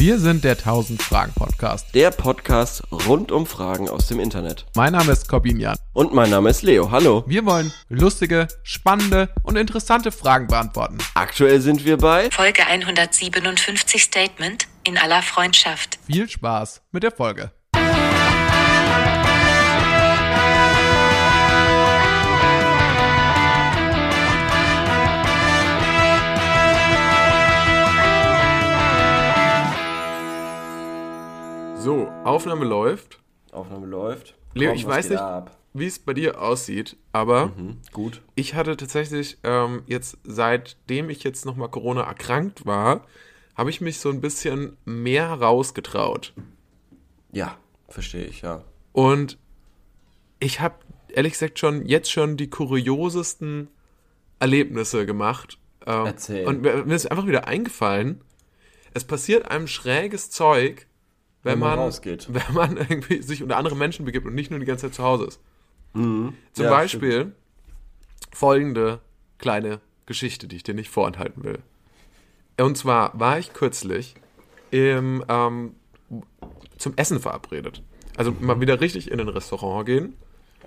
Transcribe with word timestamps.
Wir 0.00 0.20
sind 0.20 0.44
der 0.44 0.52
1000 0.52 1.02
Fragen 1.02 1.32
Podcast. 1.34 1.92
Der 1.92 2.12
Podcast 2.12 2.84
rund 2.92 3.32
um 3.32 3.46
Fragen 3.46 3.88
aus 3.88 4.06
dem 4.06 4.20
Internet. 4.20 4.64
Mein 4.76 4.92
Name 4.92 5.10
ist 5.10 5.28
Corbin 5.28 5.58
Jan. 5.58 5.76
Und 5.92 6.14
mein 6.14 6.30
Name 6.30 6.50
ist 6.50 6.62
Leo. 6.62 6.92
Hallo. 6.92 7.24
Wir 7.26 7.44
wollen 7.44 7.72
lustige, 7.88 8.46
spannende 8.62 9.28
und 9.42 9.56
interessante 9.56 10.12
Fragen 10.12 10.46
beantworten. 10.46 10.98
Aktuell 11.14 11.60
sind 11.60 11.84
wir 11.84 11.96
bei 11.96 12.30
Folge 12.30 12.64
157 12.64 14.00
Statement 14.00 14.68
in 14.84 14.96
aller 14.96 15.20
Freundschaft. 15.20 15.98
Viel 16.06 16.28
Spaß 16.28 16.80
mit 16.92 17.02
der 17.02 17.10
Folge. 17.10 17.50
So, 31.78 32.08
Aufnahme 32.24 32.64
läuft. 32.64 33.20
Aufnahme 33.52 33.86
läuft. 33.86 34.34
Leo, 34.54 34.72
ich 34.72 34.86
weiß 34.86 35.10
nicht, 35.10 35.22
wie 35.74 35.86
es 35.86 35.98
bei 35.98 36.12
dir 36.14 36.40
aussieht, 36.40 36.96
aber 37.12 37.46
Mhm, 37.56 37.78
gut. 37.92 38.22
ich 38.34 38.54
hatte 38.54 38.76
tatsächlich 38.76 39.38
ähm, 39.44 39.82
jetzt, 39.86 40.18
seitdem 40.24 41.08
ich 41.10 41.22
jetzt 41.24 41.44
nochmal 41.46 41.68
Corona 41.70 42.02
erkrankt 42.02 42.66
war, 42.66 43.06
habe 43.56 43.70
ich 43.70 43.80
mich 43.80 44.00
so 44.00 44.08
ein 44.10 44.20
bisschen 44.20 44.76
mehr 44.84 45.30
rausgetraut. 45.32 46.32
Ja, 47.32 47.56
verstehe 47.88 48.24
ich, 48.24 48.42
ja. 48.42 48.64
Und 48.92 49.38
ich 50.40 50.60
habe 50.60 50.76
ehrlich 51.08 51.34
gesagt 51.34 51.58
schon 51.58 51.84
jetzt 51.86 52.10
schon 52.10 52.36
die 52.36 52.50
kuriosesten 52.50 53.68
Erlebnisse 54.40 55.06
gemacht. 55.06 55.58
Ähm, 55.86 56.06
Erzähl. 56.06 56.46
Und 56.46 56.62
mir 56.62 56.94
ist 56.94 57.10
einfach 57.10 57.26
wieder 57.26 57.46
eingefallen, 57.46 58.20
es 58.94 59.04
passiert 59.04 59.50
einem 59.50 59.68
schräges 59.68 60.30
Zeug, 60.30 60.86
wenn, 61.42 61.52
Wenn 61.52 61.58
man 61.60 61.70
man, 61.70 61.78
rausgeht. 61.80 62.28
wenn 62.32 62.54
man 62.54 62.76
irgendwie 62.76 63.22
sich 63.22 63.42
unter 63.42 63.56
andere 63.56 63.76
Menschen 63.76 64.04
begibt 64.04 64.26
und 64.26 64.34
nicht 64.34 64.50
nur 64.50 64.60
die 64.60 64.66
ganze 64.66 64.86
Zeit 64.86 64.94
zu 64.94 65.02
Hause 65.04 65.24
ist. 65.26 65.40
Zum 65.94 66.34
Ja, 66.56 66.70
Beispiel 66.70 67.32
folgende 68.32 69.00
kleine 69.38 69.80
Geschichte, 70.06 70.46
die 70.46 70.56
ich 70.56 70.62
dir 70.62 70.74
nicht 70.74 70.90
vorenthalten 70.90 71.44
will. 71.44 71.58
Und 72.60 72.76
zwar 72.76 73.18
war 73.18 73.38
ich 73.38 73.52
kürzlich 73.52 74.14
im, 74.70 75.24
ähm, 75.28 75.74
zum 76.76 76.92
Essen 76.96 77.20
verabredet. 77.20 77.82
Also 78.16 78.32
mal 78.40 78.60
wieder 78.60 78.80
richtig 78.80 79.10
in 79.10 79.20
ein 79.20 79.28
Restaurant 79.28 79.86
gehen 79.86 80.14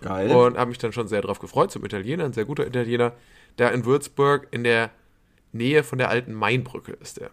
Geil. 0.02 0.32
und 0.32 0.58
habe 0.58 0.70
mich 0.70 0.78
dann 0.78 0.94
schon 0.94 1.08
sehr 1.08 1.22
darauf 1.22 1.40
gefreut, 1.40 1.72
zum 1.72 1.84
Italiener, 1.86 2.24
ein 2.26 2.34
sehr 2.34 2.46
guter 2.46 2.66
Italiener, 2.66 3.14
der 3.58 3.74
in 3.74 3.86
Würzburg 3.86 4.48
in 4.52 4.64
der 4.64 4.90
Nähe 5.52 5.84
von 5.84 5.98
der 5.98 6.10
alten 6.10 6.34
Mainbrücke 6.34 6.94
ist 6.94 7.20
der. 7.20 7.30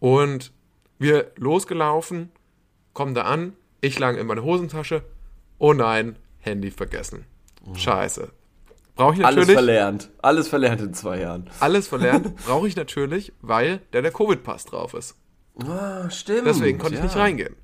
Und 0.00 0.52
wir 1.02 1.32
losgelaufen, 1.36 2.30
kommen 2.92 3.14
da 3.14 3.22
an, 3.22 3.54
ich 3.80 3.98
lang 3.98 4.16
in 4.16 4.26
meine 4.26 4.42
Hosentasche, 4.42 5.02
oh 5.58 5.72
nein, 5.72 6.16
Handy 6.38 6.70
vergessen. 6.70 7.24
Scheiße. 7.74 8.30
Brauche 8.94 9.14
ich 9.14 9.24
Alles 9.24 9.36
natürlich 9.36 9.54
verlernt. 9.54 10.10
Alles 10.20 10.48
verlernt 10.48 10.80
in 10.80 10.94
zwei 10.94 11.20
Jahren. 11.20 11.50
alles 11.60 11.88
verlernt, 11.88 12.36
brauche 12.46 12.68
ich 12.68 12.76
natürlich, 12.76 13.32
weil 13.40 13.80
da 13.90 14.02
der 14.02 14.12
Covid-Pass 14.12 14.66
drauf 14.66 14.94
ist. 14.94 15.16
Ah, 15.66 16.10
stimmt. 16.10 16.46
Deswegen 16.46 16.78
konnte 16.78 16.94
ich 16.94 17.00
ja. 17.00 17.06
nicht 17.06 17.16
reingehen. 17.16 17.56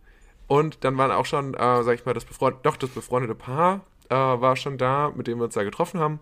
Und 0.46 0.84
dann 0.84 0.96
waren 0.96 1.10
auch 1.10 1.26
schon, 1.26 1.54
äh, 1.54 1.82
sag 1.82 1.94
ich 1.94 2.06
mal, 2.06 2.14
das 2.14 2.24
befreundete, 2.24 2.62
doch 2.62 2.76
das 2.76 2.90
befreundete 2.90 3.34
Paar 3.34 3.82
äh, 4.08 4.14
war 4.14 4.56
schon 4.56 4.78
da, 4.78 5.12
mit 5.14 5.26
dem 5.26 5.38
wir 5.38 5.44
uns 5.44 5.54
da 5.54 5.62
getroffen 5.62 6.00
haben. 6.00 6.20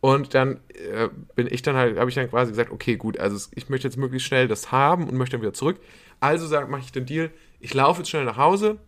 Und 0.00 0.34
dann 0.34 0.60
äh, 0.74 1.08
bin 1.34 1.48
ich 1.50 1.62
dann 1.62 1.76
halt, 1.76 1.98
habe 1.98 2.08
ich 2.08 2.14
dann 2.14 2.30
quasi 2.30 2.52
gesagt, 2.52 2.70
okay, 2.70 2.96
gut, 2.96 3.18
also 3.18 3.50
ich 3.54 3.68
möchte 3.68 3.88
jetzt 3.88 3.96
möglichst 3.96 4.28
schnell 4.28 4.46
das 4.46 4.70
haben 4.70 5.08
und 5.08 5.16
möchte 5.16 5.36
dann 5.36 5.42
wieder 5.42 5.52
zurück. 5.52 5.80
Also 6.20 6.46
sag, 6.46 6.68
mache 6.68 6.82
ich 6.82 6.92
den 6.92 7.06
Deal, 7.06 7.30
ich 7.60 7.74
laufe 7.74 8.00
jetzt 8.00 8.10
schnell 8.10 8.24
nach 8.24 8.36
Hause. 8.36 8.78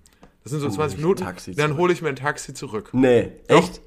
Das 0.42 0.52
sind 0.52 0.60
so 0.60 0.68
20 0.70 0.94
ich 0.94 0.98
ein 0.98 1.02
Minuten. 1.02 1.24
Taxi 1.24 1.54
dann 1.54 1.76
hole 1.76 1.92
ich 1.92 2.02
mir 2.02 2.08
ein 2.08 2.16
Taxi 2.16 2.54
zurück. 2.54 2.90
Nee, 2.92 3.30
Doch. 3.48 3.58
echt? 3.58 3.80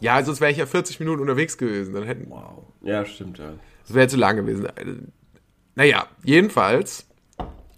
Ja, 0.00 0.22
sonst 0.24 0.40
wäre 0.40 0.50
ich 0.50 0.58
ja 0.58 0.66
40 0.66 0.98
Minuten 1.00 1.20
unterwegs 1.20 1.56
gewesen. 1.58 1.94
Dann 1.94 2.04
hätten, 2.04 2.28
Wow. 2.30 2.64
Ja, 2.82 3.04
stimmt, 3.04 3.38
ja. 3.38 3.52
Das 3.86 3.94
wäre 3.94 4.08
zu 4.08 4.16
lang 4.16 4.36
gewesen. 4.36 4.68
Naja, 5.74 6.06
jedenfalls 6.24 7.06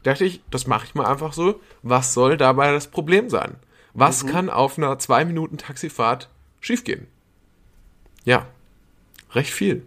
dachte 0.03 0.25
ich, 0.25 0.43
das 0.51 0.67
mache 0.67 0.87
ich 0.87 0.95
mal 0.95 1.07
einfach 1.07 1.33
so. 1.33 1.61
Was 1.83 2.15
soll 2.15 2.37
dabei 2.37 2.73
das 2.73 2.89
Problem 2.89 3.29
sein? 3.31 3.57
Was 3.93 4.27
kann 4.27 4.51
auf 4.51 4.77
einer 4.79 4.99
zwei 4.99 5.25
Minuten 5.25 5.57
Taxifahrt 5.57 6.29
schiefgehen? 6.61 7.07
Ja, 8.25 8.47
recht 9.33 9.51
viel 9.53 9.85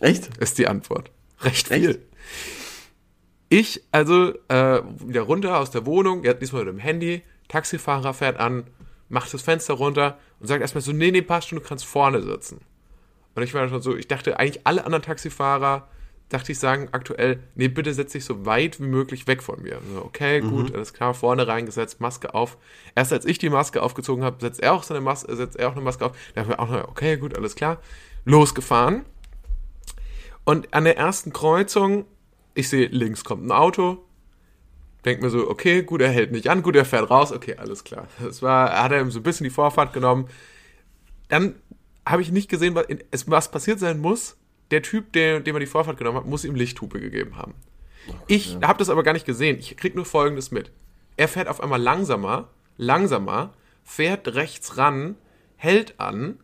Echt? 0.00 0.36
ist 0.38 0.58
die 0.58 0.66
Antwort. 0.68 1.10
Recht 1.40 1.70
Echt? 1.70 2.00
Ich 3.52 3.82
also 3.90 4.32
äh, 4.46 4.80
wieder 5.04 5.22
runter 5.22 5.58
aus 5.58 5.72
der 5.72 5.84
Wohnung, 5.84 6.22
ja, 6.22 6.34
diesmal 6.34 6.64
mit 6.64 6.74
dem 6.74 6.78
Handy, 6.78 7.22
Taxifahrer 7.48 8.14
fährt 8.14 8.38
an, 8.38 8.64
macht 9.08 9.34
das 9.34 9.42
Fenster 9.42 9.74
runter 9.74 10.18
und 10.38 10.46
sagt 10.46 10.62
erstmal 10.62 10.82
so, 10.82 10.92
nee, 10.92 11.10
nee, 11.10 11.20
passt 11.20 11.48
schon, 11.48 11.58
du 11.58 11.64
kannst 11.64 11.84
vorne 11.84 12.22
sitzen. 12.22 12.60
Und 13.34 13.42
ich 13.42 13.52
war 13.52 13.68
schon 13.68 13.82
so, 13.82 13.96
ich 13.96 14.06
dachte 14.06 14.38
eigentlich 14.38 14.66
alle 14.68 14.84
anderen 14.84 15.02
Taxifahrer, 15.02 15.88
dachte 16.28 16.52
ich, 16.52 16.60
sagen 16.60 16.90
aktuell, 16.92 17.40
nee, 17.56 17.66
bitte 17.66 17.92
setz 17.92 18.12
dich 18.12 18.24
so 18.24 18.46
weit 18.46 18.78
wie 18.78 18.86
möglich 18.86 19.26
weg 19.26 19.42
von 19.42 19.60
mir. 19.60 19.80
So, 19.92 20.04
okay, 20.04 20.40
gut, 20.40 20.72
alles 20.72 20.94
klar, 20.94 21.12
vorne 21.12 21.48
reingesetzt, 21.48 22.00
Maske 22.00 22.32
auf. 22.34 22.56
Erst 22.94 23.12
als 23.12 23.24
ich 23.24 23.38
die 23.38 23.50
Maske 23.50 23.82
aufgezogen 23.82 24.22
habe, 24.22 24.36
setzt 24.40 24.62
er 24.62 24.74
auch 24.74 24.84
so 24.84 24.94
eine 24.94 25.00
Maske, 25.00 25.34
setzt 25.34 25.56
er 25.56 25.68
auch 25.68 25.72
eine 25.72 25.80
Maske 25.80 26.06
auf. 26.06 26.12
Da 26.34 26.42
haben 26.42 26.48
wir 26.48 26.60
auch 26.60 26.70
noch, 26.70 26.86
okay, 26.86 27.16
gut, 27.16 27.36
alles 27.36 27.56
klar. 27.56 27.78
Losgefahren. 28.24 29.04
Und 30.44 30.72
an 30.72 30.84
der 30.84 30.96
ersten 30.96 31.32
Kreuzung, 31.32 32.04
ich 32.54 32.68
sehe, 32.68 32.86
links 32.88 33.24
kommt 33.24 33.46
ein 33.46 33.52
Auto. 33.52 34.04
Denk 35.04 35.22
mir 35.22 35.30
so, 35.30 35.48
okay, 35.48 35.82
gut, 35.82 36.02
er 36.02 36.10
hält 36.10 36.32
nicht 36.32 36.50
an, 36.50 36.62
gut, 36.62 36.76
er 36.76 36.84
fährt 36.84 37.08
raus, 37.10 37.32
okay, 37.32 37.56
alles 37.56 37.84
klar. 37.84 38.06
Das 38.22 38.42
war, 38.42 38.70
er 38.70 38.82
hat 38.82 38.92
er 38.92 39.00
ihm 39.00 39.10
so 39.10 39.20
ein 39.20 39.22
bisschen 39.22 39.44
die 39.44 39.50
Vorfahrt 39.50 39.92
genommen. 39.92 40.28
Dann 41.28 41.54
habe 42.04 42.22
ich 42.22 42.30
nicht 42.30 42.50
gesehen, 42.50 42.74
was, 42.74 43.30
was 43.30 43.50
passiert 43.50 43.78
sein 43.78 43.98
muss. 43.98 44.36
Der 44.70 44.82
Typ, 44.82 45.12
der, 45.12 45.40
dem 45.40 45.56
er 45.56 45.60
die 45.60 45.66
Vorfahrt 45.66 45.96
genommen 45.96 46.18
hat, 46.18 46.26
muss 46.26 46.44
ihm 46.44 46.54
Lichthupe 46.54 47.00
gegeben 47.00 47.36
haben. 47.36 47.54
Ich 48.26 48.58
habe 48.62 48.78
das 48.78 48.90
aber 48.90 49.02
gar 49.02 49.12
nicht 49.12 49.26
gesehen. 49.26 49.58
Ich 49.58 49.76
krieg 49.76 49.94
nur 49.94 50.04
Folgendes 50.04 50.50
mit. 50.50 50.70
Er 51.16 51.28
fährt 51.28 51.48
auf 51.48 51.60
einmal 51.60 51.80
langsamer, 51.80 52.48
langsamer, 52.76 53.54
fährt 53.84 54.34
rechts 54.34 54.76
ran, 54.76 55.16
hält 55.56 55.98
an, 56.00 56.38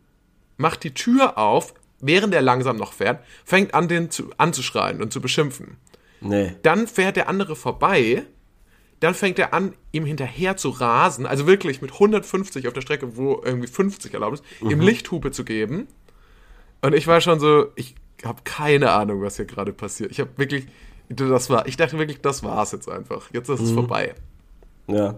macht 0.56 0.84
die 0.84 0.94
Tür 0.94 1.38
auf, 1.38 1.74
während 2.00 2.34
er 2.34 2.42
langsam 2.42 2.76
noch 2.76 2.92
fährt, 2.92 3.24
fängt 3.44 3.74
an, 3.74 3.88
den 3.88 4.10
zu, 4.10 4.30
anzuschreien 4.36 5.02
und 5.02 5.12
zu 5.12 5.20
beschimpfen. 5.20 5.76
Nee. 6.20 6.54
Dann 6.62 6.86
fährt 6.86 7.16
der 7.16 7.28
andere 7.28 7.56
vorbei, 7.56 8.24
dann 9.00 9.14
fängt 9.14 9.38
er 9.38 9.52
an, 9.52 9.74
ihm 9.92 10.06
hinterher 10.06 10.56
zu 10.56 10.70
rasen, 10.70 11.26
also 11.26 11.46
wirklich 11.46 11.82
mit 11.82 11.92
150 11.92 12.66
auf 12.66 12.72
der 12.72 12.80
Strecke, 12.80 13.16
wo 13.16 13.42
irgendwie 13.44 13.66
50 13.66 14.14
erlaubt 14.14 14.40
ist, 14.40 14.44
ihm 14.62 14.80
Lichthupe 14.80 15.30
zu 15.30 15.44
geben. 15.44 15.86
Und 16.82 16.94
ich 16.94 17.06
war 17.06 17.20
schon 17.20 17.40
so, 17.40 17.72
ich 17.76 17.94
habe 18.24 18.40
keine 18.44 18.92
Ahnung, 18.92 19.22
was 19.22 19.36
hier 19.36 19.44
gerade 19.44 19.72
passiert. 19.72 20.10
Ich 20.10 20.20
habe 20.20 20.30
wirklich, 20.36 20.66
das 21.08 21.50
war, 21.50 21.66
ich 21.66 21.76
dachte 21.76 21.98
wirklich, 21.98 22.20
das 22.20 22.42
war's 22.42 22.72
jetzt 22.72 22.88
einfach. 22.88 23.28
Jetzt 23.32 23.48
ist 23.48 23.60
es 23.60 23.72
vorbei. 23.72 24.14
Ja. 24.86 25.16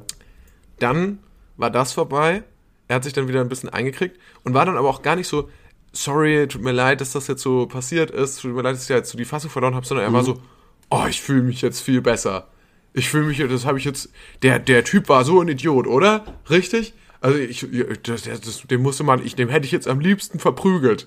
Dann 0.78 1.18
war 1.56 1.70
das 1.70 1.92
vorbei. 1.92 2.42
Er 2.88 2.96
hat 2.96 3.04
sich 3.04 3.12
dann 3.12 3.28
wieder 3.28 3.40
ein 3.40 3.48
bisschen 3.48 3.68
eingekriegt 3.68 4.18
und 4.44 4.54
war 4.54 4.64
dann 4.64 4.76
aber 4.76 4.88
auch 4.88 5.02
gar 5.02 5.14
nicht 5.14 5.28
so, 5.28 5.48
sorry, 5.92 6.48
tut 6.48 6.62
mir 6.62 6.72
leid, 6.72 7.00
dass 7.00 7.12
das 7.12 7.28
jetzt 7.28 7.42
so 7.42 7.66
passiert 7.66 8.10
ist, 8.10 8.40
tut 8.40 8.54
mir 8.54 8.62
leid, 8.62 8.74
dass 8.74 8.84
ich 8.84 8.88
jetzt 8.88 9.10
so 9.10 9.18
die 9.18 9.24
Fassung 9.24 9.50
verloren 9.50 9.74
habe, 9.74 9.86
sondern 9.86 10.06
er 10.06 10.12
war 10.12 10.24
so, 10.24 10.40
oh, 10.90 11.04
ich 11.08 11.20
fühle 11.20 11.42
mich 11.42 11.62
jetzt 11.62 11.80
viel 11.80 12.00
besser. 12.00 12.48
Ich 12.94 13.08
fühle 13.10 13.26
mich, 13.26 13.38
das 13.38 13.64
habe 13.64 13.78
ich 13.78 13.84
jetzt, 13.84 14.10
der, 14.42 14.58
der 14.58 14.84
Typ 14.84 15.08
war 15.08 15.24
so 15.24 15.40
ein 15.40 15.48
Idiot, 15.48 15.86
oder? 15.86 16.24
Richtig? 16.50 16.94
Also 17.20 17.38
ich, 17.38 17.66
das, 18.02 18.22
das, 18.22 18.62
den 18.62 18.82
musste 18.82 19.04
man, 19.04 19.24
ich, 19.24 19.34
dem 19.34 19.48
hätte 19.48 19.66
ich 19.66 19.72
jetzt 19.72 19.88
am 19.88 20.00
liebsten 20.00 20.38
verprügelt. 20.38 21.06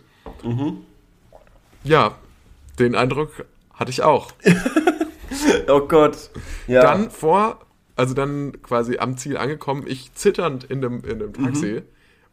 Ja, 1.84 2.16
den 2.80 2.96
Eindruck 2.96 3.46
hatte 3.74 3.92
ich 3.92 4.04
auch. 4.04 4.32
Oh 5.68 5.80
Gott. 5.82 6.30
Ja. 6.68 6.82
dann 6.82 7.10
vor, 7.10 7.66
also 7.96 8.14
dann 8.14 8.62
quasi 8.62 8.98
am 8.98 9.18
Ziel 9.18 9.38
angekommen, 9.38 9.86
ich 9.88 10.14
zitternd 10.14 10.66
in 10.66 10.82
dem, 10.82 11.04
in 11.06 11.20
dem 11.20 11.34
Taxi, 11.34 11.82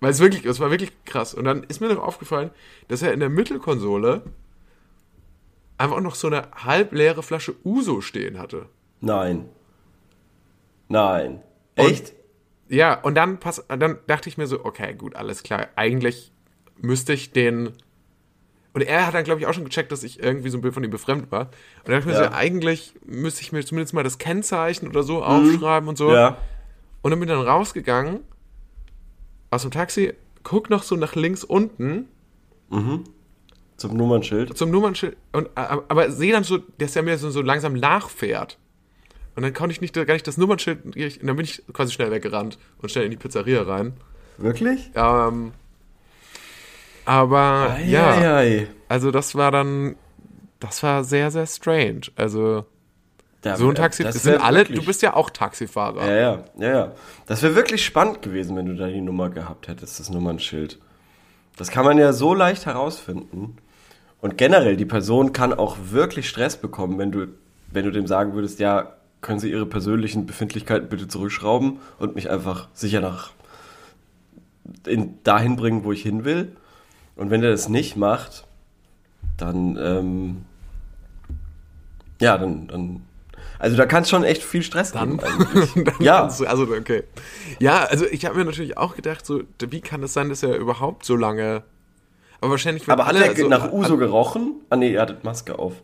weil 0.00 0.10
es 0.10 0.18
wirklich, 0.18 0.44
es 0.44 0.60
war 0.60 0.70
wirklich 0.70 0.92
krass. 1.04 1.32
Und 1.34 1.44
dann 1.44 1.62
ist 1.62 1.80
mir 1.80 1.88
noch 1.88 2.02
aufgefallen, 2.02 2.50
dass 2.88 3.02
er 3.02 3.12
in 3.12 3.20
der 3.20 3.28
Mittelkonsole 3.28 4.22
einfach 5.78 6.00
noch 6.00 6.14
so 6.14 6.26
eine 6.26 6.48
halbleere 6.52 7.22
Flasche 7.22 7.54
Uso 7.64 8.00
stehen 8.00 8.38
hatte. 8.38 8.66
Nein. 9.00 9.48
Nein. 10.88 11.42
Und- 11.76 11.86
Echt? 11.90 12.12
Ja, 12.68 13.00
und 13.00 13.14
dann, 13.14 13.38
pass, 13.40 13.64
dann 13.68 13.98
dachte 14.06 14.28
ich 14.28 14.36
mir 14.36 14.46
so, 14.46 14.62
okay, 14.64 14.92
gut, 14.94 15.16
alles 15.16 15.42
klar. 15.42 15.68
Eigentlich 15.76 16.32
müsste 16.80 17.14
ich 17.14 17.32
den. 17.32 17.72
Und 18.74 18.82
er 18.82 19.06
hat 19.06 19.14
dann, 19.14 19.24
glaube 19.24 19.40
ich, 19.40 19.46
auch 19.46 19.54
schon 19.54 19.64
gecheckt, 19.64 19.90
dass 19.90 20.02
ich 20.02 20.22
irgendwie 20.22 20.50
so 20.50 20.58
ein 20.58 20.60
Bild 20.60 20.74
von 20.74 20.84
ihm 20.84 20.90
befremdet 20.90 21.32
war. 21.32 21.46
Und 21.46 21.50
dann 21.84 21.94
dachte 21.94 22.00
ich 22.10 22.14
mir 22.16 22.22
Ja. 22.22 22.28
so, 22.30 22.36
eigentlich 22.36 22.92
müsste 23.06 23.40
ich 23.40 23.52
mir 23.52 23.64
zumindest 23.64 23.94
mal 23.94 24.02
das 24.04 24.18
Kennzeichen 24.18 24.86
oder 24.86 25.02
so 25.02 25.22
aufschreiben 25.24 25.88
und 25.88 25.96
so. 25.96 26.12
Ja. 26.12 26.36
Und 27.00 27.10
dann 27.10 27.20
bin 27.20 27.28
ich 27.28 27.34
dann 27.34 27.46
rausgegangen 27.46 28.20
aus 29.50 29.62
dem 29.62 29.70
Taxi, 29.70 30.12
guck 30.42 30.68
noch 30.68 30.82
so 30.82 30.94
nach 30.96 31.14
links 31.14 31.44
unten 31.44 32.06
Zum 33.78 33.96
Nummernschild. 33.96 34.58
zum 34.58 34.70
Nummernschild, 34.70 35.16
und, 35.32 35.48
aber 35.54 36.10
sehe 36.10 36.32
dann 36.32 36.44
so, 36.44 36.58
dass 36.78 36.94
er 36.96 37.02
mir 37.02 37.16
so, 37.16 37.30
so 37.30 37.40
langsam 37.42 37.72
nachfährt. 37.74 38.58
Und 39.36 39.44
dann 39.44 39.54
konnte 39.54 39.72
ich 39.72 39.80
nicht, 39.80 39.94
gar 39.94 40.12
nicht 40.14 40.26
das 40.26 40.36
Nummernschild, 40.36 40.84
und 40.84 40.96
dann 41.26 41.36
bin 41.36 41.44
ich 41.44 41.62
quasi 41.72 41.92
schnell 41.92 42.10
weggerannt 42.10 42.58
und 42.82 42.90
schnell 42.90 43.04
in 43.04 43.12
die 43.12 43.16
Pizzeria 43.16 43.62
rein. 43.62 43.92
Wirklich? 44.36 44.90
Ähm, 44.96 45.52
aber 47.04 47.78
ja, 47.86 48.10
Eieiei. 48.14 48.66
also 48.88 49.10
das 49.10 49.34
war 49.34 49.50
dann, 49.50 49.96
das 50.60 50.82
war 50.82 51.04
sehr, 51.04 51.30
sehr 51.30 51.46
strange. 51.46 52.02
Also 52.16 52.64
Da- 53.42 53.56
so 53.56 53.68
ein 53.68 53.74
Taxi, 53.74 54.02
das 54.02 54.22
sind 54.22 54.42
alle, 54.42 54.58
wirklich- 54.58 54.80
du 54.80 54.84
bist 54.86 55.02
ja 55.02 55.14
auch 55.14 55.30
Taxifahrer. 55.30 56.06
Ja, 56.06 56.16
ja, 56.16 56.44
ja, 56.58 56.68
ja. 56.78 56.92
Das 57.26 57.42
wäre 57.42 57.54
wirklich 57.54 57.84
spannend 57.84 58.20
gewesen, 58.22 58.56
wenn 58.56 58.66
du 58.66 58.74
da 58.74 58.88
die 58.88 59.00
Nummer 59.00 59.30
gehabt 59.30 59.68
hättest, 59.68 60.00
das 60.00 60.10
Nummernschild. 60.10 60.78
Das 61.56 61.70
kann 61.70 61.84
man 61.84 61.96
ja 61.98 62.12
so 62.12 62.34
leicht 62.34 62.66
herausfinden. 62.66 63.56
Und 64.20 64.36
generell, 64.36 64.76
die 64.76 64.84
Person 64.84 65.32
kann 65.32 65.52
auch 65.52 65.76
wirklich 65.90 66.28
Stress 66.28 66.56
bekommen, 66.56 66.98
wenn 66.98 67.12
du, 67.12 67.28
wenn 67.72 67.84
du 67.84 67.92
dem 67.92 68.06
sagen 68.06 68.34
würdest, 68.34 68.58
ja, 68.58 68.94
können 69.20 69.40
Sie 69.40 69.50
Ihre 69.50 69.66
persönlichen 69.66 70.26
Befindlichkeiten 70.26 70.88
bitte 70.88 71.08
zurückschrauben 71.08 71.78
und 71.98 72.14
mich 72.14 72.30
einfach 72.30 72.68
sicher 72.72 73.00
nach 73.00 73.30
in, 74.86 75.22
dahin 75.24 75.56
bringen, 75.56 75.84
wo 75.84 75.92
ich 75.92 76.02
hin 76.02 76.24
will. 76.24 76.52
Und 77.16 77.30
wenn 77.30 77.40
der 77.40 77.50
das 77.50 77.68
nicht 77.68 77.96
macht, 77.96 78.44
dann, 79.36 79.76
ähm, 79.80 80.44
ja, 82.20 82.38
dann, 82.38 82.68
dann, 82.68 83.02
also 83.58 83.76
da 83.76 83.86
kann 83.86 84.02
es 84.02 84.08
schon 84.08 84.24
echt 84.24 84.42
viel 84.42 84.62
Stress 84.62 84.92
Dann, 84.92 85.18
geben 85.18 85.84
dann 85.84 85.94
Ja. 86.00 86.28
du, 86.28 86.46
also 86.46 86.64
okay. 86.64 87.04
Ja, 87.58 87.84
also 87.84 88.06
ich 88.06 88.24
habe 88.24 88.36
mir 88.36 88.44
natürlich 88.44 88.76
auch 88.76 88.94
gedacht, 88.94 89.26
so, 89.26 89.42
wie 89.60 89.80
kann 89.80 90.02
es 90.02 90.12
sein, 90.12 90.28
dass 90.28 90.42
er 90.42 90.56
überhaupt 90.56 91.04
so 91.04 91.16
lange. 91.16 91.62
Aber 92.40 92.52
wahrscheinlich, 92.52 92.86
wenn 92.86 92.92
Aber 92.92 93.06
hat 93.06 93.14
alle 93.16 93.26
er 93.26 93.36
so- 93.36 93.48
nach 93.48 93.72
Uso 93.72 93.96
gerochen? 93.96 94.54
Ah 94.70 94.76
nee, 94.76 94.92
er 94.94 95.02
hatte 95.02 95.18
Maske 95.22 95.58
auf. 95.58 95.74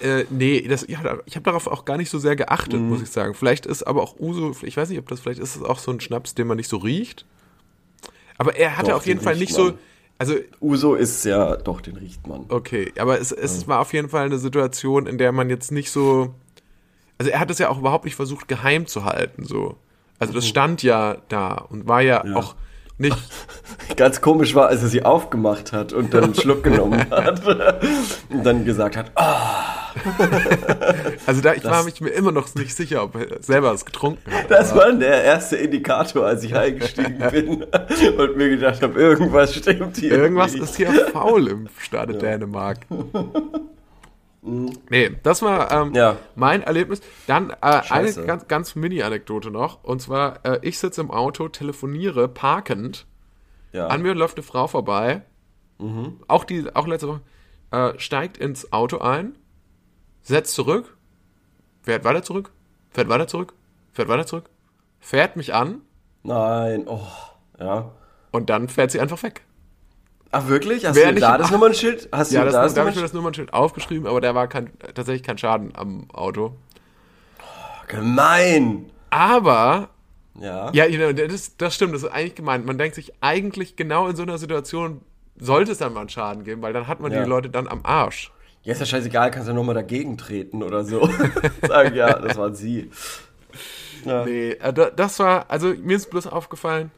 Äh, 0.00 0.24
nee, 0.30 0.62
das, 0.66 0.86
ja, 0.88 0.98
ich 1.26 1.36
habe 1.36 1.44
darauf 1.44 1.66
auch 1.66 1.84
gar 1.84 1.96
nicht 1.98 2.08
so 2.10 2.18
sehr 2.18 2.34
geachtet, 2.34 2.80
Mhm. 2.80 2.88
muss 2.88 3.02
ich 3.02 3.10
sagen. 3.10 3.34
Vielleicht 3.34 3.66
ist 3.66 3.82
aber 3.82 4.02
auch 4.02 4.18
Uso, 4.18 4.56
ich 4.62 4.76
weiß 4.76 4.88
nicht, 4.88 4.98
ob 4.98 5.08
das, 5.08 5.20
vielleicht 5.20 5.40
ist 5.40 5.56
es 5.56 5.62
auch 5.62 5.78
so 5.78 5.90
ein 5.90 6.00
Schnaps, 6.00 6.34
den 6.34 6.46
man 6.46 6.56
nicht 6.56 6.68
so 6.70 6.78
riecht. 6.78 7.26
Aber 8.38 8.56
er 8.56 8.76
hatte 8.78 8.90
Doch, 8.90 8.96
auf 8.96 9.06
jeden 9.06 9.20
den 9.20 9.24
Fall 9.24 9.36
nicht 9.36 9.52
so, 9.52 9.64
man. 9.64 9.78
also, 10.18 10.34
Uso 10.60 10.94
ist 10.94 11.24
ja, 11.26 11.56
doch, 11.56 11.82
den 11.82 11.96
riecht 11.96 12.26
man. 12.26 12.46
okay, 12.48 12.92
aber 12.98 13.20
es, 13.20 13.30
es 13.32 13.68
war 13.68 13.80
auf 13.80 13.92
jeden 13.92 14.08
Fall 14.08 14.24
eine 14.24 14.38
Situation, 14.38 15.06
in 15.06 15.18
der 15.18 15.32
man 15.32 15.50
jetzt 15.50 15.70
nicht 15.70 15.90
so, 15.90 16.34
also 17.18 17.30
er 17.30 17.38
hat 17.40 17.50
es 17.50 17.58
ja 17.58 17.68
auch 17.68 17.78
überhaupt 17.78 18.06
nicht 18.06 18.16
versucht, 18.16 18.48
geheim 18.48 18.86
zu 18.86 19.04
halten, 19.04 19.44
so. 19.44 19.76
Also 20.18 20.32
das 20.32 20.46
stand 20.48 20.82
ja 20.82 21.18
da 21.28 21.54
und 21.54 21.86
war 21.86 22.00
ja, 22.00 22.22
Mhm. 22.24 22.30
Ja. 22.32 22.36
auch 22.38 22.54
nicht, 23.00 23.16
Ganz 23.96 24.20
komisch 24.20 24.54
war, 24.54 24.68
als 24.68 24.82
er 24.82 24.88
sie 24.88 25.04
aufgemacht 25.04 25.72
hat 25.72 25.92
und 25.92 26.14
dann 26.14 26.24
einen 26.24 26.34
Schluck 26.40 26.62
genommen 26.62 27.04
hat 27.10 27.44
und 28.28 28.44
dann 28.46 28.64
gesagt 28.64 28.96
hat, 28.96 29.10
ah, 29.16 29.92
also 31.26 31.40
da, 31.40 31.54
ich 31.54 31.64
war 31.64 31.70
Das- 31.72 31.84
mich 31.86 32.00
mir 32.00 32.10
immer 32.10 32.30
noch 32.30 32.54
nicht 32.54 32.74
sicher, 32.74 33.02
ob 33.02 33.16
er 33.16 33.42
selber 33.42 33.72
es 33.72 33.84
getrunken 33.84 34.30
hat. 34.32 34.48
das 34.50 34.74
war 34.76 34.92
der 34.92 35.24
erste 35.24 35.56
Indikator, 35.56 36.24
als 36.26 36.44
ich 36.44 36.54
eingestiegen 36.54 37.18
bin 37.32 37.64
und 38.16 38.36
mir 38.36 38.50
gedacht 38.50 38.80
habe, 38.82 38.98
irgendwas 39.00 39.54
stimmt 39.56 39.96
hier. 39.96 40.12
Irgendwas 40.12 40.52
nicht. 40.52 40.62
ist 40.62 40.76
hier 40.76 40.92
faul 41.12 41.48
im 41.48 41.68
Staate 41.80 42.14
Dänemark. 42.14 42.78
Nee, 44.42 45.10
das 45.22 45.42
war 45.42 45.70
ähm, 45.70 45.92
Ja. 45.94 46.16
mein 46.34 46.62
Erlebnis. 46.62 47.02
Dann 47.26 47.50
äh, 47.50 47.56
eine 47.60 48.12
ganz, 48.12 48.48
ganz 48.48 48.74
Mini-Anekdote 48.74 49.50
noch. 49.50 49.84
Und 49.84 50.00
zwar, 50.00 50.44
äh, 50.46 50.58
ich 50.62 50.78
sitze 50.78 51.02
im 51.02 51.10
Auto, 51.10 51.48
telefoniere, 51.48 52.26
parkend. 52.28 53.06
Ja. 53.72 53.88
An 53.88 54.02
mir 54.02 54.14
läuft 54.14 54.36
eine 54.36 54.42
Frau 54.42 54.66
vorbei. 54.66 55.22
Auch, 56.28 56.44
die, 56.44 56.74
auch 56.74 56.86
letzte 56.86 57.08
Woche. 57.08 57.20
Äh, 57.70 57.98
steigt 57.98 58.36
ins 58.36 58.72
Auto 58.72 58.98
ein, 58.98 59.38
setzt 60.22 60.54
zurück, 60.54 60.96
fährt 61.82 62.04
weiter 62.04 62.22
zurück, 62.22 62.50
fährt 62.90 63.08
weiter 63.08 63.26
zurück, 63.26 63.54
fährt 63.92 64.08
weiter 64.08 64.26
zurück, 64.26 64.50
fährt 64.98 65.36
mich 65.36 65.54
an 65.54 65.80
Nein, 66.22 66.84
oh, 66.86 67.06
ja. 67.58 67.92
und 68.30 68.50
dann 68.50 68.68
fährt 68.68 68.90
sie 68.90 69.00
einfach 69.00 69.22
weg. 69.22 69.42
Ach 70.32 70.46
wirklich? 70.46 70.86
Hast 70.86 70.96
Wer 70.96 71.12
du 71.12 71.20
da 71.20 71.38
das 71.38 71.50
Nummernschild? 71.50 72.08
Hast 72.12 72.30
Ja, 72.32 72.40
du 72.40 72.46
das, 72.46 72.54
da 72.54 72.60
da 72.62 72.66
das 72.68 72.76
habe 72.78 72.90
ich 72.90 72.96
mir 72.96 73.02
das 73.02 73.12
Nummernschild 73.12 73.52
aufgeschrieben, 73.52 74.06
aber 74.06 74.20
da 74.20 74.34
war 74.34 74.46
kein, 74.48 74.70
tatsächlich 74.94 75.22
kein 75.24 75.38
Schaden 75.38 75.72
am 75.74 76.08
Auto. 76.12 76.54
Gemein. 77.88 78.86
Aber, 79.10 79.88
Ja. 80.40 80.70
ja, 80.72 80.86
genau, 80.88 81.12
das, 81.12 81.56
das 81.56 81.74
stimmt, 81.74 81.94
das 81.94 82.04
ist 82.04 82.10
eigentlich 82.10 82.36
gemeint. 82.36 82.64
Man 82.64 82.78
denkt 82.78 82.94
sich 82.94 83.12
eigentlich 83.20 83.76
genau 83.76 84.06
in 84.08 84.16
so 84.16 84.22
einer 84.22 84.38
Situation 84.38 85.00
sollte 85.36 85.72
es 85.72 85.78
dann 85.78 85.94
mal 85.94 86.00
einen 86.00 86.08
Schaden 86.10 86.44
geben, 86.44 86.60
weil 86.62 86.72
dann 86.72 86.86
hat 86.86 87.00
man 87.00 87.10
Ja. 87.12 87.22
die 87.24 87.28
Leute 87.28 87.48
dann 87.50 87.66
am 87.66 87.80
Arsch. 87.82 88.30
Ja, 88.62 88.72
ist 88.74 88.80
ja 88.80 88.86
scheißegal, 88.86 89.30
kannst 89.30 89.48
ja 89.48 89.54
nochmal 89.54 89.74
dagegen 89.74 90.18
treten 90.18 90.62
oder 90.62 90.84
so. 90.84 91.08
Sagen, 91.66 91.94
ja, 91.94 92.18
das 92.18 92.36
waren 92.36 92.54
sie. 92.54 92.90
Ja. 94.04 94.24
Nee, 94.24 94.50
äh, 94.52 94.72
da- 94.72 94.90
das 94.90 95.18
war, 95.18 95.46
also 95.48 95.68
mir 95.68 95.96
ist 95.96 96.10
bloß 96.10 96.26
aufgefallen, 96.26 96.90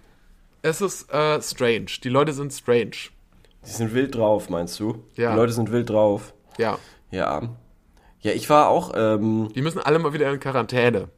es 0.62 0.81
ist 0.81 1.11
äh, 1.12 1.40
strange. 1.40 1.87
Die 2.02 2.08
Leute 2.08 2.32
sind 2.32 2.52
strange. 2.52 2.90
Die 3.67 3.70
sind 3.70 3.94
wild 3.94 4.14
drauf, 4.14 4.50
meinst 4.50 4.79
du? 4.81 5.05
Ja. 5.14 5.31
Die 5.31 5.37
Leute 5.37 5.53
sind 5.53 5.70
wild 5.70 5.91
drauf. 5.91 6.35
Ja. 6.59 6.79
Ja. 7.11 7.43
Ja, 8.20 8.32
ich 8.32 8.49
war 8.50 8.69
auch, 8.69 8.93
ähm, 8.94 9.50
Die 9.55 9.62
müssen 9.62 9.81
alle 9.81 9.99
mal 9.99 10.12
wieder 10.12 10.32
in 10.32 10.41
Quarantäne. 10.41 11.09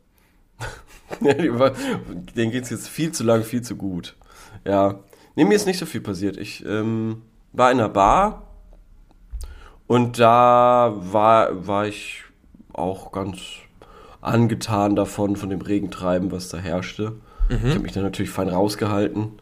denen 1.20 2.50
geht's 2.50 2.70
jetzt 2.70 2.88
viel 2.88 3.12
zu 3.12 3.24
lang, 3.24 3.42
viel 3.44 3.62
zu 3.62 3.76
gut. 3.76 4.16
Ja. 4.64 5.00
Nee, 5.34 5.44
mir 5.44 5.54
ist 5.54 5.66
nicht 5.66 5.78
so 5.78 5.86
viel 5.86 6.00
passiert. 6.00 6.36
Ich 6.36 6.64
ähm, 6.64 7.22
war 7.52 7.70
in 7.70 7.78
einer 7.78 7.88
Bar 7.88 8.42
und 9.86 10.18
da 10.18 10.94
war, 10.96 11.66
war 11.66 11.86
ich 11.86 12.24
auch 12.72 13.12
ganz 13.12 13.38
angetan 14.20 14.96
davon, 14.96 15.36
von 15.36 15.50
dem 15.50 15.60
Regentreiben, 15.60 16.32
was 16.32 16.48
da 16.48 16.58
herrschte. 16.58 17.16
Ich 17.50 17.62
habe 17.62 17.80
mich 17.80 17.92
dann 17.92 18.04
natürlich 18.04 18.30
fein 18.30 18.48
rausgehalten. 18.48 19.32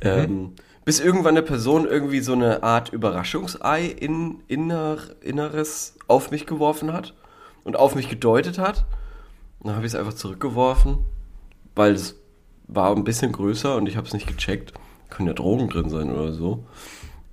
Ähm, 0.00 0.54
bis 0.88 1.00
irgendwann 1.00 1.36
eine 1.36 1.42
Person 1.42 1.86
irgendwie 1.86 2.20
so 2.20 2.32
eine 2.32 2.62
Art 2.62 2.94
Überraschungsei 2.94 3.84
in 3.84 4.36
inner, 4.48 4.96
Inneres 5.20 5.96
auf 6.06 6.30
mich 6.30 6.46
geworfen 6.46 6.94
hat 6.94 7.12
und 7.62 7.76
auf 7.76 7.94
mich 7.94 8.08
gedeutet 8.08 8.58
hat. 8.58 8.86
Dann 9.62 9.74
habe 9.76 9.84
ich 9.84 9.92
es 9.92 9.98
einfach 9.98 10.14
zurückgeworfen, 10.14 11.00
weil 11.74 11.92
es 11.92 12.16
war 12.68 12.96
ein 12.96 13.04
bisschen 13.04 13.32
größer 13.32 13.76
und 13.76 13.86
ich 13.86 13.98
habe 13.98 14.06
es 14.06 14.14
nicht 14.14 14.26
gecheckt. 14.28 14.72
Können 15.10 15.28
ja 15.28 15.34
Drogen 15.34 15.68
drin 15.68 15.90
sein 15.90 16.10
oder 16.10 16.32
so. 16.32 16.64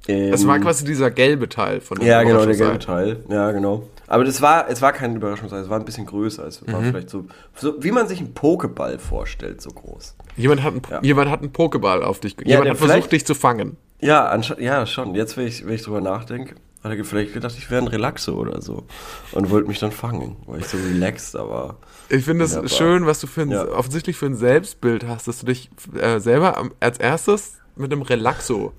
Das 0.06 0.46
war 0.46 0.58
Ähm, 0.58 0.62
quasi 0.62 0.84
dieser 0.84 1.10
gelbe 1.10 1.48
Teil 1.48 1.80
von 1.80 1.98
dem 1.98 2.08
ja, 2.08 2.24
genau, 2.24 2.46
der 2.46 2.58
gelbe 2.58 2.80
Teil. 2.80 3.24
Ja, 3.30 3.54
genau. 3.54 3.84
Aber 4.08 4.24
das 4.24 4.42
war, 4.42 4.70
es 4.70 4.82
war 4.82 4.92
kein 4.94 5.16
Überraschungsei, 5.16 5.58
es 5.58 5.70
war 5.70 5.80
ein 5.80 5.86
bisschen 5.86 6.06
größer. 6.06 6.46
Es 6.46 6.62
Mhm. 6.62 6.74
war 6.74 6.82
vielleicht 6.82 7.10
so, 7.10 7.26
so, 7.56 7.82
wie 7.84 7.92
man 7.92 8.08
sich 8.08 8.20
einen 8.20 8.34
Pokeball 8.34 9.00
vorstellt, 9.00 9.62
so 9.62 9.70
groß. 9.72 10.16
Jemand 10.38 10.64
hat, 10.64 10.74
einen, 10.74 10.82
Ja. 10.90 11.02
jemand 11.02 11.30
hat 11.32 11.40
einen 11.42 11.52
Pokéball 11.52 12.02
auf 12.02 12.20
dich. 12.20 12.36
Ja, 12.42 12.60
jemand 12.60 12.70
hat 12.72 12.78
versucht, 12.78 13.12
dich 13.12 13.26
zu 13.26 13.34
fangen. 13.36 13.78
Ja, 14.02 14.38
ja, 14.60 14.86
schon. 14.86 15.16
Jetzt, 15.16 15.38
wenn 15.38 15.48
ich, 15.48 15.66
wenn 15.66 15.74
ich 15.74 15.82
drüber 15.84 16.02
nachdenke, 16.02 16.56
hat 16.84 16.92
er 16.96 17.04
vielleicht 17.04 17.34
gedacht, 17.34 17.56
ich 17.58 17.72
wäre 17.72 17.82
ein 17.82 17.88
Relaxo 17.88 18.34
oder 18.34 18.62
so. 18.62 18.84
Und 19.32 19.50
wollte 19.50 19.68
mich 19.68 19.80
dann 19.80 19.92
fangen, 19.92 20.36
weil 20.46 20.60
ich 20.60 20.68
so 20.68 20.78
relaxed, 20.78 21.36
aber. 21.36 21.78
Ich 22.10 22.24
finde 22.26 22.44
es 22.46 22.76
schön, 22.78 23.08
was 23.08 23.20
du 23.22 23.26
für 23.28 23.42
ein, 23.42 23.50
Ja. 23.50 23.68
offensichtlich 23.70 24.18
für 24.18 24.28
ein 24.28 24.36
Selbstbild 24.36 25.08
hast, 25.08 25.28
dass 25.28 25.40
du 25.40 25.48
dich 25.48 25.72
äh, 26.00 26.20
selber 26.20 26.70
als 26.80 27.00
erstes 27.00 27.54
mit 27.76 27.92
einem 27.92 28.04
Relaxo 28.04 28.74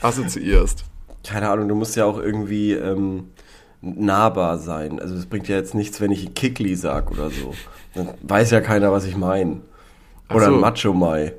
assoziierst. 0.00 0.84
keine 1.28 1.50
Ahnung, 1.50 1.68
du 1.68 1.74
musst 1.74 1.96
ja 1.96 2.06
auch 2.06 2.18
irgendwie 2.18 2.72
ähm, 2.72 3.30
nahbar 3.82 4.58
sein. 4.58 5.00
Also 5.00 5.14
es 5.14 5.26
bringt 5.26 5.48
ja 5.48 5.56
jetzt 5.56 5.74
nichts, 5.74 6.00
wenn 6.00 6.10
ich 6.10 6.34
Kickli 6.34 6.74
sag 6.76 7.10
oder 7.10 7.30
so. 7.30 7.54
Dann 7.94 8.08
weiß 8.22 8.50
ja 8.50 8.60
keiner, 8.60 8.92
was 8.92 9.04
ich 9.04 9.16
meine. 9.16 9.60
Oder 10.28 10.46
so. 10.46 10.54
ein 10.54 10.60
Macho 10.60 10.92
Mai. 10.92 11.34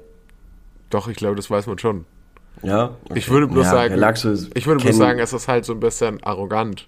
Doch, 0.89 1.07
ich 1.07 1.15
glaube, 1.15 1.35
das 1.35 1.49
weiß 1.49 1.67
man 1.67 1.77
schon. 1.77 2.05
Ja? 2.63 2.95
Ich 3.15 3.29
würde 3.29 3.47
bloß 3.47 3.65
ja, 3.65 3.71
sagen, 3.71 3.93
ich 4.53 4.67
würde 4.67 4.83
bloß 4.83 4.97
sagen, 4.97 5.19
es 5.19 5.33
ist 5.33 5.47
halt 5.47 5.65
so 5.65 5.73
ein 5.73 5.79
bisschen 5.79 6.21
arrogant. 6.23 6.87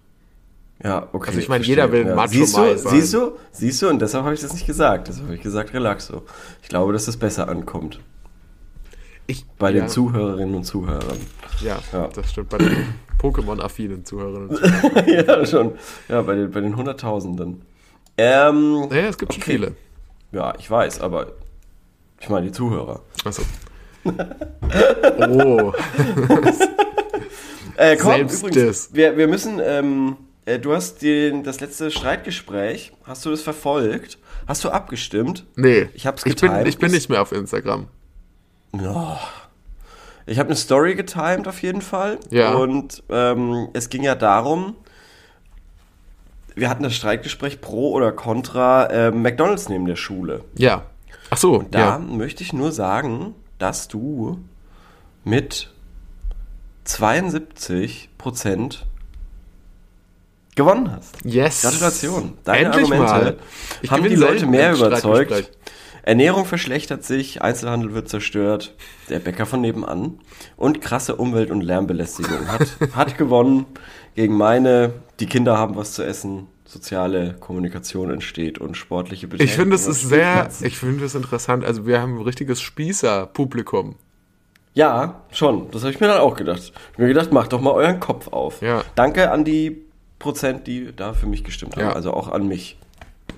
Ja, 0.84 1.08
okay. 1.14 1.28
Also 1.28 1.40
ich 1.40 1.48
meine, 1.48 1.64
jeder 1.64 1.92
will 1.92 2.02
ein 2.02 2.08
ja. 2.10 2.16
Macho 2.16 2.34
siehst 2.34 2.58
Mai 2.58 2.76
sein. 2.76 2.94
Siehst 2.94 3.14
du, 3.14 3.32
siehst 3.52 3.82
du, 3.82 3.90
und 3.90 4.02
deshalb 4.02 4.26
habe 4.26 4.34
ich 4.34 4.42
das 4.42 4.54
nicht 4.54 4.68
gesagt. 4.68 5.08
Deshalb 5.08 5.28
habe 5.28 5.36
ich 5.36 5.42
gesagt 5.42 5.74
Relaxo. 5.74 6.24
Ich 6.62 6.68
glaube, 6.68 6.92
dass 6.92 7.06
das 7.06 7.16
besser 7.16 7.48
ankommt. 7.48 8.00
Ich, 9.28 9.46
Bei 9.58 9.72
ja, 9.72 9.82
den 9.82 9.88
Zuhörerinnen 9.88 10.56
und 10.56 10.66
Zuhörern. 10.66 11.18
Ja, 11.62 11.80
Ja. 11.94 12.10
das 12.14 12.32
stimmt. 12.32 12.50
Bei 12.50 12.58
den 12.58 12.94
Pokémon-affinen 13.24 14.04
Zuhörerinnen 14.06 14.50
und 14.50 14.58
Zuhörern. 14.58 15.08
ja, 15.08 15.46
schon. 15.46 15.72
Ja, 16.10 16.22
bei 16.22 16.36
den, 16.36 16.52
bei 16.52 16.60
den 16.62 16.76
Hunderttausenden. 16.76 17.64
Ähm, 18.18 18.88
Ja, 18.92 18.98
es 19.08 19.18
gibt 19.18 19.34
schon 19.34 19.42
Okay. 19.42 19.52
viele. 19.54 19.76
ja, 20.34 20.54
ich 20.60 20.70
weiß, 20.70 21.00
aber 21.02 21.28
ich 22.20 22.30
meine 22.30 22.46
die 22.48 22.52
Zuhörer. 22.52 23.00
Achso. 23.26 23.42
Oh, 25.30 25.72
Äh, 27.78 27.96
komm, 27.98 28.12
Selbstdiss. 28.12 28.44
übrigens, 28.44 28.90
wir, 28.94 29.18
wir 29.18 29.28
müssen, 29.28 29.60
ähm, 29.64 30.18
äh, 30.46 30.60
du 30.60 30.74
hast 30.74 31.02
den, 31.02 31.44
das 31.44 31.60
letzte 31.60 31.90
Streitgespräch, 31.90 32.92
hast 33.06 33.26
du 33.26 33.32
das 33.32 33.42
verfolgt? 33.42 34.20
Hast 34.48 34.64
du 34.64 34.70
abgestimmt? 34.70 35.46
nee. 35.56 35.90
Ich 35.94 36.06
hab's 36.06 36.26
ich 36.26 36.36
bin, 36.36 36.52
ich 36.66 36.78
bin 36.78 36.92
nicht 36.92 37.10
mehr 37.10 37.22
auf 37.22 37.32
Instagram. 37.32 37.88
Ja. 38.80 39.20
Ich 40.26 40.40
habe 40.40 40.50
eine 40.50 40.56
Story 40.56 40.96
getimed 40.96 41.48
auf 41.48 41.62
jeden 41.62 41.82
Fall. 41.82 42.20
Ja. 42.30 42.54
Und 42.54 43.04
ähm, 43.10 43.70
es 43.74 43.90
ging 43.90 44.04
ja 44.04 44.16
darum, 44.16 44.76
wir 46.56 46.70
hatten 46.70 46.84
das 46.84 46.96
Streitgespräch 46.96 47.62
pro 47.62 47.92
oder 47.92 48.12
contra 48.12 48.86
äh, 48.86 49.12
McDonalds 49.12 49.70
neben 49.70 49.86
der 49.86 49.96
Schule. 49.96 50.44
Ja. 50.56 50.86
Ach 51.30 51.38
so, 51.38 51.66
Da 51.72 51.80
ja. 51.80 52.00
möchte 52.00 52.44
ich 52.44 52.54
nur 52.54 52.72
sagen, 52.72 53.34
dass 53.58 53.88
du 53.88 54.40
mit 55.24 55.72
72 56.84 58.10
Prozent 58.18 58.86
gewonnen 60.56 60.92
hast. 60.92 61.18
Yes. 61.24 61.62
Gratulation. 61.62 62.38
Deine 62.44 62.66
Endlich 62.66 62.92
Argumente 62.92 63.14
mal. 63.14 63.38
Ich 63.82 63.92
haben 63.92 64.04
die 64.04 64.16
Leute 64.16 64.46
mehr 64.46 64.74
überzeugt. 64.74 65.52
Ernährung 66.04 66.46
verschlechtert 66.46 67.04
sich, 67.04 67.42
Einzelhandel 67.42 67.94
wird 67.94 68.10
zerstört, 68.10 68.76
der 69.10 69.20
Bäcker 69.20 69.46
von 69.46 69.62
nebenan 69.62 70.20
und 70.58 70.82
krasse 70.82 71.16
Umwelt- 71.16 71.50
und 71.50 71.62
Lärmbelästigung 71.62 72.48
hat, 72.48 72.78
hat 72.96 73.18
gewonnen 73.18 73.66
gegen 74.14 74.36
meine, 74.38 74.94
die 75.20 75.26
Kinder 75.26 75.58
haben 75.58 75.76
was 75.76 75.94
zu 75.94 76.04
essen, 76.04 76.48
soziale 76.66 77.36
Kommunikation 77.40 78.12
entsteht 78.12 78.60
und 78.60 78.76
sportliche 78.76 79.28
Betätigung. 79.28 79.50
Ich 79.50 79.56
finde, 79.56 79.76
es 79.76 79.88
ist 79.88 80.08
sehr, 80.08 80.50
ich 80.62 80.78
finde 80.78 81.06
es 81.06 81.16
interessant. 81.16 81.64
Also 81.64 81.88
wir 81.88 82.02
haben 82.02 82.18
ein 82.18 82.24
richtiges 82.24 82.62
Spießer-Publikum. 82.62 83.96
Ja, 84.74 85.22
schon. 85.32 85.70
Das 85.72 85.84
habe 85.84 85.94
ich 85.94 86.00
mir 86.00 86.08
dann 86.08 86.20
auch 86.20 86.36
gedacht. 86.36 86.60
Ich 86.60 86.74
hab 86.74 87.00
mir 87.00 87.08
gedacht, 87.08 87.32
macht 87.32 87.54
doch 87.54 87.62
mal 87.62 87.72
euren 87.72 88.00
Kopf 88.00 88.28
auf. 88.30 88.62
Ja. 88.62 88.84
Danke 88.96 89.32
an 89.32 89.46
die 89.46 89.84
Prozent, 90.20 90.68
die 90.68 90.94
da 90.96 91.14
für 91.14 91.28
mich 91.28 91.44
gestimmt 91.44 91.76
haben. 91.76 91.84
Ja. 91.84 91.94
Also 91.94 92.12
auch 92.12 92.28
an 92.28 92.48
mich. 92.48 92.78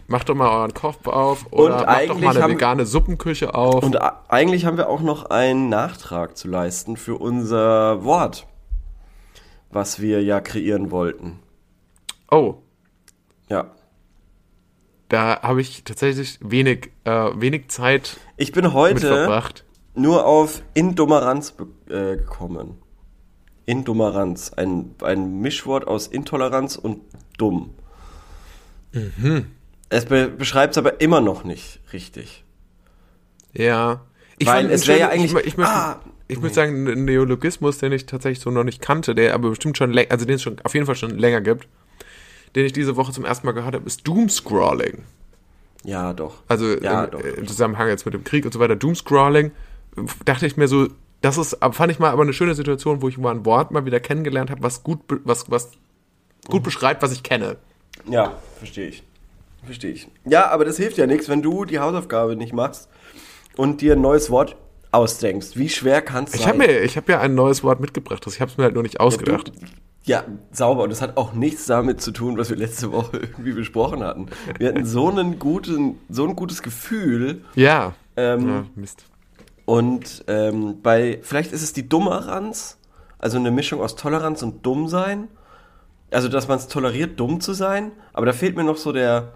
Macht 0.08 0.30
doch 0.30 0.36
mal 0.36 0.50
euren 0.50 0.74
Kopf 0.74 1.08
auf 1.08 1.48
oder 1.52 1.78
Und 1.80 1.86
macht 1.88 2.10
doch 2.10 2.20
mal 2.20 2.30
eine 2.32 2.42
haben- 2.44 2.54
vegane 2.54 2.86
Suppenküche 2.86 3.56
auf. 3.56 3.84
Und 3.84 3.98
eigentlich 4.30 4.66
haben 4.66 4.78
wir 4.78 4.88
auch 4.88 5.02
noch 5.02 5.26
einen 5.32 5.68
Nachtrag 5.70 6.38
zu 6.38 6.48
leisten 6.48 6.96
für 6.96 7.16
unser 7.18 8.04
Wort, 8.04 8.46
was 9.72 10.00
wir 10.00 10.22
ja 10.24 10.42
kreieren 10.42 10.92
wollten. 10.92 11.40
oh, 12.30 12.56
Ja. 13.50 13.72
da 15.10 15.42
habe 15.42 15.62
ich 15.62 15.84
tatsächlich 15.84 16.40
wenig, 16.42 16.92
äh, 17.06 17.30
wenig 17.36 17.70
Zeit 17.70 18.18
Ich 18.38 18.52
bin 18.52 18.74
heute 18.74 19.44
nur 19.96 20.26
auf 20.26 20.62
Indomaranz 20.76 21.52
be- 21.54 21.68
äh, 21.94 22.18
gekommen. 22.18 22.78
Indomaranz. 23.66 24.52
Ein, 24.54 24.94
ein 25.02 25.40
Mischwort 25.42 25.88
aus 25.88 26.06
Intoleranz 26.08 26.76
und 26.76 27.02
dumm. 27.40 27.74
Mhm. 28.94 29.48
Es 29.90 30.06
be 30.06 30.28
beschreibt 30.28 30.74
es 30.74 30.78
aber 30.78 31.00
immer 31.02 31.22
noch 31.22 31.44
nicht 31.44 31.80
richtig. 31.94 32.44
Ja. 33.54 34.02
Ich 34.38 34.48
Weil 34.48 34.64
fand, 34.64 34.72
es 34.74 34.88
wär 34.88 34.98
ja 34.98 35.10
eigentlich- 35.10 35.34
Ich, 35.34 35.46
ich 35.46 35.58
möchte, 35.58 35.74
Ah, 35.74 36.00
ich 36.28 36.40
möchte 36.42 36.56
sagen, 36.56 36.88
ein 36.88 37.06
Neologismus, 37.06 37.78
den 37.78 37.92
ich 37.92 38.06
tatsächlich 38.06 38.40
so 38.42 38.50
noch 38.52 38.64
nicht 38.64 38.82
kannte, 38.82 39.16
der 39.16 39.34
aber 39.34 39.50
bestimmt 39.50 39.78
schon 39.78 39.92
länger, 39.94 40.12
also 40.12 40.26
den 40.26 40.36
es 40.36 40.42
schon 40.42 40.58
auf 40.64 40.74
jeden 40.74 40.86
Fall 40.86 40.96
schon 40.96 41.18
länger 41.18 41.42
gibt, 41.42 41.68
den 42.56 42.66
ich 42.66 42.74
diese 42.74 42.96
Woche 42.96 43.12
zum 43.14 43.26
ersten 43.26 43.46
Mal 43.46 43.54
gehört 43.54 43.76
habe, 43.76 43.86
ist 43.86 44.06
Doomscrawling. 44.08 45.04
Ja, 45.84 46.14
doch. 46.14 46.42
Also 46.48 46.66
ja, 46.80 47.06
im, 47.06 47.12
doch. 47.12 47.20
im 47.22 47.48
Zusammenhang 47.48 47.88
jetzt 47.88 48.06
mit 48.06 48.14
dem 48.14 48.24
Krieg 48.24 48.44
und 48.46 48.54
so 48.54 48.60
weiter, 48.60 48.76
Doomscrawling, 48.76 49.52
dachte 50.26 50.48
ich 50.48 50.58
mir 50.58 50.68
so, 50.68 50.88
das 51.22 51.38
ist, 51.38 51.58
fand 51.72 51.92
ich 51.92 52.00
mal 52.00 52.10
aber 52.10 52.24
eine 52.24 52.34
schöne 52.34 52.56
Situation, 52.56 53.02
wo 53.02 53.08
ich 53.08 53.18
mal 53.18 53.32
ein 53.32 53.46
Wort 53.46 53.72
mal 53.72 53.86
wieder 53.86 54.00
kennengelernt 54.00 54.50
habe, 54.50 54.64
was 54.64 54.84
gut, 54.84 55.00
was, 55.24 55.50
was 55.50 55.72
gut 56.48 56.62
Mhm. 56.62 56.66
beschreibt, 56.66 57.02
was 57.04 57.12
ich 57.14 57.24
kenne. 57.24 57.58
Ja, 58.10 58.34
verstehe 58.58 58.88
ich. 58.90 59.04
Verstehe 59.66 59.92
ich. 59.92 60.08
Ja, 60.26 60.50
aber 60.50 60.66
das 60.66 60.78
hilft 60.78 60.98
ja 60.98 61.08
nichts, 61.08 61.30
wenn 61.30 61.42
du 61.42 61.66
die 61.66 61.80
Hausaufgabe 61.80 62.36
nicht 62.36 62.54
machst 62.54 62.90
und 63.58 63.82
dir 63.82 63.94
ein 63.94 64.02
neues 64.02 64.30
Wort 64.30 64.56
ausdenkst. 64.92 65.56
Wie 65.56 65.70
schwer 65.70 66.02
kann 66.02 66.26
es 66.26 66.34
Ich 66.34 66.48
habe 66.48 66.58
mir, 66.58 66.82
ich 66.82 66.98
habe 66.98 67.12
ja 67.12 67.20
ein 67.20 67.36
neues 67.36 67.64
Wort 67.64 67.80
mitgebracht, 67.80 68.26
das 68.26 68.36
ich 68.36 68.42
habe 68.42 68.52
es 68.52 68.58
mir 68.58 68.64
halt 68.64 68.74
nur 68.74 68.84
nicht 68.84 69.00
ausgedacht. 69.00 69.52
Ja, 70.04 70.24
sauber. 70.52 70.84
Und 70.84 70.92
das 70.92 71.02
hat 71.02 71.18
auch 71.18 71.34
nichts 71.34 71.66
damit 71.66 72.00
zu 72.00 72.12
tun, 72.12 72.38
was 72.38 72.50
wir 72.50 72.58
letzte 72.58 72.92
Woche 72.92 73.18
irgendwie 73.22 73.54
besprochen 73.54 74.04
hatten. 74.04 74.28
Wir 74.60 74.70
hatten 74.70 74.86
so, 74.86 75.10
einen 75.10 75.40
guten, 75.40 76.00
so 76.10 76.26
ein 76.26 76.36
gutes 76.36 76.62
Gefühl. 76.62 77.44
Ja. 77.56 77.94
Ähm, 78.16 78.48
ja, 78.48 78.66
Mist. 78.76 79.06
Und 79.66 80.24
ähm, 80.28 80.82
bei, 80.84 81.20
vielleicht 81.24 81.52
ist 81.52 81.64
es 81.64 81.74
die 81.74 81.90
Dummeranz, 81.90 82.78
also 83.18 83.38
eine 83.38 83.50
Mischung 83.50 83.82
aus 83.82 83.96
Toleranz 83.96 84.44
und 84.44 84.64
Dummsein. 84.64 85.28
Also, 86.12 86.30
dass 86.30 86.48
man 86.48 86.60
es 86.60 86.68
toleriert, 86.68 87.20
dumm 87.20 87.42
zu 87.42 87.54
sein. 87.54 87.92
Aber 88.14 88.28
da 88.28 88.34
fehlt 88.34 88.56
mir 88.56 88.64
noch 88.64 88.78
so 88.78 88.92
der, 88.92 89.34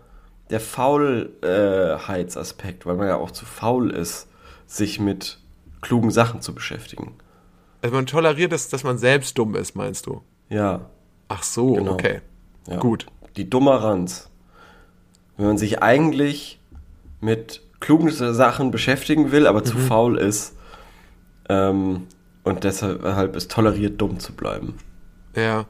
der 0.50 0.60
Faulheitsaspekt, 0.60 2.86
weil 2.86 2.96
man 2.96 3.08
ja 3.08 3.18
auch 3.18 3.32
zu 3.32 3.46
faul 3.46 3.92
ist, 3.92 4.28
sich 4.68 5.00
mit 5.00 5.40
klugen 5.82 6.12
Sachen 6.12 6.42
zu 6.42 6.54
beschäftigen. 6.54 7.14
Also 7.82 7.96
man 7.96 8.06
toleriert 8.06 8.52
es, 8.54 8.70
dass 8.70 8.84
man 8.84 8.98
selbst 8.98 9.38
dumm 9.38 9.56
ist, 9.56 9.76
meinst 9.76 10.06
du? 10.06 10.22
Ja, 10.50 10.82
Ach 11.32 11.44
so, 11.44 11.74
Genau. 11.74 11.94
okay. 11.94 12.22
ja. 12.68 12.78
Gut. 12.78 13.06
Die 13.38 13.48
Dummeranz. 13.48 14.30
Wenn 15.38 15.46
man 15.46 15.58
sich 15.60 15.84
eigentlich 15.84 16.60
mit 17.22 17.62
klugen 17.80 18.10
Sachen 18.12 18.72
beschäftigen 18.72 19.32
will, 19.32 19.46
aber 19.46 19.64
zu 19.64 19.78
Mhm. 19.78 19.82
faul 19.82 20.18
ist 20.18 20.56
ähm, 21.48 22.08
und 22.44 22.64
deshalb 22.64 23.36
es 23.36 23.48
toleriert, 23.48 24.02
dumm 24.02 24.20
zu 24.20 24.34
bleiben. 24.34 24.74
Ja. 25.36 25.66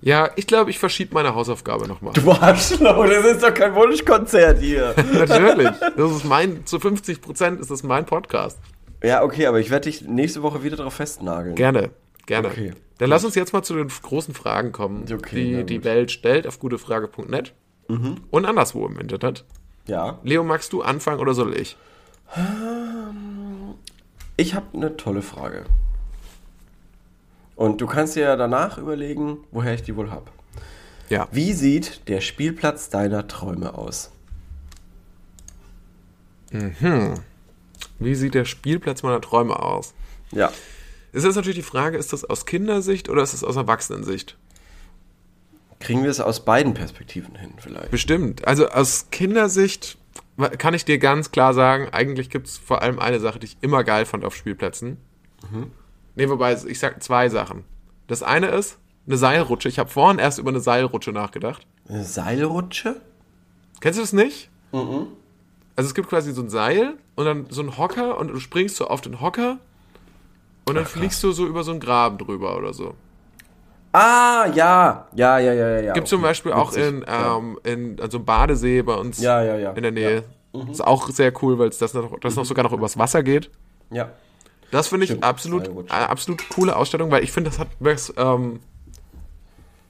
Ja, 0.00 0.30
ich 0.36 0.46
glaube, 0.46 0.70
ich 0.70 0.78
verschiebe 0.78 1.14
meine 1.14 1.34
Hausaufgabe 1.34 1.88
nochmal. 1.88 2.12
Du 2.14 2.30
Arschloch, 2.30 3.06
das 3.06 3.24
ist 3.24 3.42
doch 3.42 3.52
kein 3.52 3.74
Wunschkonzert 3.74 4.60
hier. 4.60 4.94
Natürlich. 5.12 5.70
Das 5.96 6.10
ist 6.12 6.24
mein, 6.24 6.64
zu 6.66 6.78
50 6.78 7.20
Prozent 7.20 7.60
ist 7.60 7.70
das 7.70 7.82
mein 7.82 8.06
Podcast. 8.06 8.58
ja, 9.02 9.22
okay, 9.24 9.46
aber 9.46 9.58
ich 9.58 9.70
werde 9.70 9.90
dich 9.90 10.02
nächste 10.02 10.42
Woche 10.42 10.62
wieder 10.62 10.76
darauf 10.76 10.94
festnageln. 10.94 11.56
Gerne, 11.56 11.90
gerne. 12.26 12.46
Okay, 12.48 12.72
Dann 12.98 13.10
lass 13.10 13.24
uns 13.24 13.34
jetzt 13.34 13.52
mal 13.52 13.62
zu 13.62 13.74
den 13.74 13.88
großen 13.88 14.34
Fragen 14.34 14.70
kommen, 14.70 15.04
Okay, 15.12 15.56
die 15.58 15.64
die 15.64 15.84
Welt 15.84 16.12
stellt 16.12 16.46
auf 16.46 16.60
gutefrage.net 16.60 17.52
und 18.30 18.44
anderswo 18.44 18.86
im 18.86 18.98
Internet. 19.00 19.44
Ja. 19.86 20.18
Leo, 20.22 20.44
magst 20.44 20.72
du 20.72 20.82
anfangen 20.82 21.18
oder 21.20 21.34
soll 21.34 21.56
ich? 21.58 21.76
Ich 24.36 24.54
habe 24.54 24.66
eine 24.74 24.96
tolle 24.96 25.22
Frage. 25.22 25.64
Und 27.58 27.80
du 27.80 27.88
kannst 27.88 28.14
dir 28.14 28.22
ja 28.22 28.36
danach 28.36 28.78
überlegen, 28.78 29.38
woher 29.50 29.74
ich 29.74 29.82
die 29.82 29.96
wohl 29.96 30.12
habe. 30.12 30.30
Ja. 31.08 31.26
Wie 31.32 31.52
sieht 31.54 32.08
der 32.08 32.20
Spielplatz 32.20 32.88
deiner 32.88 33.26
Träume 33.26 33.74
aus? 33.74 34.12
Wie 37.98 38.14
sieht 38.14 38.34
der 38.34 38.44
Spielplatz 38.44 39.02
meiner 39.02 39.20
Träume 39.20 39.58
aus? 39.60 39.92
Ja. 40.30 40.52
Es 41.12 41.24
ist 41.24 41.34
natürlich 41.34 41.56
die 41.56 41.62
Frage, 41.62 41.98
ist 41.98 42.12
das 42.12 42.24
aus 42.24 42.46
Kindersicht 42.46 43.08
oder 43.08 43.24
ist 43.24 43.34
es 43.34 43.42
aus 43.42 43.56
Erwachsenensicht? 43.56 44.38
Kriegen 45.80 46.04
wir 46.04 46.10
es 46.10 46.20
aus 46.20 46.44
beiden 46.44 46.74
Perspektiven 46.74 47.34
hin, 47.34 47.54
vielleicht? 47.58 47.90
Bestimmt. 47.90 48.46
Also 48.46 48.68
aus 48.68 49.10
Kindersicht 49.10 49.98
kann 50.58 50.74
ich 50.74 50.84
dir 50.84 50.98
ganz 50.98 51.32
klar 51.32 51.54
sagen, 51.54 51.88
eigentlich 51.90 52.30
gibt 52.30 52.46
es 52.46 52.56
vor 52.56 52.82
allem 52.82 53.00
eine 53.00 53.18
Sache, 53.18 53.40
die 53.40 53.46
ich 53.46 53.56
immer 53.62 53.82
geil 53.82 54.06
fand 54.06 54.24
auf 54.24 54.36
Spielplätzen. 54.36 54.98
Nee, 56.18 56.28
wobei, 56.28 56.52
ich 56.66 56.80
sag 56.80 57.00
zwei 57.00 57.28
Sachen. 57.28 57.62
Das 58.08 58.24
eine 58.24 58.48
ist 58.48 58.76
eine 59.06 59.16
Seilrutsche. 59.16 59.68
Ich 59.68 59.78
habe 59.78 59.88
vorhin 59.88 60.18
erst 60.18 60.40
über 60.40 60.50
eine 60.50 60.58
Seilrutsche 60.58 61.12
nachgedacht. 61.12 61.64
Eine 61.88 62.02
Seilrutsche? 62.02 63.00
Kennst 63.80 64.00
du 64.00 64.02
das 64.02 64.12
nicht? 64.12 64.50
Also 64.72 65.86
es 65.88 65.94
gibt 65.94 66.08
quasi 66.08 66.32
so 66.32 66.42
ein 66.42 66.48
Seil 66.48 66.94
und 67.14 67.24
dann 67.24 67.46
so 67.50 67.62
ein 67.62 67.78
Hocker 67.78 68.18
und 68.18 68.28
du 68.28 68.40
springst 68.40 68.74
so 68.74 68.88
auf 68.88 69.00
den 69.00 69.20
Hocker 69.20 69.58
und 70.66 70.74
dann 70.74 70.86
fliegst 70.86 71.22
du 71.22 71.30
so 71.30 71.46
über 71.46 71.62
so 71.62 71.70
einen 71.70 71.78
Graben 71.78 72.18
drüber 72.18 72.56
oder 72.56 72.74
so. 72.74 72.94
Ah, 73.92 74.46
ja. 74.52 75.06
Ja, 75.14 75.38
ja, 75.38 75.52
ja, 75.52 75.68
ja. 75.68 75.80
ja. 75.80 75.92
Gibt 75.92 76.08
zum 76.08 76.18
okay. 76.18 76.30
Beispiel 76.30 76.52
auch 76.52 76.72
Witzig. 76.72 76.84
in, 76.84 77.04
ähm, 77.06 77.58
in 77.62 78.00
also 78.00 78.18
einem 78.18 78.24
Badesee 78.26 78.82
bei 78.82 78.94
uns 78.94 79.20
Ja, 79.20 79.40
ja, 79.40 79.56
ja. 79.56 79.70
in 79.70 79.82
der 79.82 79.92
Nähe. 79.92 80.24
Ist 80.68 80.84
auch 80.84 81.08
sehr 81.10 81.32
cool, 81.42 81.60
weil 81.60 81.68
es 81.68 81.78
das 81.78 81.94
noch, 81.94 82.18
das 82.18 82.34
noch 82.34 82.44
sogar 82.44 82.64
noch 82.64 82.72
übers 82.72 82.98
Wasser 82.98 83.22
geht. 83.22 83.52
Ja. 83.90 84.10
Das 84.70 84.88
finde 84.88 85.04
ich 85.04 85.10
Stimmt, 85.10 85.24
absolut, 85.24 85.68
eine 85.90 86.08
absolut 86.10 86.46
coole 86.50 86.76
Ausstellung, 86.76 87.10
weil 87.10 87.24
ich 87.24 87.32
finde, 87.32 87.50
das 87.50 87.58
hat 87.58 87.68
was, 87.80 88.12
ähm, 88.16 88.60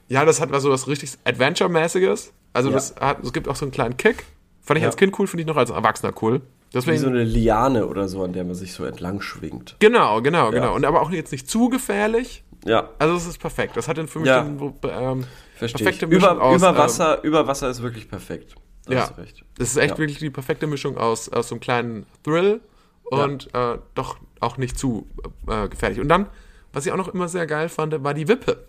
ja, 0.07 0.25
das 0.25 0.39
hat 0.41 0.51
was 0.51 0.63
so 0.63 0.69
was 0.71 0.87
richtig 0.87 1.11
Adventure-mäßiges. 1.25 2.31
Also 2.53 2.69
Ja. 2.69 2.75
das 2.75 2.95
hat, 2.99 3.23
es 3.23 3.33
gibt 3.33 3.47
auch 3.47 3.55
so 3.55 3.65
einen 3.65 3.71
kleinen 3.71 3.97
Kick. 3.97 4.25
Fand 4.61 4.77
ich 4.77 4.83
Ja. 4.83 4.89
als 4.89 4.97
Kind 4.97 5.17
cool, 5.19 5.27
finde 5.27 5.41
ich 5.41 5.47
noch 5.47 5.57
als 5.57 5.69
Erwachsener 5.69 6.13
cool. 6.21 6.39
Wie 6.39 6.73
Deswegen, 6.73 6.99
so 6.99 7.07
eine 7.07 7.23
Liane 7.23 7.87
oder 7.87 8.07
so, 8.07 8.23
an 8.23 8.31
der 8.33 8.43
man 8.43 8.53
sich 8.55 8.73
so 8.73 8.85
entlang 8.85 9.21
schwingt. 9.21 9.75
genau, 9.79 10.21
genau, 10.21 10.51
genau. 10.51 10.75
Und 10.75 10.85
aber 10.85 11.01
auch 11.01 11.09
jetzt 11.11 11.31
nicht 11.31 11.49
zu 11.49 11.69
gefährlich. 11.69 12.43
Ja, 12.65 12.89
Also 12.99 13.15
es 13.15 13.25
ist 13.25 13.39
perfekt. 13.39 13.77
Das 13.77 13.87
hat 13.87 13.97
dann 13.97 14.07
für 14.07 14.19
mich 14.19 14.27
Ja. 14.27 14.43
dann, 14.43 14.59
ähm, 14.83 15.25
perfekte 15.57 16.05
ich. 16.05 16.11
Mischung 16.11 16.35
Über, 16.35 16.41
aus, 16.43 16.57
über, 16.57 16.69
ähm, 16.69 16.75
Wasser, 16.77 17.23
über 17.23 17.47
Wasser 17.47 17.69
ist 17.69 17.81
wirklich 17.81 18.09
perfekt. 18.09 18.55
Da 18.85 18.93
Ja, 18.93 19.09
das 19.57 19.69
ist 19.71 19.77
echt 19.77 19.97
wirklich 19.97 20.19
die 20.19 20.29
perfekte 20.29 20.67
Mischung 20.67 20.97
aus, 20.97 21.29
aus 21.29 21.47
so 21.49 21.55
einem 21.55 21.59
kleinen 21.61 22.05
Thrill 22.23 22.59
und 23.05 23.49
äh, 23.53 23.77
doch 23.95 24.17
auch 24.39 24.57
nicht 24.57 24.77
zu 24.77 25.07
äh, 25.47 25.67
gefährlich. 25.67 25.99
Und 25.99 26.09
dann, 26.09 26.27
was 26.73 26.85
ich 26.85 26.91
auch 26.91 26.97
noch 26.97 27.07
immer 27.09 27.27
sehr 27.27 27.47
geil 27.47 27.69
fand, 27.69 28.03
war 28.03 28.13
die 28.13 28.27
Wippe. 28.27 28.65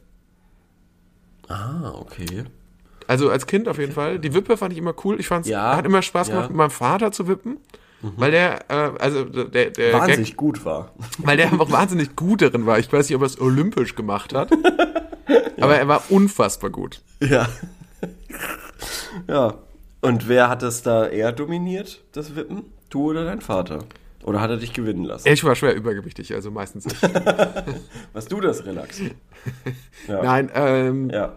Ah, 1.49 1.93
okay. 1.95 2.45
Also 3.07 3.29
als 3.31 3.47
Kind 3.47 3.69
auf 3.69 3.79
jeden 3.79 3.93
Fall. 3.93 4.19
Die 4.19 4.35
Wippe 4.35 4.57
fand 4.57 4.73
ich 4.73 4.79
immer 4.79 4.95
cool. 5.05 5.19
Ich 5.19 5.27
fand's, 5.27 5.49
Ja, 5.49 5.77
hat 5.77 5.85
immer 5.85 6.01
Spaß 6.03 6.29
ja. 6.29 6.35
gemacht, 6.35 6.51
mit 6.51 6.57
meinem 6.57 6.71
Vater 6.71 7.11
zu 7.13 7.27
wippen. 7.27 7.59
Weil 8.03 8.31
der, 8.31 8.71
äh, 8.71 8.93
also 8.99 9.25
der, 9.25 9.71
der 9.71 9.93
Wahnsinnig 9.93 10.29
Gag, 10.31 10.37
gut 10.39 10.65
war. 10.65 10.93
weil 11.19 11.37
der 11.37 11.53
einfach 11.53 11.71
wahnsinnig 11.71 12.17
gut 12.17 12.41
darin 12.41 12.65
war. 12.65 12.79
Ich 12.79 12.91
weiß 12.91 13.07
nicht, 13.09 13.17
ob 13.17 13.23
er 13.23 13.27
es 13.27 13.39
olympisch 13.39 13.95
gemacht 13.95 14.33
hat, 14.33 14.51
aber 15.61 15.77
er 15.77 15.87
war 15.87 16.05
unfassbar 16.09 16.71
gut. 16.71 17.03
Ja. 17.21 17.47
Ja. 19.29 19.55
Und 20.01 20.29
wer 20.29 20.49
hat 20.49 20.63
das 20.63 20.83
da 20.83 21.09
eher 21.09 21.33
dominiert, 21.33 22.01
das 22.13 22.35
Wippen? 22.37 22.65
Du 22.89 23.11
oder 23.11 23.27
dein 23.27 23.43
Vater? 23.43 23.81
Oder 24.23 24.41
hat 24.41 24.51
er 24.51 24.57
dich 24.59 24.73
gewinnen 24.73 25.05
lassen? 25.05 25.29
Ich 25.29 25.43
war 25.45 25.55
schwer 25.55 25.75
übergewichtig, 25.75 26.35
also 26.35 26.51
meistens. 26.51 26.85
Was 28.13 28.27
du 28.27 28.41
das 28.41 28.65
Relax? 28.67 29.01
Ja. 30.09 30.23
Nein, 30.23 30.51
ähm, 30.55 31.11
Ja. 31.11 31.37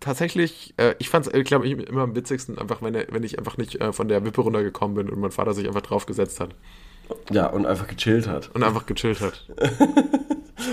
tatsächlich, 0.00 0.74
äh, 0.78 0.94
ich 0.98 1.08
fand 1.10 1.26
es, 1.26 1.44
glaube 1.44 1.66
ich, 1.66 1.72
immer 1.72 2.02
am 2.02 2.14
witzigsten, 2.16 2.58
einfach 2.58 2.80
wenn, 2.82 2.94
er, 2.94 3.06
wenn 3.10 3.22
ich 3.22 3.38
einfach 3.38 3.56
nicht 3.58 3.80
äh, 3.80 3.92
von 3.92 4.08
der 4.08 4.24
Wippe 4.24 4.40
runtergekommen 4.40 4.94
bin 4.96 5.10
und 5.10 5.20
mein 5.20 5.30
Vater 5.30 5.52
sich 5.54 5.66
einfach 5.66 5.82
draufgesetzt 5.82 6.40
hat 6.40 6.54
Ja, 7.30 7.46
und 7.48 7.66
einfach 7.66 7.86
gechillt 7.86 8.28
hat. 8.28 8.50
und 8.54 8.62
einfach 8.62 8.86
gechillt 8.86 9.20
hat. 9.20 9.46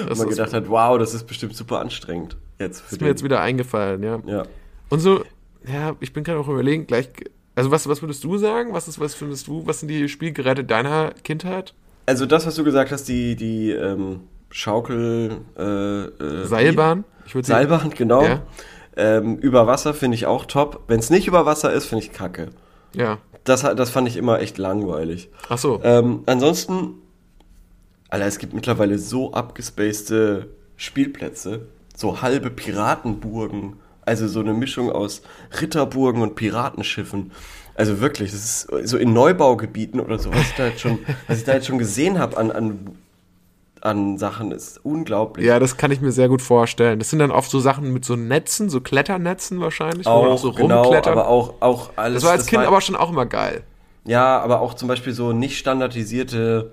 Und 0.09 0.17
man 0.17 0.29
gedacht 0.29 0.53
hat, 0.53 0.69
wow, 0.69 0.97
das 0.97 1.13
ist 1.13 1.25
bestimmt 1.27 1.53
super 1.55 1.79
anstrengend. 1.81 2.37
Jetzt 2.59 2.91
ist 2.91 3.01
mir 3.01 3.07
jetzt 3.07 3.23
wieder 3.25 3.41
eingefallen, 3.41 4.01
ja. 4.03 4.21
Ja. 4.25 4.43
Und 4.89 4.99
so, 4.99 5.25
ja, 5.67 5.95
ich 5.99 6.13
bin 6.13 6.23
gerade 6.23 6.39
auch 6.39 6.47
überlegen, 6.47 6.87
gleich, 6.87 7.09
also 7.55 7.71
was, 7.71 7.87
was 7.87 8.01
würdest 8.01 8.23
du 8.23 8.37
sagen? 8.37 8.73
Was 8.73 8.87
ist, 8.87 8.99
was 8.99 9.13
findest 9.13 9.47
du, 9.47 9.65
was 9.65 9.79
sind 9.81 9.89
die 9.89 10.07
Spielgeräte 10.07 10.63
deiner 10.63 11.11
Kindheit? 11.23 11.73
Also 12.05 12.25
das, 12.25 12.45
was 12.45 12.55
du 12.55 12.63
gesagt 12.63 12.91
hast, 12.91 13.07
die, 13.07 13.35
die 13.35 13.71
ähm, 13.71 14.21
Schaukel... 14.49 15.41
Äh, 15.57 15.63
äh, 15.63 16.45
Seilbahn? 16.45 17.03
Ich 17.25 17.35
würde 17.35 17.47
Seilbahn, 17.47 17.91
genau. 17.91 18.23
Ja. 18.23 18.41
Ähm, 18.95 19.37
über 19.37 19.67
Wasser 19.67 19.93
finde 19.93 20.15
ich 20.15 20.25
auch 20.25 20.45
top. 20.45 20.83
Wenn 20.87 20.99
es 20.99 21.09
nicht 21.09 21.27
über 21.27 21.45
Wasser 21.45 21.71
ist, 21.71 21.85
finde 21.85 22.03
ich 22.03 22.11
kacke. 22.11 22.49
Ja. 22.93 23.19
Das, 23.43 23.61
das 23.61 23.89
fand 23.89 24.07
ich 24.07 24.17
immer 24.17 24.39
echt 24.39 24.57
langweilig. 24.57 25.29
Ach 25.49 25.57
so. 25.57 25.79
Ähm, 25.83 26.23
ansonsten, 26.25 26.95
Alter, 28.09 28.25
es 28.25 28.37
gibt 28.37 28.53
mittlerweile 28.53 28.97
so 28.97 29.33
abgespacede 29.33 30.49
Spielplätze, 30.75 31.67
so 31.95 32.21
halbe 32.21 32.49
Piratenburgen, 32.49 33.77
also 34.05 34.27
so 34.27 34.39
eine 34.39 34.53
Mischung 34.53 34.91
aus 34.91 35.21
Ritterburgen 35.61 36.21
und 36.21 36.35
Piratenschiffen. 36.35 37.31
Also 37.75 37.99
wirklich, 38.01 38.31
das 38.31 38.39
ist 38.69 38.87
so 38.89 38.97
in 38.97 39.13
Neubaugebieten 39.13 39.99
oder 39.99 40.19
so, 40.19 40.31
was 40.33 40.41
ich 40.41 40.55
da 40.55 40.67
jetzt 40.67 40.81
schon, 40.81 40.99
was 41.27 41.39
ich 41.39 41.43
da 41.45 41.53
jetzt 41.53 41.67
schon 41.67 41.77
gesehen 41.77 42.19
habe 42.19 42.37
an, 42.37 42.51
an, 42.51 42.97
an 43.81 44.17
Sachen, 44.17 44.51
ist 44.51 44.79
unglaublich. 44.83 45.45
Ja, 45.45 45.59
das 45.59 45.77
kann 45.77 45.91
ich 45.91 46.01
mir 46.01 46.11
sehr 46.11 46.27
gut 46.27 46.41
vorstellen. 46.41 46.99
Das 46.99 47.09
sind 47.09 47.19
dann 47.19 47.31
oft 47.31 47.49
so 47.49 47.59
Sachen 47.59 47.93
mit 47.93 48.05
so 48.05 48.15
Netzen, 48.15 48.69
so 48.69 48.81
Kletternetzen 48.81 49.59
wahrscheinlich, 49.61 50.05
wo 50.05 50.09
man 50.11 50.19
auch, 50.19 50.33
auch 50.33 50.37
so 50.37 50.51
genau, 50.51 50.81
rumklettert. 50.83 51.11
aber 51.11 51.27
auch, 51.27 51.55
auch 51.61 51.91
alles. 51.95 52.21
das 52.21 52.23
war 52.23 52.31
als 52.31 52.45
Kind 52.45 52.61
war- 52.61 52.67
aber 52.67 52.81
schon 52.81 52.95
auch 52.95 53.09
immer 53.11 53.25
geil. 53.25 53.63
Ja, 54.03 54.39
aber 54.39 54.61
auch 54.61 54.73
zum 54.73 54.87
Beispiel 54.87 55.13
so 55.13 55.31
nicht 55.31 55.57
standardisierte 55.57 56.71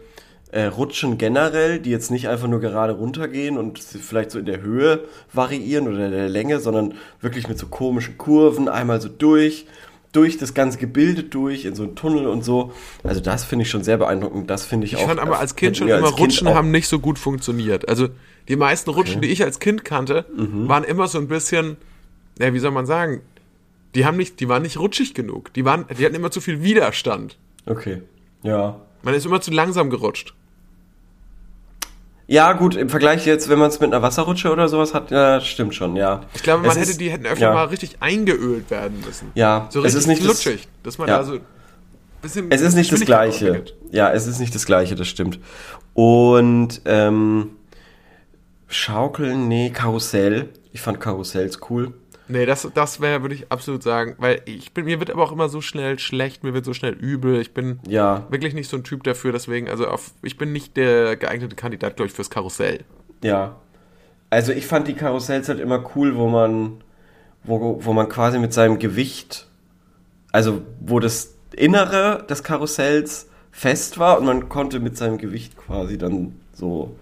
äh, 0.50 0.64
Rutschen 0.64 1.19
generell, 1.19 1.78
die 1.78 1.90
jetzt 1.90 2.11
nicht 2.11 2.28
einfach 2.28 2.49
nur 2.49 2.61
gerade 2.61 2.95
runtergehen 2.95 3.59
und 3.59 3.78
vielleicht 3.78 4.31
so 4.31 4.38
in 4.38 4.47
der 4.47 4.62
Höhe 4.62 5.05
variieren 5.33 5.88
oder 5.88 6.07
in 6.07 6.12
der 6.12 6.28
Länge, 6.28 6.59
sondern 6.61 6.95
wirklich 7.21 7.49
mit 7.49 7.59
so 7.59 7.67
komischen 7.67 8.17
Kurven 8.19 8.69
einmal 8.69 9.00
so 9.00 9.09
durch, 9.09 9.67
durch 10.12 10.38
das 10.38 10.55
ganze 10.55 10.78
Gebilde 10.78 11.23
durch, 11.23 11.67
in 11.67 11.75
so 11.75 11.83
einen 11.83 11.95
Tunnel 11.97 12.26
und 12.26 12.45
so. 12.45 12.73
Also 13.05 13.21
das 13.21 13.45
finde 13.45 13.64
ich 13.64 13.71
schon 13.71 13.85
sehr 13.85 13.99
beeindruckend. 13.99 14.49
Das 14.49 14.64
finde 14.64 14.87
ich, 14.87 14.95
Ich 14.95 14.99
auch. 15.00 15.07
fand 15.07 15.21
aber 15.21 15.38
als 15.38 15.55
Kind 15.55 15.76
schon 15.76 15.88
immer 15.88 16.07
Kind 16.09 16.19
Rutschen 16.21 16.49
auch- 16.49 16.55
haben 16.55 16.71
nicht 16.71 16.88
so 16.88 16.99
gut 16.99 17.19
funktioniert. 17.19 17.87
Also 17.88 18.09
die 18.49 18.57
meisten 18.57 18.88
Rutschen, 18.88 19.21
die 19.21 19.28
ich 19.28 19.43
als 19.45 19.59
Kind 19.61 19.85
kannte, 19.85 20.25
Mhm. 20.35 20.67
waren 20.67 20.85
immer 20.85 21.09
so 21.09 21.19
ein 21.19 21.28
bisschen, 21.28 21.76
ja, 22.40 22.55
wie 22.55 22.59
soll 22.59 22.71
man 22.71 22.87
sagen, 22.87 23.21
die 23.95 24.07
haben 24.07 24.17
nicht, 24.17 24.40
die 24.40 24.49
waren 24.49 24.62
nicht 24.62 24.78
rutschig 24.78 25.12
genug. 25.12 25.52
Die 25.52 25.67
waren, 25.67 25.85
die 25.99 26.05
hatten 26.07 26.14
immer 26.14 26.31
zu 26.31 26.40
viel 26.40 26.62
Widerstand. 26.62 27.37
Okay. 27.67 28.00
Ja. 28.43 28.81
Man 29.02 29.14
ist 29.14 29.26
immer 29.26 29.40
zu 29.40 29.50
langsam 29.50 29.90
gerutscht. 29.90 30.35
Ja, 32.26 32.52
gut, 32.52 32.76
im 32.76 32.90
Vergleich 32.90 33.25
jetzt, 33.25 33.49
wenn 33.49 33.59
man 33.59 33.69
es 33.69 33.81
mit 33.81 33.90
einer 33.93 34.02
Wasserrutsche 34.02 34.52
oder 34.52 34.69
sowas 34.69 34.93
hat, 34.93 35.11
ja, 35.11 35.40
stimmt 35.40 35.75
schon, 35.75 35.97
ja. 35.97 36.21
Ich 36.35 36.43
glaube, 36.43 36.61
man 36.62 36.73
Es 36.73 36.76
hätte 36.76 36.90
ist- 36.90 37.00
die 37.00 37.11
hätten 37.11 37.25
öfter 37.25 37.47
ja. 37.47 37.55
mal 37.55 37.64
richtig 37.64 37.97
eingeölt 38.00 38.71
werden 38.71 39.00
müssen. 39.05 39.31
Ja, 39.35 39.67
So 39.71 39.78
es 39.81 39.87
richtig 39.87 39.99
ist 40.00 40.07
nicht 40.09 40.28
das- 40.28 40.43
flutschig, 40.43 40.69
dass 40.83 40.99
man 40.99 41.09
ja. 41.09 41.19
da 41.19 41.25
so 41.25 41.33
ein 41.35 41.40
bisschen 42.21 42.50
Es 42.50 42.61
ist 42.61 42.75
nicht 42.75 42.93
das 42.93 43.00
Gleiche. 43.00 43.64
Ja, 43.93 44.11
es 44.12 44.26
ist 44.26 44.40
nicht 44.40 44.55
das 44.55 44.67
Gleiche, 44.67 44.95
das 44.95 45.09
stimmt. 45.09 45.38
Und 45.95 46.83
ähm, 46.85 47.51
Schaukeln, 48.66 49.49
nee, 49.49 49.70
Karussell. 49.70 50.51
Ich 50.73 50.83
fand 50.83 51.01
Karussells 51.01 51.61
cool. 51.70 51.94
Nee, 52.29 52.47
das, 52.47 52.69
das 52.75 53.01
wäre, 53.01 53.23
würde 53.23 53.35
ich 53.35 53.51
absolut 53.51 53.83
sagen, 53.83 54.14
weil 54.19 54.43
ich 54.45 54.73
bin, 54.73 54.85
mir 54.85 54.99
wird 55.01 55.11
aber 55.11 55.23
auch 55.23 55.33
immer 55.33 55.49
so 55.49 55.61
schnell 55.61 55.99
schlecht, 55.99 56.45
mir 56.45 56.53
wird 56.55 56.64
so 56.64 56.75
schnell 56.75 56.93
übel. 56.93 57.41
Ich 57.41 57.55
bin 57.55 57.81
Ja, 57.88 58.27
wirklich 58.31 58.55
nicht 58.55 58.69
so 58.69 58.77
ein 58.77 58.85
Typ 58.85 59.03
dafür, 59.05 59.33
deswegen, 59.33 59.69
also 59.69 59.87
auf, 59.88 60.12
ich 60.23 60.37
bin 60.37 60.53
nicht 60.53 60.77
der 60.77 61.17
geeignete 61.17 61.57
Kandidat, 61.57 61.97
glaube 61.97 62.09
ich, 62.09 62.14
fürs 62.14 62.31
Karussell. 62.31 62.85
ja. 63.23 63.57
Also 64.31 64.53
ich 64.53 64.67
fand 64.67 64.87
die 64.88 64.93
Karussells 64.93 65.49
halt 65.49 65.59
immer 65.59 65.83
cool, 65.97 66.14
wo 66.14 66.29
man, 66.29 66.83
wo, 67.45 67.83
wo 67.83 67.95
man 67.95 68.11
quasi 68.11 68.38
mit 68.38 68.53
seinem 68.53 68.79
Gewicht, 68.79 69.47
also 70.33 70.61
wo 70.81 71.01
das 71.01 71.35
Innere 71.57 72.27
des 72.29 72.43
Karussells 72.43 73.31
fest 73.53 73.99
war 73.99 74.19
und 74.19 74.27
man 74.27 74.51
konnte 74.51 74.81
mit 74.81 74.99
seinem 74.99 75.17
Gewicht 75.17 75.57
quasi 75.57 75.97
dann 75.97 76.35
so 76.53 76.95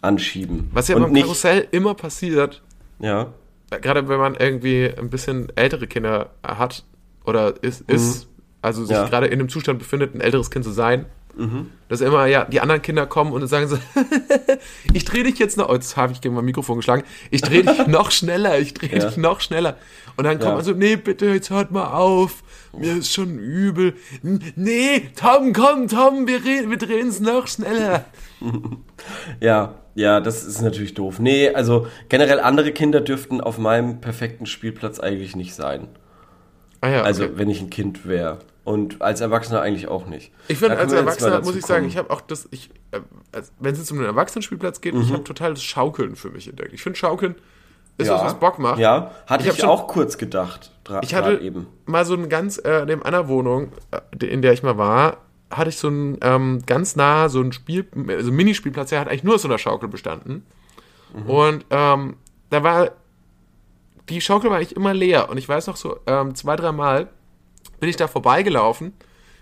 anschieben. 0.00 0.70
Was 0.72 0.88
ja 0.88 0.96
und 0.96 1.02
beim 1.02 1.14
Karussell 1.14 1.68
immer 1.72 1.92
passiert, 1.94 2.62
Ja, 3.00 3.34
gerade 3.70 4.08
wenn 4.08 4.18
man 4.18 4.34
irgendwie 4.34 4.90
ein 4.96 5.10
bisschen 5.10 5.50
ältere 5.56 5.86
Kinder 5.86 6.30
hat 6.42 6.84
oder 7.24 7.54
ist, 7.62 7.82
ist 7.90 8.28
also 8.62 8.84
sich 8.84 8.90
Mhm. 8.96 9.00
Ja. 9.00 9.06
Mhm. 9.06 9.10
gerade 9.10 9.26
in 9.26 9.38
dem 9.38 9.48
Zustand 9.48 9.78
befindet, 9.78 10.14
ein 10.14 10.20
älteres 10.20 10.50
Kind 10.50 10.64
zu 10.64 10.70
sein, 10.70 11.06
dass 11.90 12.00
immer 12.00 12.24
ja 12.26 12.44
die 12.46 12.60
anderen 12.60 12.80
Kinder 12.80 13.06
kommen 13.06 13.32
und 13.32 13.40
dann 13.40 13.48
sagen 13.48 13.68
so, 13.68 13.76
ich 14.94 15.04
drehe 15.04 15.22
dich 15.24 15.38
jetzt 15.38 15.56
noch, 15.58 15.68
oh, 15.68 15.74
jetzt 15.74 15.96
habe 15.96 16.12
ich 16.12 16.20
gegen 16.22 16.34
mein 16.34 16.44
Mikrofon 16.46 16.76
geschlagen, 16.76 17.02
ich 17.30 17.42
drehe 17.42 17.62
dich 17.62 17.86
noch 17.86 18.10
schneller, 18.10 18.58
ich 18.58 18.72
drehe 18.74 18.90
Ja. 18.98 19.06
dich 19.06 19.16
noch 19.18 19.40
schneller. 19.40 19.76
Und 20.16 20.24
dann 20.24 20.38
kommt 20.38 20.48
Ja. 20.50 20.54
man 20.56 20.64
so, 20.64 20.72
nee, 20.72 20.96
bitte, 20.96 21.26
jetzt 21.26 21.50
hört 21.50 21.72
mal 21.72 21.92
auf, 21.92 22.42
mir 22.76 22.96
ist 22.96 23.12
schon 23.12 23.38
übel. 23.38 23.94
Nee, 24.22 25.10
Tom, 25.14 25.52
komm, 25.52 25.88
Tom, 25.88 26.26
wir, 26.26 26.42
reden, 26.42 26.70
wir 26.70 26.78
drehen 26.78 27.08
es 27.08 27.20
noch 27.20 27.46
schneller. 27.48 28.04
Ja, 29.40 29.74
ja, 29.94 30.20
das 30.20 30.44
ist 30.44 30.60
natürlich 30.62 30.94
doof. 30.94 31.18
Nee, 31.18 31.50
also 31.50 31.86
generell 32.08 32.40
andere 32.40 32.72
Kinder 32.72 33.00
dürften 33.00 33.40
auf 33.40 33.58
meinem 33.58 34.00
perfekten 34.00 34.46
Spielplatz 34.46 35.00
eigentlich 35.00 35.36
nicht 35.36 35.54
sein. 35.54 35.88
Ah 36.80 36.88
ja, 36.90 37.02
Also 37.02 37.24
okay. 37.24 37.32
wenn 37.36 37.48
ich 37.50 37.60
ein 37.60 37.70
Kind 37.70 38.06
wäre. 38.06 38.38
Und 38.66 39.00
als 39.00 39.20
Erwachsener 39.20 39.60
eigentlich 39.62 39.86
auch 39.86 40.06
nicht. 40.06 40.32
Ich 40.48 40.58
finde, 40.58 40.76
als 40.76 40.92
Erwachsener 40.92 41.40
muss 41.40 41.54
ich 41.54 41.64
sagen, 41.64 41.82
kommen. 41.82 41.88
ich 41.90 41.96
habe 41.96 42.10
auch 42.10 42.20
das, 42.20 42.48
ich, 42.50 42.68
äh, 42.90 42.98
wenn 43.60 43.72
es 43.74 43.78
jetzt 43.78 43.92
um 43.92 43.98
den 43.98 44.06
Erwachsenenspielplatz 44.06 44.80
geht, 44.80 44.92
ich 44.96 45.12
habe 45.12 45.22
total 45.22 45.50
das 45.54 45.62
Schaukeln 45.62 46.16
für 46.16 46.30
mich 46.30 46.48
entdeckt. 46.48 46.72
Ich 46.72 46.82
finde 46.82 46.98
Schaukeln 46.98 47.36
ist 47.96 48.10
was, 48.10 48.24
was 48.24 48.34
Bock 48.40 48.58
macht. 48.58 48.80
Ja, 48.80 49.12
hatte 49.28 49.44
Ich 49.44 49.50
ich, 49.54 49.60
schon- 49.60 49.68
auch 49.68 49.86
kurz 49.86 50.18
gedacht. 50.18 50.72
Ich 51.02 51.14
hatte 51.14 51.38
eben. 51.38 51.68
mal 51.84 52.04
so 52.04 52.14
ein 52.14 52.28
ganz, 52.28 52.58
äh, 52.58 52.84
neben 52.86 53.04
einer 53.04 53.28
Wohnung, 53.28 53.70
äh, 53.92 54.26
in 54.26 54.42
der 54.42 54.52
ich 54.52 54.64
mal 54.64 54.76
war, 54.76 55.18
hatte 55.48 55.68
ich 55.68 55.78
so 55.78 55.86
ein 55.88 56.18
ähm, 56.22 56.62
ganz 56.66 56.96
nah 56.96 57.28
so 57.28 57.40
ein 57.40 57.52
Spiel, 57.52 57.86
also 58.08 58.32
ein 58.32 58.36
Minispielplatz, 58.36 58.90
der 58.90 58.98
hat 58.98 59.06
eigentlich 59.06 59.22
nur 59.22 59.36
aus 59.36 59.42
so 59.42 59.48
einer 59.48 59.58
Schaukel 59.58 59.88
bestanden. 59.88 60.44
Mhm. 61.14 61.30
Und 61.30 61.66
ähm, 61.70 62.16
da 62.50 62.64
war, 62.64 62.90
die 64.08 64.20
Schaukel 64.20 64.50
war 64.50 64.56
eigentlich 64.56 64.74
immer 64.74 64.92
leer. 64.92 65.30
Und 65.30 65.36
ich 65.38 65.48
weiß 65.48 65.68
noch 65.68 65.76
so, 65.76 66.00
ähm, 66.08 66.34
zwei, 66.34 66.56
drei 66.56 66.72
Mal 66.72 67.06
bin 67.80 67.88
ich 67.88 67.96
da 67.96 68.08
vorbeigelaufen, 68.08 68.92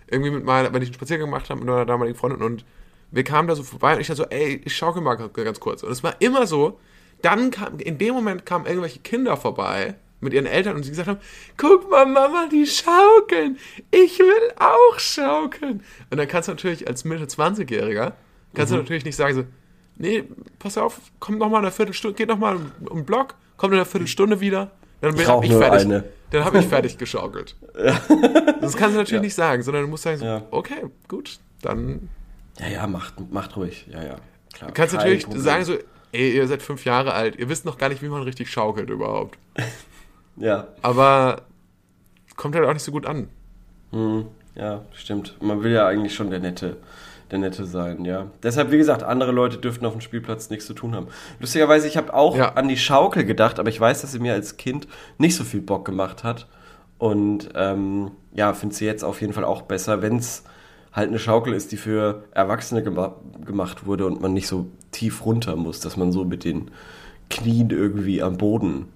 irgendwie 0.09 0.31
mit 0.31 0.45
meiner, 0.45 0.73
wenn 0.73 0.83
ich 0.83 0.89
einen 0.89 0.95
Spaziergang 0.95 1.27
gemacht 1.31 1.49
habe 1.51 1.61
mit 1.61 1.69
meiner 1.69 1.87
damaligen 1.87 2.17
Freundin 2.17 2.43
und 2.43 2.65
wir 3.11 3.25
kamen 3.25 3.47
da 3.49 3.55
so 3.55 3.63
vorbei 3.63 3.95
und 3.95 4.01
ich 4.01 4.09
dachte 4.09 4.23
so, 4.23 4.29
ey, 4.29 4.61
ich 4.65 4.77
schaukel 4.77 5.01
mal 5.01 5.15
ganz- 5.15 5.61
kurz. 5.61 5.83
Und 5.85 5.93
es 5.93 6.03
war 6.03 6.17
immer 6.21 6.47
so, 6.47 6.81
dann 7.23 7.51
kam, 7.51 7.79
in 7.79 7.97
dem 7.99 8.15
Moment 8.15 8.45
kamen 8.45 8.67
irgendwelche 8.67 8.99
Kinder 9.01 9.37
vorbei 9.37 9.95
mit 10.21 10.33
ihren 10.33 10.47
Eltern 10.47 10.75
und 10.75 10.83
sie 10.83 10.91
gesagt 10.91 11.09
haben, 11.09 11.21
guck 11.57 11.89
mal, 11.91 12.07
Mama, 12.07 12.49
die 12.51 12.67
schaukeln. 12.67 13.59
Ich 13.91 14.19
will 14.19 14.53
auch 14.57 14.99
schaukeln. 14.99 15.83
Und 16.11 16.17
dann 16.19 16.27
kannst 16.27 16.49
du 16.49 16.53
natürlich 16.53 16.89
als 16.89 17.05
Mitte 17.05 17.25
20-Jähriger, 17.27 18.13
kannst 18.55 18.73
Mhm. 18.73 18.77
du 18.77 18.83
natürlich 18.83 19.05
nicht 19.05 19.17
sagen 19.17 19.35
so, 19.35 19.45
nee, 19.97 20.25
pass 20.59 20.77
auf, 20.77 20.99
komm 21.21 21.39
noch 21.39 21.49
mal 21.49 21.59
in 21.59 21.65
einer 21.67 21.73
Viertelstunde, 21.73 22.17
geht 22.17 22.29
noch 22.29 22.39
mal 22.39 22.57
um, 22.57 22.73
um 22.89 22.99
den 22.99 23.05
Block, 23.07 23.35
komm 23.57 23.71
in 23.73 23.77
einer 23.77 23.87
Viertelstunde 23.87 24.41
wieder. 24.41 24.73
Dann 25.01 25.13
bin 25.13 25.21
ich 25.21 25.29
nur 25.29 25.43
fertig. 25.61 25.81
eine. 25.83 26.05
Dann 26.35 26.45
habe 26.47 26.59
ich 26.59 26.67
fertig 26.67 26.99
geschaukelt. 26.99 27.57
Das 28.61 28.77
kannst 28.77 28.95
du 28.95 28.99
natürlich 28.99 29.11
Ja. 29.13 29.21
nicht 29.21 29.35
sagen, 29.35 29.63
sondern 29.63 29.83
du 29.85 29.89
musst 29.89 30.05
sagen, 30.05 30.17
so, 30.19 30.25
Ja. 30.25 30.43
okay, 30.51 30.85
gut, 31.09 31.39
dann 31.63 32.09
Ja, 32.59 32.69
ja, 32.69 32.87
macht, 32.87 33.15
macht 33.33 33.57
ruhig. 33.57 33.87
Ja, 33.93 34.03
ja. 34.03 34.17
Klar. 34.55 34.69
Du 34.69 34.75
kannst 34.75 34.93
Kein 34.95 35.01
natürlich 35.01 35.25
Problem. 35.25 35.43
sagen 35.43 35.65
so, 35.65 35.75
ey, 36.13 36.35
ihr 36.37 36.47
seid 36.49 36.63
fünf 36.63 36.85
Jahre 36.85 37.13
alt, 37.13 37.37
ihr 37.37 37.49
wisst 37.49 37.65
noch 37.67 37.77
gar 37.79 37.89
nicht, 37.91 38.01
wie 38.03 38.09
man 38.09 38.23
richtig 38.23 38.51
schaukelt 38.51 38.91
überhaupt. 38.91 39.39
Ja. 40.37 40.67
Aber 40.83 41.43
kommt 42.37 42.57
halt 42.57 42.67
auch 42.67 42.73
nicht 42.73 42.83
so 42.83 42.91
gut 42.91 43.07
an. 43.07 43.29
Hm, 43.93 44.27
ja, 44.57 44.85
stimmt. 44.93 45.41
Man 45.41 45.63
will 45.63 45.71
ja 45.73 45.87
eigentlich 45.87 46.13
schon 46.13 46.31
der 46.31 46.41
Nette, 46.41 46.77
der 47.35 47.51
Nette 47.51 47.67
sein, 47.67 48.05
ja. 48.05 48.27
Deshalb, 48.43 48.71
wie 48.71 48.79
gesagt, 48.79 49.03
andere 49.03 49.33
Leute 49.33 49.59
dürften 49.59 49.85
auf 49.87 49.93
dem 49.93 50.01
Spielplatz 50.01 50.51
nichts 50.51 50.67
zu 50.67 50.75
tun 50.75 50.95
haben. 50.95 51.09
Lustigerweise, 51.41 51.87
ich 51.89 51.97
habe 51.97 52.15
auch 52.15 52.37
Ja. 52.37 52.53
an 52.55 52.69
die 52.69 52.77
Schaukel 52.77 53.25
gedacht, 53.25 53.59
aber 53.59 53.69
ich 53.69 53.81
weiß, 53.81 54.01
dass 54.03 54.13
sie 54.13 54.19
mir 54.19 54.33
als 54.33 54.57
Kind 54.57 54.89
nicht 55.19 55.37
so 55.37 55.45
viel 55.45 55.61
Bock 55.61 55.85
gemacht 55.85 56.25
hat. 56.25 56.47
Und 56.99 57.51
ähm, 57.55 58.13
ja, 58.35 58.53
finde 58.55 58.75
sie 58.75 58.87
jetzt 58.87 59.05
auf 59.05 59.21
jeden 59.21 59.33
Fall 59.33 59.45
auch 59.45 59.63
besser, 59.63 60.01
wenn 60.01 60.17
es 60.17 60.45
halt 60.93 61.09
eine 61.09 61.19
Schaukel 61.19 61.53
ist, 61.55 61.73
die 61.73 61.77
für 61.77 62.25
Erwachsene 62.31 62.83
gema 62.83 63.17
gemacht 63.45 63.85
wurde 63.87 64.07
und 64.07 64.21
man 64.21 64.33
nicht 64.33 64.47
so 64.47 64.67
tief 64.93 65.27
runter 65.27 65.57
muss, 65.57 65.81
dass 65.81 65.97
man 65.97 66.13
so 66.13 66.25
mit 66.25 66.45
den 66.45 66.71
Knien 67.31 67.71
irgendwie 67.71 68.23
am 68.23 68.37
Boden 68.37 68.87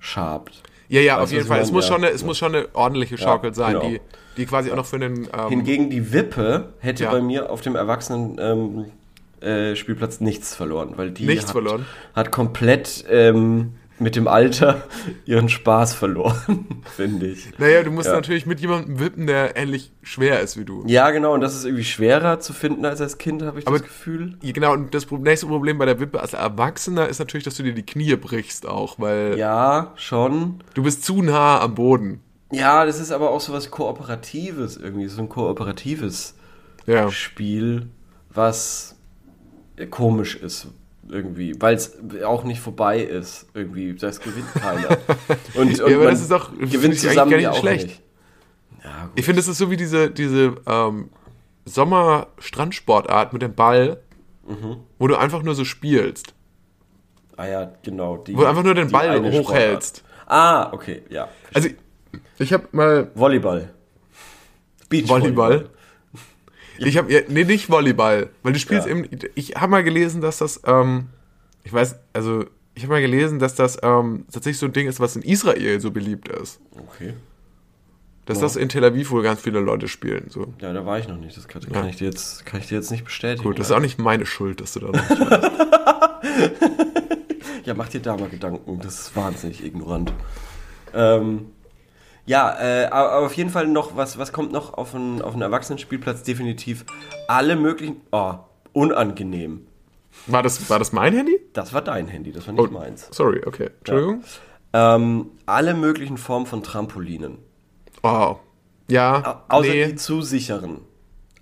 schabt. 0.00 0.62
Ja, 0.88 1.00
ja, 1.00 1.14
Weißt 1.14 1.22
auf 1.22 1.32
jeden 1.32 1.46
Fall. 1.46 1.60
Es 1.60 1.70
muss, 1.72 1.84
Ja, 1.88 1.94
schon 1.94 2.04
eine, 2.04 2.12
es 2.12 2.20
ja. 2.22 2.26
muss 2.26 2.38
schon 2.38 2.54
eine 2.54 2.68
ordentliche 2.74 3.16
Schaukel 3.18 3.54
sein, 3.54 3.74
genau. 3.74 3.88
die, 3.88 4.00
die 4.36 4.46
quasi 4.46 4.70
auch 4.70 4.76
noch 4.76 4.86
für 4.86 4.98
den. 4.98 5.28
Ähm, 5.36 5.48
Hingegen 5.48 5.90
die 5.90 6.12
Wippe 6.12 6.72
hätte 6.80 7.04
Ja. 7.04 7.10
bei 7.10 7.20
mir 7.20 7.50
auf 7.50 7.60
dem 7.60 7.76
Erwachsenen 7.76 8.36
ähm, 8.40 8.84
äh, 9.40 9.74
Spielplatz 9.76 10.20
nichts 10.20 10.54
verloren, 10.54 10.92
weil 10.96 11.10
die 11.10 11.26
Nichts 11.26 11.46
hat, 11.46 11.52
verloren? 11.52 11.86
hat 12.14 12.30
komplett 12.30 13.04
ähm, 13.10 13.72
mit 13.98 14.16
dem 14.16 14.26
Alter 14.26 14.82
ihren 15.26 15.48
Spaß 15.48 15.94
verloren, 15.94 16.66
finde 16.96 17.26
ich. 17.26 17.56
naja, 17.58 17.82
du 17.84 17.90
musst 17.90 18.08
Ja. 18.08 18.14
natürlich 18.14 18.46
mit 18.46 18.58
jemandem 18.60 18.98
wippen, 18.98 19.26
der 19.26 19.56
ähnlich 19.56 19.92
schwer 20.02 20.40
ist 20.40 20.58
wie 20.58 20.64
du. 20.64 20.82
Ja, 20.86 21.10
genau, 21.10 21.34
und 21.34 21.40
das 21.40 21.54
ist 21.54 21.64
irgendwie 21.64 21.84
schwerer 21.84 22.40
zu 22.40 22.52
finden 22.52 22.84
als 22.84 23.00
als 23.00 23.18
Kind, 23.18 23.42
habe 23.42 23.58
ich 23.60 23.66
Aber- 23.66 23.78
das 23.78 23.86
Gefühl. 23.86 24.38
Genau, 24.42 24.72
und 24.72 24.92
das 24.94 25.08
nächste 25.10 25.46
Problem 25.46 25.78
bei 25.78 25.86
der 25.86 26.00
Wippe 26.00 26.20
als 26.20 26.32
Erwachsener 26.32 27.08
ist 27.08 27.18
natürlich, 27.20 27.44
dass 27.44 27.56
du 27.56 27.62
dir 27.62 27.74
die 27.74 27.84
Knie 27.86 28.16
brichst 28.16 28.66
auch, 28.66 28.98
weil 28.98 29.36
Ja, 29.38 29.92
schon. 29.96 30.60
du 30.74 30.82
bist 30.82 31.04
zu 31.04 31.22
nah 31.22 31.60
am 31.60 31.74
Boden. 31.74 32.20
Ja, 32.52 32.84
das 32.84 33.00
ist 33.00 33.10
aber 33.12 33.30
auch 33.30 33.40
so 33.40 33.52
was 33.52 33.70
Kooperatives 33.70 34.76
irgendwie, 34.76 35.08
so 35.08 35.22
ein 35.22 35.28
kooperatives 35.28 36.34
Ja. 36.86 37.10
Spiel, 37.10 37.88
was 38.30 38.96
komisch 39.90 40.36
ist 40.36 40.68
irgendwie, 41.08 41.54
weil 41.60 41.74
es 41.74 41.98
auch 42.24 42.44
nicht 42.44 42.60
vorbei 42.60 43.00
ist 43.00 43.46
irgendwie, 43.54 43.94
das 43.94 44.20
gewinnt 44.20 44.52
keiner. 44.54 44.96
Und, 45.54 45.70
und 45.78 45.78
Ja, 45.78 45.96
aber 45.96 46.10
das 46.10 46.20
ist 46.20 46.30
das 46.30 46.42
gewinnt 46.58 46.98
zusammen 46.98 47.30
gar 47.30 47.36
nicht 47.38 47.48
auch 47.48 47.58
schlecht. 47.58 47.86
nicht. 47.88 48.02
Ja. 48.84 49.10
Ich 49.14 49.24
finde, 49.24 49.40
es 49.40 49.48
ist 49.48 49.58
so 49.58 49.70
wie 49.70 49.76
diese, 49.76 50.10
diese 50.10 50.54
ähm, 50.66 51.08
Sommer-Strandsportart 51.64 53.32
mit 53.32 53.42
dem 53.42 53.54
Ball, 53.54 53.98
Mhm. 54.46 54.78
wo 54.98 55.06
du 55.06 55.14
einfach 55.16 55.42
nur 55.44 55.54
so 55.54 55.64
spielst. 55.64 56.34
Ah 57.36 57.46
ja, 57.46 57.72
genau. 57.84 58.16
Die, 58.16 58.34
Wo 58.36 58.40
du 58.40 58.46
einfach 58.46 58.64
nur 58.64 58.74
den 58.74 58.90
Ball 58.90 59.22
hochhältst. 59.22 60.02
Ah, 60.26 60.72
okay, 60.72 61.02
ja. 61.10 61.28
Also, 61.54 61.68
ich 62.38 62.52
habe 62.52 62.68
mal 62.72 63.10
Volleyball. 63.14 63.72
Volleyball. 64.90 65.68
Ich 66.78 66.96
habe 66.98 67.12
ja, 67.12 67.20
nee, 67.28 67.44
nicht 67.44 67.70
Volleyball, 67.70 68.30
weil 68.42 68.52
du 68.52 68.58
spielst 68.58 68.86
Ja. 68.86 68.92
eben. 68.94 69.08
Ich 69.34 69.54
habe 69.56 69.70
mal 69.70 69.84
gelesen, 69.84 70.20
dass 70.20 70.38
das, 70.38 70.60
ähm, 70.66 71.08
ich 71.64 71.72
weiß, 71.72 71.96
also 72.12 72.44
ich 72.74 72.82
habe 72.84 72.94
mal 72.94 73.00
gelesen, 73.02 73.38
dass 73.38 73.54
das 73.54 73.78
ähm, 73.82 74.24
tatsächlich 74.32 74.58
so 74.58 74.66
ein 74.66 74.72
Ding 74.72 74.88
ist, 74.88 74.98
was 74.98 75.14
in 75.16 75.22
Israel 75.22 75.80
so 75.80 75.90
beliebt 75.90 76.28
ist. 76.28 76.60
Okay. 76.76 77.14
Dass 78.24 78.38
das 78.38 78.56
in 78.56 78.68
Tel 78.68 78.84
Aviv 78.84 79.10
wohl 79.10 79.22
ganz 79.22 79.40
viele 79.40 79.58
Leute 79.60 79.88
spielen. 79.88 80.26
So. 80.28 80.54
Ja, 80.60 80.72
da 80.72 80.86
war 80.86 80.98
ich 80.98 81.08
noch 81.08 81.16
nicht. 81.18 81.36
Das 81.36 81.48
kann, 81.48 81.60
kann, 81.62 81.88
ich, 81.88 81.96
dir 81.96 82.04
jetzt, 82.06 82.46
kann 82.46 82.60
ich 82.60 82.68
dir 82.68 82.76
jetzt 82.76 82.90
nicht 82.90 83.04
bestätigen. 83.04 83.42
Gut, 83.42 83.58
das 83.58 83.66
ist 83.66 83.72
auch 83.72 83.80
nicht 83.80 83.98
meine 83.98 84.26
Schuld, 84.26 84.60
dass 84.60 84.74
du 84.74 84.80
da 84.80 84.86
noch 84.86 84.92
nicht 85.10 85.30
weißt. 85.30 85.50
Ja, 87.64 87.74
mach 87.74 87.88
dir 87.88 88.00
da 88.00 88.16
mal 88.16 88.28
Gedanken. 88.28 88.80
Das 88.80 89.00
ist 89.00 89.16
wahnsinnig 89.16 89.64
ignorant. 89.64 90.12
Ähm, 90.94 91.46
ja, 92.26 92.56
äh, 92.60 92.86
aber 92.86 93.18
auf 93.26 93.34
jeden 93.34 93.50
Fall 93.50 93.66
noch, 93.66 93.96
was, 93.96 94.18
was 94.18 94.32
kommt 94.32 94.52
noch 94.52 94.74
auf 94.74 94.94
einen, 94.94 95.22
auf 95.22 95.32
einen 95.32 95.42
Erwachsenenspielplatz? 95.42 96.22
Definitiv 96.22 96.84
alle 97.28 97.56
möglichen. 97.56 98.00
Oh, 98.12 98.34
unangenehm. 98.72 99.66
War 100.26 100.42
das, 100.42 100.68
war 100.70 100.78
das 100.78 100.92
mein 100.92 101.14
Handy? 101.14 101.40
Das 101.52 101.72
war 101.72 101.82
dein 101.82 102.06
Handy, 102.06 102.32
das 102.32 102.46
war 102.46 102.54
nicht 102.54 102.62
Oh, 102.62 102.72
meins. 102.72 103.08
Sorry, 103.10 103.42
okay. 103.46 103.70
Entschuldigung. 103.78 104.22
Ähm, 104.72 105.30
alle 105.46 105.74
möglichen 105.74 106.16
Formen 106.18 106.46
von 106.46 106.62
Trampolinen. 106.62 107.38
Oh. 108.02 108.36
Ja. 108.88 109.44
Außer 109.48 109.68
nee, 109.68 109.86
die 109.86 109.94
zu 109.96 110.22
sicheren. 110.22 110.82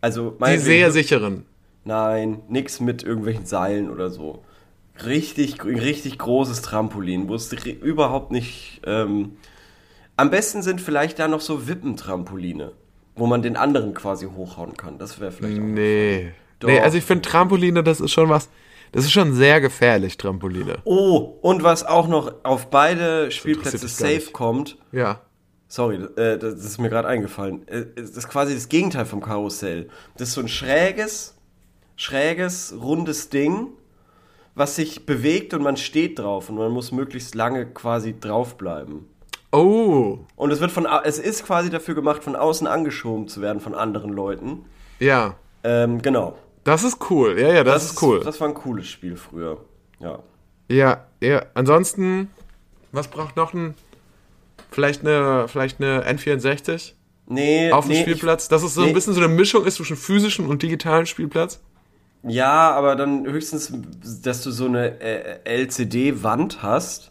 Also, 0.01 0.37
die 0.47 0.59
sehr 0.59 0.93
sicheren. 0.93 1.45
Nein, 1.85 2.43
nix 2.49 2.81
mit 2.81 3.03
irgendwelchen 3.03 3.47
Seilen 3.47 3.91
oder 3.91 4.11
so. 4.11 4.45
Richtig, 5.05 5.65
richtig 5.65 6.19
großes 6.19 6.63
Trampolin, 6.63 7.29
wo 7.29 7.35
es 7.35 7.53
überhaupt 7.53 8.31
nicht. 8.31 8.83
Ähm, 8.87 9.37
am 10.21 10.31
besten 10.31 10.63
sind 10.63 10.81
vielleicht 10.81 11.19
da 11.19 11.29
noch 11.29 11.41
so 11.41 11.67
Wippentrampoline, 11.67 12.73
wo 13.17 13.27
man 13.27 13.41
den 13.43 13.57
anderen 13.57 13.95
quasi 13.95 14.27
hochhauen 14.27 14.77
kann. 14.77 14.99
Das 14.99 15.19
wäre 15.19 15.33
vielleicht 15.33 15.59
auch. 15.61 15.65
Nee. 15.65 16.33
Doch. 16.59 16.69
Nee, 16.69 16.81
also 16.81 16.99
ich 16.99 17.05
finde 17.05 17.23
Trampoline, 17.27 17.83
das 17.83 18.01
ist 18.01 18.13
schon 18.13 18.29
was. 18.29 18.51
Das 18.93 19.05
ist 19.05 19.13
schon 19.13 19.33
sehr 19.33 19.61
gefährlich, 19.61 20.19
Trampoline. 20.19 20.79
Oh, 20.85 21.39
und 21.41 21.63
was 21.63 21.85
auch 21.87 22.07
noch 22.07 22.35
auf 22.43 22.69
beide 22.69 23.31
Spielplätze 23.31 23.89
safe 23.89 24.31
kommt. 24.33 24.77
Ja. 24.93 25.21
Sorry, 25.69 25.97
äh, 26.17 26.37
das 26.37 26.55
ist 26.55 26.79
mir 26.79 26.91
gerade 26.91 27.09
eingefallen. 27.09 27.67
Äh, 27.69 27.87
Das 27.97 28.11
ist 28.11 28.29
quasi 28.29 28.53
das 28.55 28.69
Gegenteil 28.69 29.07
vom 29.07 29.23
Karussell. 29.23 29.89
Das 30.19 30.29
ist 30.29 30.35
so 30.35 30.41
ein 30.43 30.49
schräges, 30.49 31.37
schräges, 31.97 32.75
rundes 32.79 33.31
Ding, 33.31 33.69
was 34.57 34.77
sich 34.77 35.07
bewegt 35.07 35.55
und 35.55 35.63
man 35.63 35.77
steht 35.77 36.19
drauf 36.19 36.51
und 36.51 36.57
man 36.57 36.73
muss 36.73 36.91
möglichst 36.93 37.35
lange 37.37 37.67
quasi 37.67 38.19
draufbleiben. 38.19 39.07
Oh. 39.53 40.19
Und 40.37 40.51
es 40.51 40.61
wird 40.61 40.71
von, 40.71 40.87
es 41.05 41.19
ist 41.19 41.45
quasi 41.45 41.71
dafür 41.71 41.95
gemacht, 41.95 42.23
von 42.23 42.37
außen 42.37 42.67
angeschoben 42.67 43.29
zu 43.29 43.41
werden 43.41 43.61
von 43.61 43.75
anderen 43.75 44.13
Leuten. 44.13 44.65
Ja. 44.99 45.37
Ähm, 45.65 46.01
genau. 46.03 46.39
Das 46.65 46.85
ist 46.85 47.11
cool. 47.11 47.39
Ja, 47.39 47.53
ja, 47.53 47.65
das, 47.65 47.93
ist 47.93 48.03
cool. 48.03 48.21
Das 48.21 48.41
war 48.41 48.49
ein 48.49 48.55
cooles 48.55 48.87
Spiel 48.87 49.17
früher. 49.17 49.59
Ja. 49.99 50.21
Ja, 50.71 51.05
ja. 51.21 51.43
Ansonsten, 51.55 52.31
was 52.93 53.09
braucht 53.09 53.37
noch 53.37 53.55
ein. 53.55 53.75
Vielleicht 54.71 55.01
eine, 55.01 55.49
vielleicht 55.49 55.81
eine 55.81 56.05
N64 56.05 56.93
Nee, 57.31 57.71
auf 57.71 57.87
dem 57.87 57.93
nee, 57.93 58.03
Spielplatz? 58.03 58.49
Dass 58.49 58.65
es 58.65 58.75
so 58.75 58.83
nee. 58.83 58.89
ein 58.89 58.93
bisschen 58.93 59.15
so 59.15 59.21
eine 59.21 59.29
Mischung 59.33 59.65
ist 59.65 59.77
zwischen 59.77 59.97
physischen 59.97 60.47
und 60.47 60.63
digitalen 60.63 61.07
Spielplatz? 61.07 61.61
Ja, 62.25 62.73
aber 62.73 62.97
dann 62.97 63.25
höchstens, 63.25 63.73
dass 64.23 64.43
du 64.43 64.51
so 64.51 64.67
eine 64.67 65.01
äh, 65.01 65.39
LCD-Wand 65.45 66.63
hast, 66.63 67.10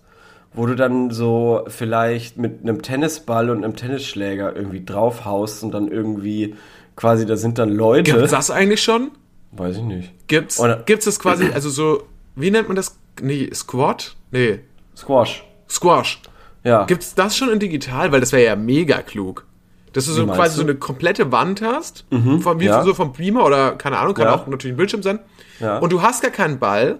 wo 0.53 0.65
du 0.65 0.75
dann 0.75 1.11
so 1.11 1.63
vielleicht 1.67 2.37
mit 2.37 2.61
einem 2.63 2.81
Tennisball 2.81 3.49
und 3.49 3.63
einem 3.63 3.75
Tennisschläger 3.75 4.55
irgendwie 4.55 4.83
draufhaust 4.83 5.63
und 5.63 5.71
dann 5.71 5.89
irgendwie 5.89 6.55
quasi, 6.95 7.25
da 7.25 7.37
sind 7.37 7.57
dann 7.57 7.69
Leute. 7.69 8.11
Gibt's 8.11 8.31
das 8.31 8.51
eigentlich 8.51 8.83
schon? 8.83 9.11
Weiß 9.51 9.77
ich 9.77 9.83
nicht. 9.83 10.27
Gibt's, 10.27 10.59
Oder- 10.59 10.83
gibt's 10.85 11.05
das 11.05 11.19
quasi, 11.19 11.49
also 11.53 11.69
so, 11.69 12.03
wie 12.35 12.51
nennt 12.51 12.67
man 12.67 12.75
das? 12.75 12.97
Nee, 13.21 13.49
Squat? 13.53 14.15
Nee, 14.31 14.59
Squash. 14.95 15.43
Squash. 15.69 16.21
Ja. 16.63 16.85
Gibt's 16.85 17.15
das 17.15 17.37
schon 17.37 17.49
in 17.49 17.59
digital? 17.59 18.11
Weil 18.11 18.19
das 18.19 18.31
wäre 18.33 18.43
ja 18.43 18.55
mega 18.55 19.01
klug. 19.01 19.45
Dass 19.93 20.05
du 20.05 20.11
so 20.11 20.27
quasi 20.27 20.55
so 20.55 20.61
du? 20.61 20.65
Mhm. 20.65 20.69
eine 20.71 20.79
komplette 20.79 21.31
Wand 21.31 21.61
hast, 21.61 22.05
von, 22.41 22.59
wie 22.59 22.65
ja. 22.65 22.83
so 22.83 22.93
vom 22.93 23.13
Beamer 23.13 23.45
oder 23.45 23.71
keine 23.71 23.97
Ahnung, 23.97 24.13
kann 24.13 24.25
Ja. 24.25 24.35
auch 24.35 24.45
natürlich 24.45 24.73
ein 24.73 24.77
Bildschirm 24.77 25.01
sein. 25.01 25.19
Ja. 25.59 25.79
Und 25.79 25.91
du 25.91 26.01
hast 26.01 26.21
gar 26.21 26.31
keinen 26.31 26.59
Ball, 26.59 26.99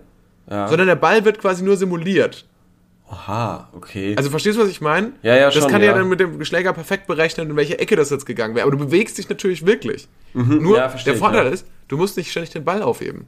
ja. 0.49 0.67
sondern 0.67 0.87
der 0.87 0.95
Ball 0.95 1.23
wird 1.23 1.39
quasi 1.39 1.63
nur 1.63 1.77
simuliert. 1.77 2.47
Aha, 3.11 3.67
okay. 3.73 4.13
Also 4.15 4.29
verstehst 4.29 4.57
du, 4.57 4.61
was 4.61 4.69
ich 4.69 4.81
meine? 4.81 5.13
Ja, 5.23 5.35
ja, 5.35 5.45
Das 5.45 5.55
schon, 5.55 5.67
kann 5.71 5.81
ja. 5.81 5.87
ja. 5.87 5.93
dann 5.97 6.07
mit 6.09 6.19
dem 6.19 6.45
Schläger 6.45 6.73
perfekt 6.73 7.07
berechnen, 7.07 7.49
in 7.49 7.55
welche 7.55 7.79
Ecke 7.79 7.95
das 7.95 8.11
jetzt 8.11 8.25
gegangen 8.27 8.53
wäre. 8.55 8.67
Aber 8.67 8.71
du 8.77 8.85
bewegst 8.85 9.17
dich 9.17 9.27
natürlich 9.29 9.65
wirklich. 9.65 10.07
Nur 10.33 10.77
ja, 10.77 10.87
der 10.87 11.15
Vorteil 11.15 11.45
ja. 11.47 11.51
ist, 11.51 11.65
du 11.87 11.97
musst 11.97 12.17
nicht 12.17 12.29
ständig 12.29 12.51
den 12.51 12.63
Ball 12.63 12.83
aufheben. 12.83 13.25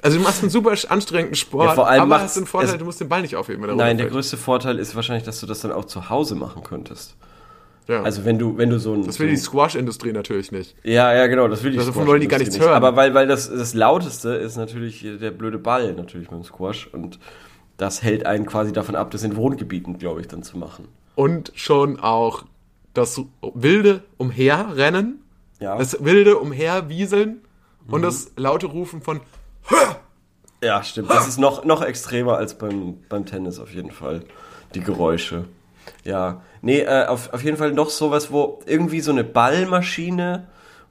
Also 0.00 0.18
du 0.18 0.24
machst 0.24 0.40
einen 0.42 0.50
super 0.50 0.74
anstrengenden 0.88 1.34
Sport, 1.36 1.68
Ja, 1.68 1.74
vor 1.74 1.88
allem 1.88 2.02
aber 2.02 2.20
hast 2.20 2.36
den 2.36 2.46
Vorteil, 2.46 2.70
es- 2.70 2.78
du 2.78 2.84
musst 2.84 3.00
den 3.00 3.08
Ball 3.08 3.22
nicht 3.22 3.36
aufheben. 3.36 3.66
wenn 3.66 3.76
Nein, 3.76 3.98
der 3.98 4.06
größte 4.06 4.36
Vorteil 4.36 4.78
ist 4.78 4.94
wahrscheinlich, 4.94 5.24
dass 5.24 5.40
du 5.40 5.46
das 5.46 5.60
dann 5.60 5.72
auch 5.72 5.84
zu 5.84 6.08
Hause 6.08 6.34
machen 6.34 6.62
könntest. 6.62 7.16
ja. 7.88 8.02
Also 8.02 8.24
wenn 8.24 8.38
du, 8.38 8.56
wenn 8.56 8.70
du 8.70 8.78
so 8.78 8.94
ein. 8.94 9.04
das 9.04 9.16
so 9.16 9.20
will 9.20 9.28
ein 9.28 9.34
die 9.34 9.40
Squash-Industrie 9.40 10.12
natürlich 10.12 10.52
nicht. 10.52 10.76
Ja, 10.82 11.12
ja, 11.14 11.26
genau, 11.26 11.48
das 11.48 11.62
will 11.62 11.72
ich 11.72 11.84
Davon 11.84 12.06
wollen 12.06 12.20
die 12.20 12.28
gar 12.28 12.38
nichts 12.38 12.58
hören. 12.58 12.72
Aber 12.72 12.94
weil, 12.96 13.14
weil 13.14 13.26
das, 13.26 13.50
das 13.50 13.74
Lauteste 13.74 14.30
ist 14.30 14.56
natürlich 14.56 15.04
der 15.20 15.30
blöde 15.30 15.58
Ball, 15.58 15.92
natürlich 15.92 16.28
beim 16.28 16.44
Squash. 16.44 16.88
Und 16.92 17.18
das 17.76 18.02
hält 18.02 18.26
einen 18.26 18.46
quasi 18.46 18.72
davon 18.72 18.96
ab, 18.96 19.10
das 19.10 19.22
in 19.22 19.36
Wohngebieten, 19.36 19.98
glaube 19.98 20.20
ich, 20.20 20.28
dann 20.28 20.42
zu 20.42 20.56
machen. 20.58 20.88
Und 21.14 21.52
schon 21.54 21.98
auch 22.00 22.44
das 22.94 23.20
wilde 23.54 24.02
Umherrennen, 24.16 25.22
Ja. 25.60 25.76
das 25.78 26.02
wilde 26.04 26.38
Umherwieseln 26.38 27.42
Mhm. 27.86 27.92
und 27.92 28.02
das 28.02 28.32
laute 28.36 28.66
Rufen 28.66 29.02
von 29.02 29.20
ja, 30.62 30.82
stimmt. 30.82 31.10
Das 31.10 31.28
ist 31.28 31.38
noch, 31.38 31.64
noch 31.64 31.82
extremer 31.82 32.36
als 32.38 32.56
beim, 32.56 32.98
beim 33.08 33.26
Tennis 33.26 33.60
auf 33.60 33.72
jeden 33.74 33.90
Fall. 33.90 34.22
Die 34.74 34.80
Geräusche. 34.80 35.44
Ja. 36.02 36.42
Nee, 36.62 36.80
äh, 36.80 37.06
auf, 37.06 37.32
auf 37.32 37.44
jeden 37.44 37.56
Fall 37.56 37.72
noch 37.72 37.90
sowas, 37.90 38.32
wo 38.32 38.60
irgendwie 38.66 39.00
so 39.00 39.12
eine 39.12 39.22
Ballmaschine, 39.22 40.48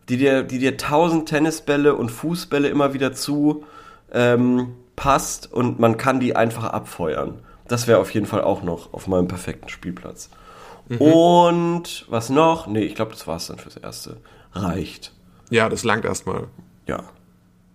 die 0.08 0.18
dir, 0.18 0.44
die 0.44 0.60
dir 0.60 0.78
tausend 0.78 1.28
Tennisbälle 1.28 1.96
und 1.96 2.10
Fußbälle 2.10 2.68
immer 2.70 2.94
wieder 2.94 3.14
zu 3.14 3.66
ähm, 4.14 4.74
passt 4.96 5.52
und 5.52 5.80
man 5.80 5.98
kann 5.98 6.20
die 6.20 6.36
einfach 6.36 6.66
abfeuern. 6.66 7.42
Das 7.68 7.88
wäre 7.88 8.00
auf 8.00 8.12
jeden 8.14 8.26
Fall 8.26 8.42
auch 8.42 8.64
noch 8.64 8.94
auf 8.94 9.08
meinem 9.08 9.28
perfekten 9.28 9.70
Spielplatz. 9.70 10.30
Und 11.00 12.06
was 12.10 12.30
noch? 12.30 12.68
Nee, 12.68 12.84
ich 12.84 12.96
glaube, 12.96 13.12
das 13.12 13.26
war's 13.28 13.48
dann 13.48 13.58
fürs 13.58 13.78
Erste. 13.78 14.18
Reicht. 14.54 15.12
Ja, 15.50 15.70
das 15.70 15.84
langt 15.84 16.06
erstmal. 16.06 16.48
Ja. 16.88 17.04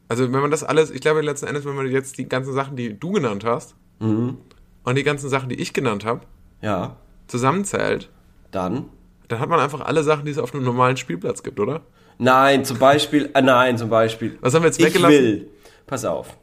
Also 0.09 0.33
wenn 0.33 0.41
man 0.41 0.51
das 0.51 0.65
alles, 0.65 0.91
ich 0.91 1.01
glaube 1.01 1.21
letzten 1.21 1.47
Endes, 1.47 1.65
wenn 1.65 1.75
man 1.75 1.87
jetzt 1.91 2.19
die 2.19 2.29
ganzen 2.29 2.53
Sachen, 2.55 2.77
die 2.77 2.99
du 2.99 3.13
genannt 3.13 3.45
hast 3.45 3.75
Mhm. 4.01 4.39
und 4.85 4.95
die 4.97 5.03
ganzen 5.05 5.29
Sachen, 5.29 5.49
die 5.49 5.57
ich 5.57 5.73
genannt 5.73 6.05
habe, 6.05 6.23
Ja. 6.63 6.97
zusammenzählt, 7.29 8.09
Dann. 8.51 8.87
dann 9.29 9.39
hat 9.41 9.49
man 9.49 9.61
einfach 9.61 9.81
alle 9.83 10.03
Sachen, 10.03 10.25
die 10.25 10.31
es 10.33 10.39
auf 10.39 10.55
einem 10.55 10.65
normalen 10.65 10.97
Spielplatz 10.97 11.43
gibt, 11.43 11.61
oder? 11.61 11.83
Nein, 12.19 12.65
zum 12.65 12.79
Beispiel, 12.79 13.31
äh, 13.35 13.43
nein, 13.43 13.79
zum 13.79 13.89
Beispiel. 13.89 14.37
Was 14.41 14.55
haben 14.55 14.63
wir 14.63 14.69
jetzt 14.69 14.79
ich 14.81 14.87
weggelassen? 14.87 15.13
will, 15.17 15.51
pass 15.87 16.05
auf. 16.05 16.37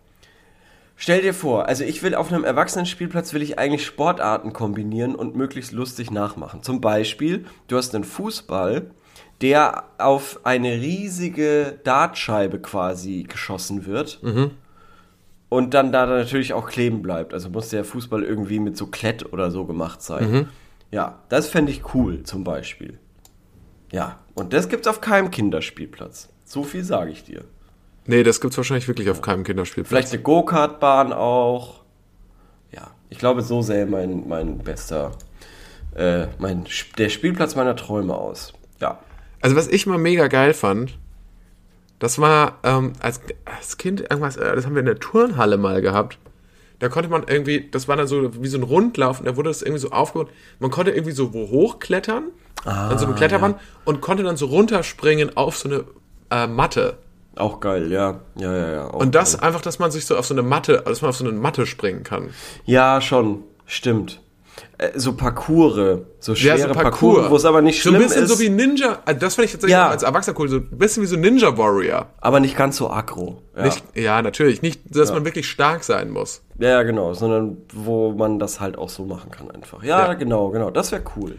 Stell 1.00 1.22
dir 1.22 1.36
vor, 1.36 1.68
also 1.68 1.84
ich 1.84 2.02
will 2.02 2.16
auf 2.16 2.34
einem 2.34 2.44
Erwachsenenspielplatz 2.44 3.32
will 3.32 3.44
ich 3.44 3.60
eigentlich 3.60 3.86
Sportarten 3.86 4.52
kombinieren 4.52 5.14
und 5.14 5.36
möglichst 5.36 5.72
lustig 5.72 6.10
nachmachen. 6.10 6.64
Zum 6.64 6.82
Beispiel, 6.82 7.46
du 7.68 7.78
hast 7.78 7.94
einen 7.94 8.04
Fußball, 8.04 8.90
der 9.42 9.84
auf 10.00 10.40
eine 10.44 10.74
riesige 10.74 11.80
Dartscheibe 11.84 12.60
quasi 12.60 13.24
geschossen 13.30 13.86
wird. 13.86 14.20
Und 15.50 15.76
dann 15.76 15.92
da 15.92 16.08
natürlich 16.08 16.54
auch 16.54 16.68
kleben 16.68 17.04
bleibt. 17.04 17.32
Also 17.32 17.50
muss 17.50 17.70
der 17.70 17.86
Fußball 17.86 18.24
irgendwie 18.24 18.60
mit 18.60 18.76
so 18.76 18.88
Klett 18.88 19.32
oder 19.32 19.52
so 19.52 19.66
gemacht 19.66 20.02
sein. 20.02 20.50
Ja, 20.90 21.20
das 21.30 21.48
fände 21.48 21.72
ich 21.72 21.94
cool, 21.94 22.24
zum 22.24 22.44
Beispiel. 22.44 22.98
Ja, 23.92 24.20
und 24.34 24.52
das 24.52 24.68
gibt's 24.68 24.88
auf 24.88 25.00
keinem 25.00 25.30
Kinderspielplatz. 25.30 26.30
So 26.44 26.64
viel 26.64 26.84
sage 26.84 27.12
ich 27.12 27.24
dir. 27.24 27.46
Nee, 28.08 28.24
das 28.24 28.41
gibt's 28.41 28.58
wahrscheinlich 28.58 28.88
wirklich 28.88 29.10
auf 29.10 29.22
keinem 29.22 29.43
Kinderspielplatz. 29.43 29.89
Vielleicht 29.89 30.13
eine 30.13 30.22
Go-Kart-Bahn 30.24 31.12
auch. 31.13 31.82
Ja, 32.72 32.91
ich 33.10 33.17
glaube, 33.17 33.41
so 33.41 33.62
sähe 33.62 33.86
mein, 33.86 34.28
mein 34.28 34.60
bester, 34.60 35.12
äh, 35.96 36.28
mein, 36.39 36.65
der 36.98 37.10
Spielplatz 37.10 37.56
meiner 37.56 37.76
Träume 37.76 38.15
aus. 38.15 38.54
Ja. 38.80 39.00
Also 39.41 39.56
was 39.56 39.67
ich 39.67 39.86
mal 39.86 39.98
mega 39.98 40.28
geil 40.28 40.54
fand, 40.54 40.98
das 42.00 42.20
war 42.20 42.60
ähm, 42.63 42.93
als, 43.02 43.20
als 43.46 43.78
Kind 43.78 44.02
irgendwas, 44.02 44.38
äh, 44.38 44.56
das 44.56 44.65
haben 44.65 44.76
wir 44.76 44.80
in 44.80 44.86
der 44.86 45.00
Turnhalle 45.00 45.58
mal 45.58 45.82
gehabt. 45.82 46.17
Da 46.80 46.89
konnte 46.89 47.10
man 47.10 47.24
irgendwie, 47.28 47.67
das 47.70 47.88
war 47.88 47.98
dann 47.98 48.08
so 48.08 48.41
wie 48.41 48.48
so 48.48 48.58
ein 48.58 48.63
Rundlauf 48.63 49.20
und 49.20 49.26
da 49.26 49.36
wurde 49.36 49.50
das 49.50 49.63
irgendwie 49.63 49.82
so 49.82 49.91
aufgebaut. 49.91 50.30
Man 50.60 50.70
konnte 50.70 50.91
irgendwie 50.91 51.12
so 51.12 51.32
hochklettern, 51.32 52.26
an 52.63 52.98
so 53.00 53.06
eine 53.06 53.15
Kletterbahn 53.15 53.56
und 53.86 54.02
konnte 54.02 54.24
dann 54.24 54.38
so 54.38 54.48
runterspringen 54.48 55.36
auf 55.38 55.58
so 55.58 55.70
eine 55.70 55.84
äh, 56.30 56.48
Matte. 56.48 56.98
Auch 57.38 57.60
geil, 57.60 57.91
ja. 57.91 58.19
Ja, 58.36 58.56
ja, 58.56 58.71
ja. 58.71 58.84
Und 58.86 59.15
das 59.15 59.38
geil. 59.38 59.47
einfach, 59.47 59.62
dass 59.62 59.80
man 59.80 59.91
sich 59.91 60.06
so 60.06 60.17
auf 60.17 60.26
so 60.26 60.34
eine 60.34 60.43
Matte, 60.43 60.84
dass 60.86 61.02
man 61.02 61.10
auf 61.10 61.17
so 61.17 61.26
eine 61.26 61.34
Matte 61.34 61.65
springen 61.65 62.04
kann. 62.04 62.30
Ja, 62.65 63.02
schon. 63.02 63.43
Stimmt. 63.65 64.21
Äh, 64.80 64.91
so 64.97 65.13
Parcours, 65.13 66.00
so 66.19 66.34
schwere 66.34 66.58
so 66.58 66.67
Parcours, 66.69 67.30
wo 67.30 67.36
es 67.36 67.45
aber 67.45 67.62
nicht 67.62 67.82
So 67.84 67.89
schlimm 67.89 68.02
ein 68.02 68.08
bisschen 68.08 68.23
ist, 68.23 68.30
so 68.32 68.39
wie 68.39 68.50
Ninja, 68.50 69.00
also 69.06 69.19
das 69.19 69.36
finde 69.36 69.45
ich 69.45 69.52
tatsächlich 69.52 69.73
Ja. 69.73 69.89
als 69.89 70.02
Erwachsener 70.04 70.39
cool, 70.39 70.50
so 70.50 70.58
ein 70.58 70.78
bisschen 70.78 71.04
wie 71.04 71.08
so 71.08 71.15
Ninja 71.15 71.58
Warrior. 71.58 72.08
aber 72.21 72.39
nicht 72.39 72.58
ganz 72.58 72.78
so 72.78 72.89
aggro. 72.89 73.41
Ja. 73.56 73.65
Nicht, 73.65 73.84
ja, 73.95 74.21
natürlich. 74.21 74.62
Nicht, 74.63 74.82
dass 74.95 75.12
man 75.12 75.26
wirklich 75.26 75.47
stark 75.47 75.84
sein 75.84 76.10
muss. 76.10 76.41
ja, 76.60 76.69
ja, 76.69 76.84
genau, 76.84 77.13
sondern 77.13 77.58
wo 77.73 78.13
man 78.13 78.39
das 78.39 78.60
halt 78.60 78.78
auch 78.80 78.89
so 78.89 79.06
machen 79.06 79.30
kann 79.30 79.52
einfach. 79.52 79.84
Ja, 79.84 80.08
Ja. 80.08 80.13
genau, 80.15 80.50
genau, 80.50 80.71
das 80.71 80.91
wäre 80.91 81.04
cool. 81.17 81.36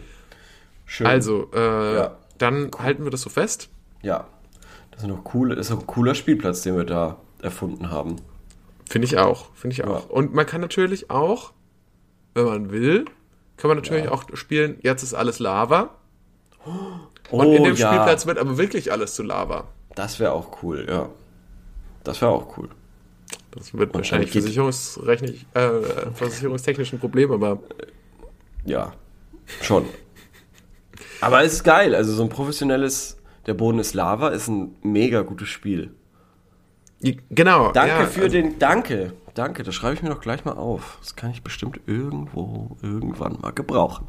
Schön. 0.85 1.07
Also, 1.07 1.49
äh, 1.53 1.95
Ja. 1.95 2.11
dann 2.37 2.71
halten 2.79 3.03
wir 3.03 3.11
das 3.11 3.21
so 3.21 3.29
fest. 3.29 3.67
Ja. 4.01 4.25
Das 4.99 5.05
ist 5.07 5.15
noch 5.15 5.33
cool, 5.33 5.53
ist 5.53 5.71
ein 5.71 5.87
cooler 5.87 6.13
Spielplatz, 6.13 6.61
den 6.63 6.75
wir 6.75 6.83
da 6.83 7.15
erfunden 7.41 7.89
haben. 7.89 8.17
Finde 8.89 9.05
ich 9.07 9.17
auch. 9.17 9.45
Finde 9.55 9.73
ich 9.75 9.85
auch. 9.85 10.09
Und 10.09 10.33
man 10.33 10.45
kann 10.45 10.59
natürlich 10.59 11.09
auch, 11.09 11.53
wenn 12.33 12.43
man 12.43 12.69
will, 12.69 13.05
kann 13.55 13.69
man 13.69 13.77
natürlich 13.77 14.09
auch 14.09 14.25
spielen, 14.33 14.77
jetzt 14.81 15.01
ist 15.03 15.13
alles 15.13 15.39
Lava. 15.39 15.91
Und 17.31 17.53
in 17.53 17.63
dem 17.63 17.77
Spielplatz 17.77 18.25
wird 18.25 18.37
aber 18.37 18.57
wirklich 18.57 18.91
alles 18.91 19.15
zu 19.15 19.23
Lava. 19.23 19.69
Das 19.95 20.19
wäre 20.19 20.33
auch 20.33 20.61
cool, 20.63 20.85
ja. 20.89 21.07
Das 22.03 22.19
wäre 22.19 22.31
auch 22.31 22.57
cool. 22.57 22.67
Das 23.51 23.73
wird 23.73 23.93
wahrscheinlich 23.93 24.31
geht- 24.31 24.41
versicherungsrechnig, 24.43 25.45
äh, 25.53 25.69
versicherungstechnisch 26.13 26.91
ein 26.91 26.99
Problem, 26.99 27.31
aber 27.31 27.59
Ja, 28.65 28.91
schon. 29.61 29.85
Aber 31.21 31.41
es 31.45 31.53
ist 31.53 31.63
geil. 31.63 31.95
Also 31.95 32.11
so 32.13 32.23
ein 32.23 32.27
professionelles 32.29 33.15
Der 33.49 33.55
Boden 33.55 33.79
ist 33.79 33.95
Lava 33.95 34.27
ist 34.27 34.47
ein 34.47 34.75
mega 34.83 35.23
gutes 35.23 35.49
Spiel. 35.49 35.95
genau. 37.31 37.71
Danke 37.71 37.89
ja, 37.89 38.05
für 38.05 38.21
also, 38.25 38.31
den. 38.37 38.59
Danke. 38.59 39.13
Danke. 39.33 39.63
Das 39.63 39.73
schreibe 39.73 39.95
ich 39.95 40.03
mir 40.03 40.09
doch 40.09 40.21
gleich 40.21 40.45
mal 40.45 40.51
auf. 40.51 40.99
Das 41.01 41.15
kann 41.15 41.31
ich 41.31 41.41
bestimmt 41.41 41.79
irgendwo, 41.87 42.77
irgendwann 42.83 43.39
mal 43.41 43.51
gebrauchen. 43.51 44.07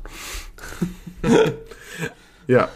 Ja, 2.46 2.68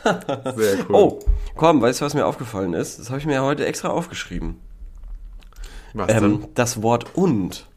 sehr 0.56 0.88
cool. 0.88 0.94
Oh, 0.94 1.18
komm, 1.56 1.82
weißt 1.82 2.00
du, 2.00 2.04
was 2.04 2.14
mir 2.14 2.26
aufgefallen 2.26 2.74
ist? 2.74 3.00
Das 3.00 3.10
habe 3.10 3.18
ich 3.18 3.26
mir 3.26 3.42
heute 3.42 3.66
extra 3.66 3.88
aufgeschrieben. 3.88 4.60
was 5.94 6.06
denn? 6.06 6.24
Ähm, 6.24 6.48
das 6.54 6.80
Wort 6.80 7.16
und. 7.16 7.68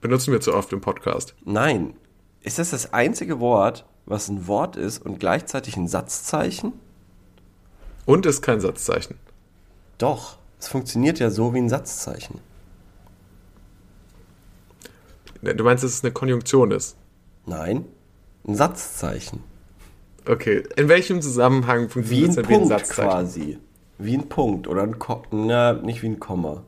Benutzen 0.00 0.32
wir 0.32 0.40
zu 0.40 0.54
oft 0.54 0.72
im 0.72 0.80
Podcast. 0.80 1.34
Nein. 1.44 1.94
Ist 2.42 2.60
das 2.60 2.70
das 2.70 2.92
einzige 2.92 3.40
Wort, 3.40 3.86
was 4.06 4.28
ein 4.28 4.46
Wort 4.46 4.76
ist 4.76 5.04
und 5.04 5.18
gleichzeitig 5.18 5.76
ein 5.76 5.88
Satzzeichen? 5.88 6.74
Und 8.06 8.26
ist 8.26 8.42
kein 8.42 8.60
Satzzeichen. 8.60 9.16
Doch. 9.98 10.38
Es 10.58 10.68
funktioniert 10.68 11.18
ja 11.18 11.30
so 11.30 11.54
wie 11.54 11.58
ein 11.58 11.68
Satzzeichen. 11.68 12.38
Du 15.42 15.64
meinst, 15.64 15.84
dass 15.84 15.92
es 15.92 16.04
eine 16.04 16.12
Konjunktion 16.12 16.70
ist? 16.70 16.96
Nein. 17.46 17.86
Ein 18.46 18.54
Satzzeichen. 18.54 19.42
Okay. 20.26 20.64
In 20.76 20.88
welchem 20.88 21.22
Zusammenhang 21.22 21.88
funktioniert 21.88 22.30
es 22.30 22.36
denn 22.36 22.48
wie 22.48 22.54
ein 22.54 22.60
Punkt 22.60 22.78
Satzzeichen? 22.78 23.10
quasi. 23.10 23.58
Wie 23.98 24.16
ein 24.16 24.28
Punkt 24.28 24.68
oder 24.68 24.82
ein 24.82 24.98
Komma. 24.98 25.24
Na, 25.30 25.72
nicht 25.72 26.02
wie 26.02 26.08
ein 26.08 26.20
Komma. 26.20 26.62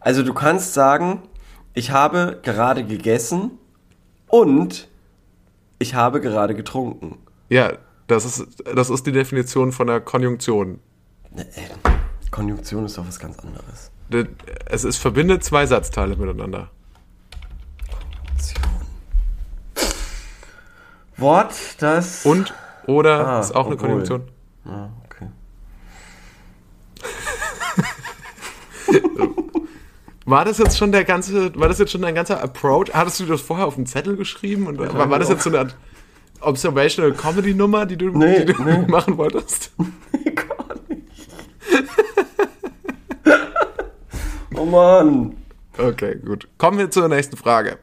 Also 0.00 0.22
du 0.22 0.34
kannst 0.34 0.74
sagen, 0.74 1.22
ich 1.74 1.90
habe 1.90 2.40
gerade 2.42 2.84
gegessen 2.84 3.52
und 4.28 4.88
ich 5.78 5.94
habe 5.94 6.20
gerade 6.20 6.54
getrunken. 6.54 7.18
Ja, 7.48 7.72
das 8.06 8.24
ist, 8.24 8.46
das 8.74 8.90
ist 8.90 9.06
die 9.06 9.12
Definition 9.12 9.72
von 9.72 9.88
einer 9.88 10.00
Konjunktion. 10.00 10.80
Ne, 11.30 11.46
ey, 11.54 11.68
Konjunktion 12.30 12.84
ist 12.86 12.98
doch 12.98 13.06
was 13.06 13.18
ganz 13.18 13.38
anderes. 13.38 13.90
Es 14.66 14.84
ist, 14.84 14.98
verbindet 14.98 15.42
zwei 15.42 15.66
Satzteile 15.66 16.16
miteinander. 16.16 16.70
Wort, 21.16 21.54
das... 21.78 22.24
Und 22.26 22.54
oder 22.86 23.26
Ah, 23.26 23.40
ist 23.40 23.54
auch 23.54 23.66
eine 23.66 23.74
obwohl. 23.74 23.88
Konjunktion. 23.88 24.28
Ah, 24.64 24.88
okay. 25.06 25.28
War 30.24 30.44
das 30.44 30.58
jetzt 30.58 30.76
schon 30.76 30.92
der 30.92 31.04
ganze, 31.04 31.54
war 31.58 31.68
das 31.68 31.78
jetzt 31.78 31.92
schon 31.92 32.02
dein 32.02 32.14
ganzer 32.14 32.42
Approach? 32.42 32.86
Hattest 32.92 33.20
du 33.20 33.26
das 33.26 33.40
vorher 33.40 33.66
auf 33.66 33.76
dem 33.76 33.86
Zettel 33.86 34.16
geschrieben? 34.16 34.66
Und 34.66 34.78
war, 34.78 35.08
war 35.10 35.18
das 35.20 35.28
jetzt 35.28 35.44
so 35.44 35.50
eine 35.50 35.60
Art 35.60 35.76
Observational 36.46 37.12
Comedy 37.12 37.54
Nummer, 37.54 37.86
die 37.86 37.96
du, 37.96 38.10
Nee, 38.10 38.44
die 38.44 38.52
du 38.52 38.62
nee. 38.62 38.86
machen 38.88 39.16
wolltest? 39.18 39.72
Gar 40.34 40.76
nicht. 40.88 41.28
oh 44.54 44.64
Mann. 44.64 45.36
Okay, 45.76 46.16
gut. 46.24 46.48
Kommen 46.56 46.78
wir 46.78 46.90
zur 46.90 47.08
nächsten 47.08 47.36
Frage. 47.36 47.78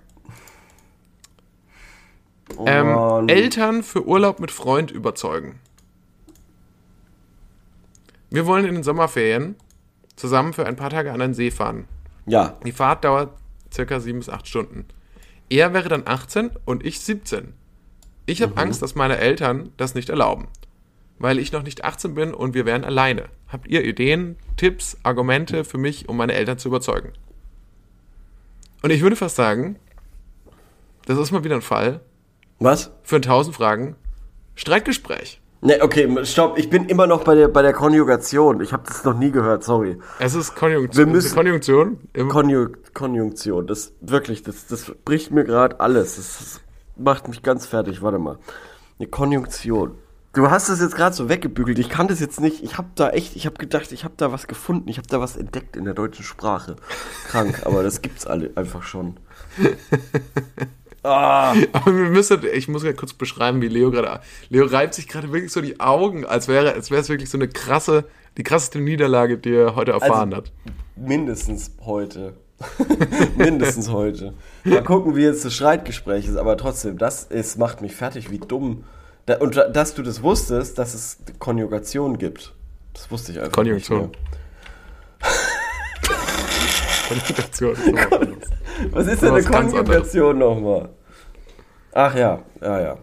Oh 2.57 2.65
Ähm. 2.67 3.27
Eltern 3.29 3.83
für 3.83 4.05
Urlaub 4.07 4.39
mit 4.39 4.51
Freund 4.51 4.91
überzeugen. 4.91 5.59
Wir 8.29 8.45
wollen 8.45 8.65
in 8.65 8.75
den 8.75 8.83
Sommerferien 8.83 9.55
zusammen 10.15 10.53
für 10.53 10.65
ein 10.65 10.75
paar 10.75 10.89
Tage 10.89 11.11
an 11.11 11.19
den 11.19 11.33
See 11.33 11.51
fahren. 11.51 11.87
Ja, 12.25 12.57
Die 12.65 12.71
Fahrt 12.71 13.03
dauert 13.03 13.37
circa 13.71 13.99
sieben 13.99 14.19
bis 14.19 14.29
acht 14.29 14.47
Stunden. 14.47 14.85
Er 15.49 15.73
wäre 15.73 15.89
dann 15.89 16.03
18 16.05 16.51
und 16.65 16.85
ich 16.85 17.01
17. 17.01 17.53
Ich 18.25 18.41
habe 18.41 18.57
Angst, 18.57 18.81
dass 18.81 18.95
meine 18.95 19.17
Eltern 19.17 19.71
das 19.77 19.95
nicht 19.95 20.09
erlauben, 20.09 20.47
weil 21.19 21.39
ich 21.39 21.51
noch 21.51 21.63
nicht 21.63 21.83
18 21.83 22.13
bin 22.15 22.33
und 22.33 22.53
wir 22.53 22.65
wären 22.65 22.83
alleine. 22.85 23.25
Habt 23.49 23.67
ihr 23.67 23.83
Ideen, 23.83 24.37
Tipps, 24.57 24.97
Argumente 25.03 25.63
für 25.63 25.77
mich, 25.77 26.07
um 26.09 26.17
meine 26.17 26.33
Eltern 26.33 26.57
zu 26.57 26.69
überzeugen? 26.69 27.11
Und 28.81 28.89
ich 28.91 29.01
würde 29.01 29.15
fast 29.15 29.35
sagen, 29.35 29.77
das 31.05 31.17
ist 31.17 31.31
mal 31.31 31.43
wieder 31.43 31.55
ein 31.55 31.61
Fall 31.61 31.99
was? 32.59 32.91
für 33.03 33.15
ein 33.17 33.23
1000 33.23 33.55
Fragen 33.55 33.95
Streitgespräch. 34.55 35.41
Ne, 35.61 35.79
okay, 35.81 36.25
stopp. 36.25 36.57
Ich 36.57 36.69
bin 36.69 36.85
immer 36.87 37.07
noch 37.07 37.23
bei 37.23 37.35
der, 37.35 37.47
bei 37.47 37.61
der 37.61 37.71
Konjugation. 37.71 38.59
Ich 38.61 38.73
habe 38.73 38.83
das 38.85 39.05
noch 39.05 39.17
nie 39.17 39.31
gehört, 39.31 39.63
sorry. 39.63 39.97
Es 40.19 40.35
ist 40.35 40.55
Konjunktion. 40.55 41.05
Wir 41.07 41.11
müssen- 41.11 41.33
Konjunktion. 41.35 41.99
Konju 42.29 42.67
Konjunktion, 42.93 43.65
das 43.67 43.93
wirklich, 44.01 44.43
das, 44.43 44.67
das 44.67 44.91
bricht 45.05 45.31
mir 45.31 45.45
gerade 45.45 45.79
alles. 45.79 46.17
Das, 46.17 46.37
das 46.37 46.61
macht 46.95 47.27
mich 47.27 47.41
ganz 47.43 47.65
fertig. 47.65 48.01
Warte 48.01 48.19
mal. 48.19 48.37
Eine 48.99 49.07
Konjunktion. 49.07 49.95
Du 50.33 50.49
hast 50.49 50.67
das 50.67 50.81
jetzt 50.81 50.95
gerade 50.95 51.15
so 51.15 51.29
weggebügelt. 51.29 51.77
Ich 51.77 51.89
kann 51.89 52.07
das 52.07 52.19
jetzt 52.19 52.41
nicht. 52.41 52.63
Ich 52.63 52.77
habe 52.79 52.87
da 52.95 53.11
echt, 53.11 53.35
ich 53.35 53.45
habe 53.45 53.57
gedacht, 53.57 53.91
ich 53.91 54.03
habe 54.03 54.15
da 54.17 54.31
was 54.31 54.47
gefunden. 54.47 54.89
Ich 54.89 54.97
habe 54.97 55.07
da 55.07 55.19
was 55.19 55.35
entdeckt 55.37 55.75
in 55.75 55.85
der 55.85 55.93
deutschen 55.93 56.25
Sprache. 56.25 56.75
Krank, 57.27 57.61
aber 57.65 57.83
das 57.83 58.01
gibt's 58.01 58.25
alle 58.25 58.51
einfach 58.55 58.83
schon. 58.83 59.17
Ah, 61.05 61.53
Aber 61.73 61.87
wir 61.97 62.09
müssen, 62.09 62.39
ich 62.53 62.69
muss 62.69 62.81
ja 62.83 62.93
kurz 62.93 63.11
beschreiben, 63.13 63.61
wie 63.61 63.67
Leo 63.67 63.91
gerade. 63.91 64.21
Leo 64.47 64.65
reibt 64.65 64.93
sich 64.93 65.09
gerade 65.09 65.33
wirklich 65.33 65.51
so 65.51 65.59
die 65.59 65.81
Augen, 65.81 66.25
als 66.25 66.47
wäre, 66.47 66.71
als 66.71 66.91
wäre 66.91 67.01
es 67.01 67.09
wirklich 67.09 67.29
so 67.29 67.37
eine 67.37 67.49
krasse, 67.49 68.05
die 68.37 68.43
krasseste 68.43 68.79
Niederlage, 68.79 69.37
die 69.37 69.53
er 69.53 69.75
heute 69.75 69.91
erfahren 69.91 70.33
hat. 70.33 70.53
mindestens 70.95 71.71
heute. 71.81 72.37
mindestens 73.37 73.89
heute. 73.89 74.33
Mal 74.63 74.83
gucken, 74.83 75.15
wie 75.15 75.23
jetzt 75.23 75.45
das 75.45 75.53
Streitgespräch 75.53 76.27
ist, 76.27 76.37
aber 76.37 76.57
trotzdem, 76.57 76.97
das 76.97 77.23
ist, 77.23 77.57
macht 77.57 77.81
mich 77.81 77.95
fertig, 77.95 78.31
wie 78.31 78.39
dumm. 78.39 78.83
Da, 79.25 79.37
und 79.37 79.55
da- 79.55 79.69
dass 79.69 79.93
du 79.93 80.03
das 80.03 80.21
wusstest, 80.23 80.77
dass 80.77 80.93
es 80.93 81.17
Konjugation 81.39 82.17
gibt. 82.17 82.53
Das 82.93 83.09
wusste 83.09 83.31
ich 83.31 83.39
einfach 83.39 83.51
Konjunktion. 83.53 84.11
nicht 84.11 84.19
Konjugation. 87.09 87.75
Was 88.91 89.07
ist 89.07 89.21
denn 89.21 89.33
eine 89.33 89.43
Konjugation 89.43 90.37
nochmal? 90.39 90.89
Ach 91.93 92.15
ja, 92.15 92.39
ja, 92.61 92.81
ja. 92.81 92.97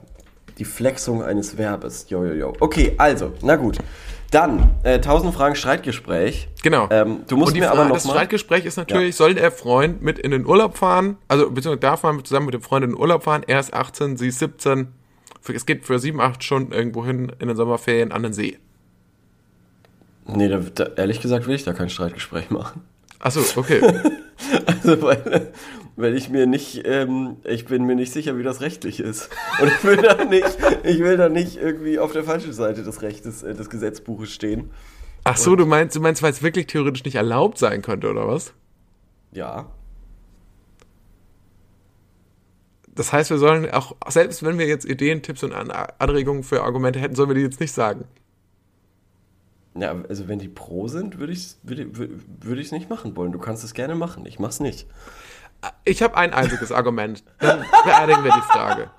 Die 0.59 0.65
Flexung 0.65 1.23
eines 1.23 1.57
Verbes. 1.57 2.07
Jo, 2.09 2.25
jo, 2.25 2.35
jo. 2.35 2.53
Okay, 2.61 2.95
also, 2.99 3.33
na 3.43 3.57
gut. 3.57 3.79
Dann, 4.31 4.75
äh, 4.85 4.95
1000 4.95 5.35
Fragen 5.35 5.57
Streitgespräch. 5.57 6.49
Genau. 6.63 6.87
Ähm, 6.91 7.23
du 7.27 7.37
musst 7.37 7.53
mir 7.55 7.65
Frage, 7.65 7.73
aber 7.81 7.89
noch 7.89 7.95
das 7.97 8.05
mal... 8.05 8.13
Streitgespräch 8.13 8.65
ist 8.65 8.77
natürlich, 8.77 9.17
soll 9.17 9.35
der 9.35 9.51
Freund 9.51 10.03
mit 10.03 10.19
in 10.21 10.31
den 10.31 10.47
Urlaub 10.47 10.77
fahren? 10.77 11.17
Also, 11.27 11.51
beziehungsweise 11.51 11.81
darf 11.81 12.03
man 12.05 12.25
zusammen 12.25 12.47
mit 12.47 12.55
dem 12.55 12.63
Freund 12.63 12.85
in 12.85 12.91
den 12.93 12.99
Urlaub 12.99 13.25
fahren? 13.25 13.43
Er 13.47 13.59
ist 13.59 13.75
18, 13.75 14.17
sie 14.17 14.29
ist 14.29 14.39
17. 14.39 14.89
Für- 15.41 15.55
Es 15.55 15.67
geht 15.67 15.85
für 15.85 15.99
7, 15.99 16.21
8 16.21 16.45
Stunden 16.45 16.73
irgendwo 16.73 17.05
hin 17.05 17.33
in 17.41 17.49
den 17.49 17.57
Sommerferien 17.57 18.13
an 18.13 18.23
den 18.23 18.33
See. 18.33 18.59
Nee, 20.27 20.49
da, 20.49 20.59
da, 20.59 20.85
ehrlich 20.97 21.21
gesagt 21.21 21.47
will 21.49 21.55
ich 21.57 21.65
da 21.65 21.73
kein 21.73 21.91
Streitgespräch 21.91 22.51
machen. 22.51 22.83
Achso, 23.19 23.41
okay. 23.57 23.81
Also, 24.65 25.03
weil, 25.03 25.53
weil 26.01 26.17
ich 26.17 26.29
mir 26.31 26.47
nicht, 26.47 26.83
ähm, 26.85 27.37
ich 27.45 27.67
bin 27.67 27.85
mir 27.85 27.95
nicht 27.95 28.13
sicher, 28.13 28.37
wie 28.39 28.43
das 28.43 28.61
rechtlich 28.61 29.01
ist. 29.01 29.31
Und 29.61 29.69
ich 29.69 29.85
will 29.85 29.97
da 29.97 30.25
nicht, 30.25 30.59
ich 30.85 30.99
will 31.01 31.17
da 31.17 31.29
nicht 31.29 31.57
irgendwie 31.57 31.99
auf 31.99 32.13
der 32.13 32.25
falschen 32.25 32.53
Seite 32.53 32.83
des 32.83 33.03
Rechtes, 33.03 33.43
äh, 33.43 33.55
des 33.55 33.71
Gesetzbuches 33.71 34.31
stehen. 34.31 34.71
Ach 35.25 35.37
so, 35.37 35.55
du 35.57 35.67
meinst, 35.67 35.95
du 35.97 36.01
meinst, 36.01 36.23
weil 36.23 36.33
es 36.33 36.43
wirklich 36.43 36.67
theoretisch 36.67 37.05
nicht 37.05 37.17
erlaubt 37.17 37.59
sein 37.59 37.83
könnte, 37.83 38.09
oder 38.11 38.27
was? 38.27 38.55
Ja. 39.33 39.71
Das 42.95 43.13
heißt, 43.13 43.31
wir 43.31 43.39
sollen 43.39 43.71
auch, 43.71 43.95
selbst 44.09 44.43
wenn 44.43 44.59
wir 44.59 44.67
jetzt 44.67 44.85
Ideen, 44.85 45.23
Tipps 45.23 45.43
und 45.43 45.53
An- 45.53 45.71
Anregungen 45.71 46.43
für 46.43 46.63
Argumente 46.63 46.99
hätten, 47.01 47.15
sollen 47.15 47.31
wir 47.31 47.35
die 47.35 47.43
jetzt 47.43 47.61
nicht 47.61 47.73
sagen. 47.73 48.05
Ja, 49.77 49.95
also 50.09 50.27
wenn 50.27 50.41
die 50.41 50.49
pro 50.49 50.89
sind, 50.89 51.19
würde 51.21 51.33
ich 51.33 51.39
es 51.39 51.59
würde 51.63 52.61
ich's 52.61 52.73
nicht 52.73 52.91
machen 52.91 53.15
wollen. 53.17 53.31
Du 53.31 53.39
kannst 53.39 53.63
es 53.63 53.73
gerne 53.73 53.95
machen, 53.95 54.27
ich 54.27 54.41
mach's 54.41 54.59
nicht. 54.59 54.89
Ich 55.85 56.03
habe 56.03 56.17
ein 56.17 56.33
einziges 56.33 56.73
Argument. 56.73 57.23
Dann 57.39 57.65
beerdigen 57.85 58.25
wir 58.25 58.33
die 58.33 58.53
Frage. 58.53 58.91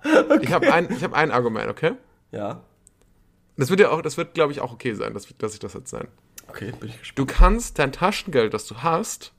Ich 0.42 0.52
habe 0.52 0.72
ein, 0.72 0.92
ich 0.92 1.04
hab 1.04 1.14
ein 1.14 1.32
Argument, 1.32 1.70
okay? 1.70 1.94
Ja. 2.32 2.62
Das 3.58 3.70
wird 3.70 3.80
ja 3.80 3.90
auch, 3.90 4.02
das 4.02 4.18
wird, 4.18 4.34
glaube 4.34 4.52
ich, 4.52 4.62
auch 4.62 4.74
okay 4.74 4.94
sein, 4.94 5.14
dass, 5.14 5.28
dass 5.38 5.54
ich 5.54 5.60
das 5.60 5.74
jetzt 5.74 5.90
sein. 5.90 6.08
Okay, 6.48 6.72
bin 6.80 6.90
ich 6.90 7.00
gespannt. 7.00 7.18
Du 7.20 7.26
kannst 7.26 7.80
dein 7.80 7.92
Taschengeld, 7.92 8.54
das 8.54 8.66
du 8.68 8.78
hast, 8.78 9.34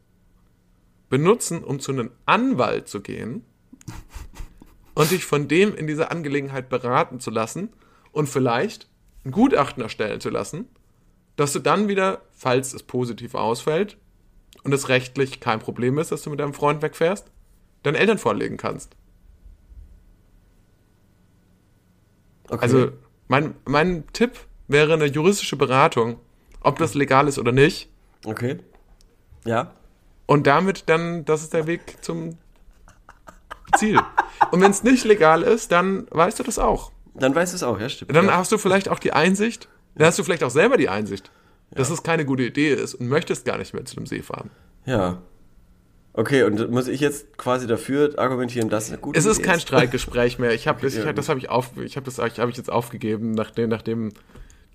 benutzen, 1.09 1.63
um 1.63 1.79
zu 1.79 1.93
einem 1.93 2.11
Anwalt 2.27 2.89
zu 2.89 3.01
gehen 3.03 3.45
und 4.95 5.11
dich 5.11 5.25
von 5.25 5.49
dem 5.49 5.75
in 5.75 5.87
dieser 5.87 6.11
Angelegenheit 6.11 6.69
beraten 6.69 7.21
zu 7.21 7.31
lassen 7.31 7.71
und 8.13 8.29
vielleicht 8.29 8.89
ein 9.25 9.31
Gutachten 9.31 9.83
erstellen 9.83 10.21
zu 10.21 10.31
lassen, 10.31 10.69
dass 11.37 11.53
du 11.53 11.59
dann 11.59 11.89
wieder, 11.89 12.23
falls 12.33 12.75
es 12.75 12.83
positiv 12.83 13.35
ausfällt 13.35 13.99
und 14.65 14.73
es 14.73 14.89
rechtlich 14.89 15.41
kein 15.41 15.59
Problem 15.59 15.99
ist, 15.99 16.13
dass 16.13 16.23
du 16.23 16.31
mit 16.31 16.41
deinem 16.41 16.55
Freund 16.55 16.83
wegfährst, 16.83 17.27
deinen 17.83 17.97
Eltern 17.97 18.19
vorlegen 18.19 18.57
kannst. 18.57 18.97
Okay. 22.49 22.63
Also 22.63 22.93
mein, 23.29 23.55
mein 23.65 24.05
Tipp 24.13 24.39
wäre 24.69 24.93
eine 24.93 25.07
juristische 25.07 25.57
Beratung, 25.57 26.19
ob 26.61 26.79
das 26.79 26.95
legal 26.95 27.29
ist 27.29 27.39
oder 27.39 27.53
nicht. 27.53 27.89
okay. 28.27 28.59
Ja. 29.45 29.73
Und 30.27 30.47
damit 30.47 30.89
dann, 30.89 31.25
das 31.25 31.43
ist 31.43 31.53
der 31.53 31.67
Weg 31.67 31.97
zum 32.01 32.39
Ziel. 33.77 34.01
Und 34.51 34.61
wenn 34.61 34.71
es 34.71 34.83
nicht 34.83 35.05
legal 35.05 35.43
ist, 35.43 35.73
dann 35.73 36.07
weißt 36.11 36.39
du 36.39 36.43
das 36.45 36.59
auch. 36.59 36.93
Dann 37.15 37.35
weißt 37.35 37.53
du 37.53 37.57
es 37.57 37.63
auch, 37.63 37.79
ja, 37.81 37.89
stimmt. 37.89 38.15
Dann 38.15 38.27
ja. 38.27 38.37
hast 38.37 38.53
du 38.53 38.59
vielleicht 38.59 38.89
auch 38.89 38.99
die 38.99 39.13
Einsicht, 39.13 39.69
dann 39.95 40.07
hast 40.07 40.19
du 40.19 40.25
vielleicht 40.25 40.45
auch 40.45 40.51
selber 40.51 40.77
die 40.77 40.89
Einsicht, 40.89 41.31
dass 41.75 41.91
es 41.91 42.03
keine 42.03 42.25
gute 42.25 42.45
Idee 42.45 42.73
ist 42.75 42.95
und 42.95 43.09
möchtest 43.09 43.45
gar 43.45 43.59
nicht 43.59 43.75
mehr 43.75 43.85
zu 43.85 43.97
dem 43.97 44.07
See 44.07 44.23
fahren. 44.23 44.51
ja. 44.85 45.23
Okay, 46.15 46.43
und 46.43 46.71
muss 46.71 46.89
ich 46.89 47.01
jetzt 47.01 47.39
quasi 47.39 47.67
dafür 47.67 48.19
argumentieren, 48.19 48.69
dass 48.69 48.91
eine 48.91 48.99
gute 48.99 49.19
Es 49.19 49.25
ist 49.25 49.39
Idee 49.39 49.49
kein 49.49 49.61
Streitgespräch 49.61 50.39
mehr. 50.39 50.53
Ich 50.53 50.69
habe 50.69 50.79
das, 50.83 50.95
ja, 50.95 51.09
ich, 51.09 51.15
das 51.15 51.31
habe 51.31 51.41
ich 51.41 51.49
auf, 51.49 51.71
ich 51.79 51.97
habe 51.97 52.05
das, 52.05 52.19
habe 52.19 52.51
ich 52.51 52.57
jetzt 52.59 52.71
aufgegeben, 52.71 53.33
nachdem, 53.33 53.71
nachdem 53.71 54.13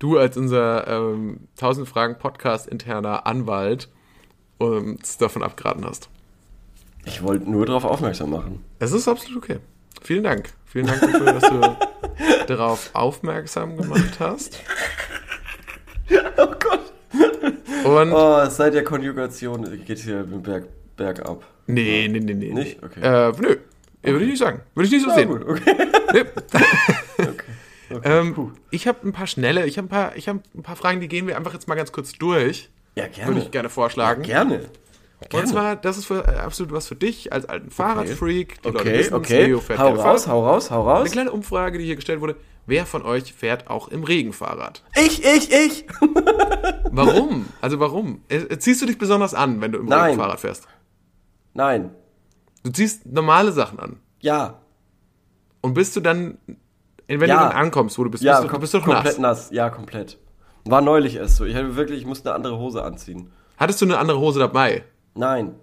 du 0.00 0.18
als 0.18 0.36
unser 0.36 0.88
ähm, 0.88 1.46
1000 1.54 1.88
Fragen 1.88 2.18
Podcast 2.18 2.66
interner 2.66 3.24
Anwalt 3.28 3.88
uns 4.58 5.16
davon 5.18 5.44
abgeraten 5.44 5.84
hast. 5.84 6.08
Ich 7.04 7.22
wollte 7.22 7.48
nur 7.48 7.66
darauf 7.66 7.84
aufmerksam 7.84 8.30
machen. 8.30 8.64
Es 8.80 8.90
ist 8.90 9.06
absolut 9.06 9.44
okay. 9.44 9.58
Vielen 10.02 10.24
Dank. 10.24 10.50
Vielen 10.66 10.88
Dank 10.88 11.00
dafür, 11.00 11.32
dass 11.32 11.48
du 11.48 11.76
darauf 12.48 12.90
aufmerksam 12.94 13.76
gemacht 13.76 14.18
hast. 14.18 14.58
Oh 16.36 16.46
Gott. 16.58 16.87
Und 17.84 18.12
Oh, 18.12 18.44
seit 18.48 18.74
der 18.74 18.84
Konjugation 18.84 19.62
geht 19.84 19.98
hier 19.98 20.22
Berg, 20.24 20.66
bergab. 20.96 21.42
nee, 21.66 22.08
nee, 22.10 22.20
nee, 22.20 22.34
nee. 22.34 22.52
Nicht? 22.52 22.82
Okay. 22.82 23.00
Äh, 23.00 23.32
nö. 23.40 23.56
Würde 24.02 24.24
ich 24.24 24.30
nicht 24.30 24.38
sagen. 24.38 24.60
Würde 24.74 24.86
ich 24.86 24.92
nicht 24.92 25.02
so 25.04 25.10
Ja, 25.10 25.14
sehen. 25.16 25.28
gut, 25.28 25.46
okay. 25.46 25.74
Nee. 26.14 26.24
okay. 27.96 28.00
ähm, 28.04 28.52
ich 28.70 28.86
habe 28.88 29.06
ein 29.06 29.12
paar 29.12 29.26
schnelle, 29.26 29.66
ich 29.66 29.76
habe 29.76 29.86
ein 29.86 29.90
paar, 29.90 30.16
ich 30.16 30.28
habe 30.28 30.40
ein 30.56 30.62
paar 30.62 30.76
Fragen, 30.76 31.00
die 31.00 31.08
gehen 31.08 31.26
wir 31.26 31.36
einfach 31.36 31.52
jetzt 31.52 31.68
mal 31.68 31.74
ganz 31.74 31.92
kurz 31.92 32.12
durch. 32.12 32.70
Ja, 32.94 33.04
Würde 33.04 33.14
gerne. 33.16 33.38
ich 33.40 33.50
gerne 33.50 33.68
vorschlagen. 33.68 34.22
Gerne. 34.22 34.60
Und 35.32 35.48
zwar, 35.48 35.74
das 35.76 35.98
ist 35.98 36.06
für, 36.06 36.26
äh, 36.26 36.36
absolut 36.38 36.72
was 36.72 36.86
für 36.88 36.94
dich 36.94 37.32
als 37.32 37.44
alten 37.46 37.70
Fahrradfreak. 37.70 38.62
Die 38.62 38.68
Leute 38.68 38.78
Okay, 38.80 38.98
wissen's, 38.98 39.12
okay. 39.16 39.46
Leo 39.46 39.60
fährt 39.60 39.78
Hau 39.80 39.86
gerne 39.92 40.02
raus, 40.02 40.28
hau 40.28 40.46
raus, 40.46 40.70
hau 40.70 40.88
Eine 40.88 41.00
raus. 41.00 41.10
kleine 41.10 41.32
Umfrage, 41.32 41.78
die 41.78 41.84
hier 41.84 41.96
gestellt 41.96 42.20
wurde. 42.20 42.36
Wer 42.68 42.84
von 42.84 43.02
euch 43.02 43.32
fährt 43.32 43.70
auch 43.70 43.88
im 43.88 44.04
Regenfahrrad? 44.04 44.82
Ich, 44.94 45.24
ich, 45.24 45.50
ich. 45.50 45.86
Warum? 46.90 47.46
Also 47.62 47.80
warum? 47.80 48.20
Äh, 48.28 48.58
Ziehst 48.58 48.82
du 48.82 48.86
dich 48.86 48.98
besonders 48.98 49.32
an, 49.32 49.62
wenn 49.62 49.72
du 49.72 49.78
im 49.78 49.86
Nein. 49.86 50.02
Regenfahrrad 50.10 50.38
fährst? 50.40 50.68
Nein. 51.54 51.94
Du 52.64 52.70
ziehst 52.70 53.06
normale 53.06 53.52
Sachen 53.52 53.78
an. 53.80 53.96
Ja. 54.20 54.60
Und 55.62 55.72
bist 55.72 55.96
du 55.96 56.00
dann, 56.00 56.36
wenn 57.06 57.20
Ja. 57.20 57.26
du 57.26 57.26
dann 57.48 57.52
ankommst, 57.52 57.98
wo 57.98 58.04
du 58.04 58.10
bist, 58.10 58.22
Ja, 58.22 58.40
bist, 58.42 58.52
du, 58.52 58.58
bist 58.58 58.74
du 58.74 58.78
doch 58.78 58.84
komplett 58.84 59.18
nass. 59.18 59.46
nass. 59.46 59.50
Ja, 59.50 59.70
komplett. 59.70 60.18
War 60.66 60.82
neulich 60.82 61.16
erst 61.16 61.36
so. 61.36 61.46
Ich 61.46 61.54
hatte 61.54 61.74
wirklich, 61.76 62.00
ich 62.00 62.06
musste 62.06 62.28
eine 62.28 62.36
andere 62.36 62.58
Hose 62.58 62.82
anziehen. 62.84 63.32
Hattest 63.56 63.80
du 63.80 63.86
eine 63.86 63.96
andere 63.96 64.18
Hose 64.20 64.40
dabei? 64.40 64.84
Nein. 65.14 65.54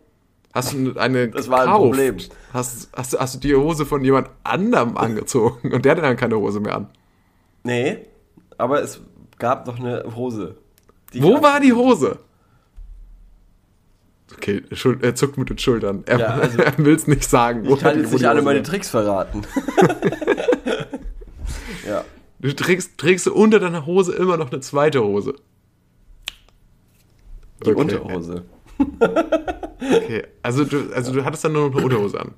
Hast 0.56 0.74
du 0.74 0.98
eine 0.98 1.28
Das 1.30 1.50
war 1.50 1.60
ein 1.60 1.66
gekauft? 1.66 1.82
Problem. 1.84 2.18
Hast, 2.54 2.90
hast, 2.96 3.14
du- 3.14 3.20
hast 3.20 3.36
du 3.36 3.40
die 3.40 3.56
Hose 3.56 3.86
von 3.86 4.04
jemand 4.04 4.30
anderem 4.44 4.98
angezogen 4.98 5.72
und 5.74 5.86
der 5.86 5.96
hat 5.98 6.04
dann 6.04 6.16
keine 6.18 6.38
Hose 6.38 6.60
mehr 6.62 6.76
an? 6.78 6.88
Nee, 7.64 8.06
aber 8.58 8.82
es 8.82 9.02
gab 9.38 9.68
noch 9.68 9.78
eine 9.80 10.04
Hose. 10.16 10.56
die 11.14 11.22
Wo 11.22 11.42
war 11.44 11.60
die 11.60 11.74
Hose? 11.74 12.20
Okay, 14.34 14.64
er 15.02 15.16
zuckt 15.16 15.38
mit 15.38 15.50
den 15.50 15.58
Schultern. 15.58 16.04
Er, 16.08 16.20
Ja, 16.20 16.28
also- 16.36 16.58
er 16.62 16.78
will 16.78 16.96
es 16.96 17.08
nicht 17.08 17.30
sagen. 17.30 17.66
Ich 17.66 17.80
kann 17.80 18.00
jetzt 18.00 18.14
nicht 18.14 18.26
alle 18.26 18.42
meine 18.42 18.64
Tricks 18.64 18.90
verraten. 18.90 19.42
ja. 21.88 22.04
Du 22.40 22.54
trägst, 22.54 22.98
trägst 22.98 23.26
du 23.28 23.34
unter 23.34 23.60
deiner 23.60 23.86
Hose 23.86 24.14
immer 24.16 24.38
noch 24.38 24.52
eine 24.52 24.60
zweite 24.62 25.04
Hose. 25.04 25.36
Die 27.66 27.72
Okay. 27.72 27.80
Unterhose. 27.80 28.46
Okay, 28.78 30.24
also 30.42 30.66
du, 30.66 30.92
also 30.94 31.14
du 31.14 31.24
hattest 31.26 31.44
dann 31.44 31.54
nur 31.54 31.70
noch 31.70 31.76
eine 31.76 31.86
Unterhose 31.86 32.20
an. 32.20 32.32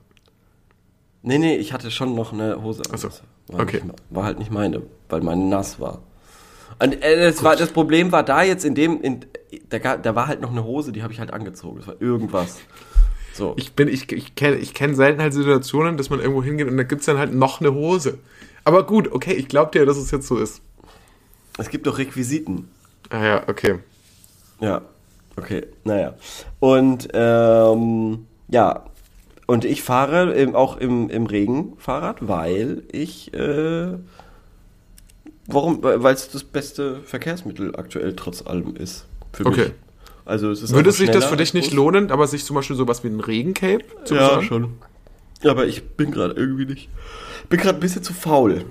Nee, 1.23 1.37
nee, 1.37 1.55
ich 1.55 1.73
hatte 1.73 1.91
schon 1.91 2.15
noch 2.15 2.33
eine 2.33 2.61
Hose. 2.61 2.83
an. 2.85 2.91
Ach 2.93 2.97
so, 2.97 3.09
War, 3.47 3.61
okay. 3.61 3.81
nicht, 3.83 3.95
war 4.09 4.23
halt 4.23 4.39
nicht 4.39 4.51
meine, 4.51 4.81
weil 5.09 5.21
meine 5.21 5.43
nass 5.43 5.79
war. 5.79 6.01
Und 6.79 7.03
äh, 7.03 7.17
das, 7.17 7.43
war, 7.43 7.55
das 7.55 7.71
Problem 7.71 8.11
war 8.11 8.23
da 8.23 8.43
jetzt 8.43 8.65
in 8.65 8.75
dem, 8.75 9.01
in, 9.01 9.25
da, 9.69 9.97
da 9.97 10.15
war 10.15 10.27
halt 10.27 10.41
noch 10.41 10.51
eine 10.51 10.63
Hose, 10.63 10.91
die 10.91 11.03
habe 11.03 11.13
ich 11.13 11.19
halt 11.19 11.33
angezogen. 11.33 11.77
Das 11.79 11.87
war 11.87 12.01
irgendwas. 12.01 12.59
So. 13.33 13.53
Ich 13.57 13.73
bin, 13.73 13.87
ich, 13.87 14.11
ich 14.11 14.35
kenne 14.35 14.57
ich 14.57 14.73
kenn 14.73 14.95
selten 14.95 15.21
halt 15.21 15.33
Situationen, 15.33 15.97
dass 15.97 16.09
man 16.09 16.19
irgendwo 16.19 16.43
hingeht 16.43 16.67
und 16.67 16.77
da 16.77 16.83
gibt's 16.83 17.05
dann 17.05 17.17
halt 17.17 17.33
noch 17.33 17.61
eine 17.61 17.73
Hose. 17.73 18.19
Aber 18.63 18.85
gut, 18.85 19.11
okay, 19.11 19.33
ich 19.33 19.47
glaube 19.47 19.71
dir, 19.71 19.85
dass 19.85 19.97
es 19.97 20.11
jetzt 20.11 20.27
so 20.27 20.37
ist. 20.37 20.61
es 21.57 21.69
gibt 21.69 21.87
doch 21.87 21.97
Requisiten. 21.97 22.69
Ah 23.09 23.23
ja, 23.23 23.43
okay. 23.47 23.79
Ja, 24.59 24.81
okay, 25.37 25.65
naja. 25.83 26.15
Und 26.59 27.07
ähm, 27.13 28.25
ja, 28.49 28.85
und 29.45 29.63
ich 29.65 29.81
fahre 29.81 30.33
im, 30.33 30.55
auch 30.55 30.77
im, 30.77 31.09
im 31.09 31.25
Regen 31.25 31.73
Fahrrad, 31.77 32.27
weil 32.27 32.83
ich, 32.91 33.33
äh, 33.33 33.93
warum? 35.47 35.81
Weil 35.81 36.13
es 36.13 36.29
das 36.29 36.43
beste 36.43 37.01
Verkehrsmittel 37.01 37.75
aktuell 37.75 38.15
trotz 38.15 38.45
allem 38.45 38.75
ist. 38.75 39.05
Für 39.33 39.47
Okay. 39.47 39.61
mich. 39.65 39.71
Also 40.25 40.51
es 40.51 40.61
ist 40.61 40.73
Würde 40.73 40.91
sich 40.91 41.09
das 41.09 41.25
für 41.25 41.37
dich 41.37 41.53
nicht 41.53 41.71
lohnen, 41.71 42.11
aber 42.11 42.27
sich 42.27 42.43
zum 42.43 42.55
Beispiel 42.57 42.75
sowas 42.75 43.03
wie 43.05 43.07
ein 43.07 43.21
Regencape 43.21 43.85
zu 44.03 44.15
Ja, 44.15 44.19
besorgen? 44.19 44.47
schon. 44.47 44.73
Aber 45.45 45.67
ich 45.67 45.83
bin 45.91 46.11
gerade 46.11 46.33
irgendwie 46.33 46.65
nicht, 46.65 46.89
bin 47.47 47.59
gerade 47.59 47.77
ein 47.77 47.79
bisschen 47.79 48.03
zu 48.03 48.13
faul. 48.13 48.65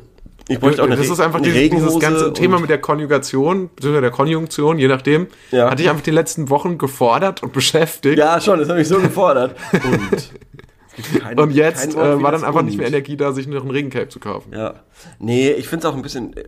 Ich 0.48 0.60
bräuchte 0.60 0.82
auch 0.82 0.86
eine 0.86 0.96
das 0.96 1.08
Re- 1.08 1.12
ist 1.12 1.20
einfach 1.20 1.40
dieses, 1.40 1.70
dieses 1.70 1.98
ganze 1.98 2.32
Thema 2.32 2.60
mit 2.60 2.70
der 2.70 2.80
Konjugation, 2.80 3.68
beziehungsweise 3.74 4.00
der 4.02 4.10
Konjunktion, 4.12 4.78
je 4.78 4.86
nachdem, 4.88 5.26
Ja. 5.50 5.70
hatte 5.70 5.82
ich 5.82 5.88
einfach 5.90 6.02
die 6.04 6.10
letzten 6.12 6.50
Wochen 6.50 6.78
gefordert 6.78 7.42
und 7.42 7.52
beschäftigt. 7.52 8.18
Ja, 8.18 8.40
schon, 8.40 8.58
das 8.60 8.68
habe 8.68 8.80
ich 8.80 8.86
so 8.88 8.98
gefordert. 9.00 9.56
Und, 9.72 11.20
kein- 11.20 11.38
und 11.38 11.50
jetzt 11.50 11.94
äh, 11.94 12.22
war 12.22 12.32
dann 12.32 12.42
einfach 12.42 12.62
nicht 12.62 12.78
mehr 12.78 12.86
Energie 12.86 13.18
da, 13.18 13.32
sich 13.32 13.46
noch 13.46 13.62
ein 13.64 13.70
Regencape 13.70 14.08
zu 14.08 14.18
kaufen. 14.18 14.52
Ja. 14.54 14.76
Nee, 15.18 15.50
ich 15.50 15.68
finde 15.68 15.86
es 15.86 15.92
auch 15.92 15.96
ein 15.96 16.00
bisschen. 16.00 16.34
Äh, 16.34 16.44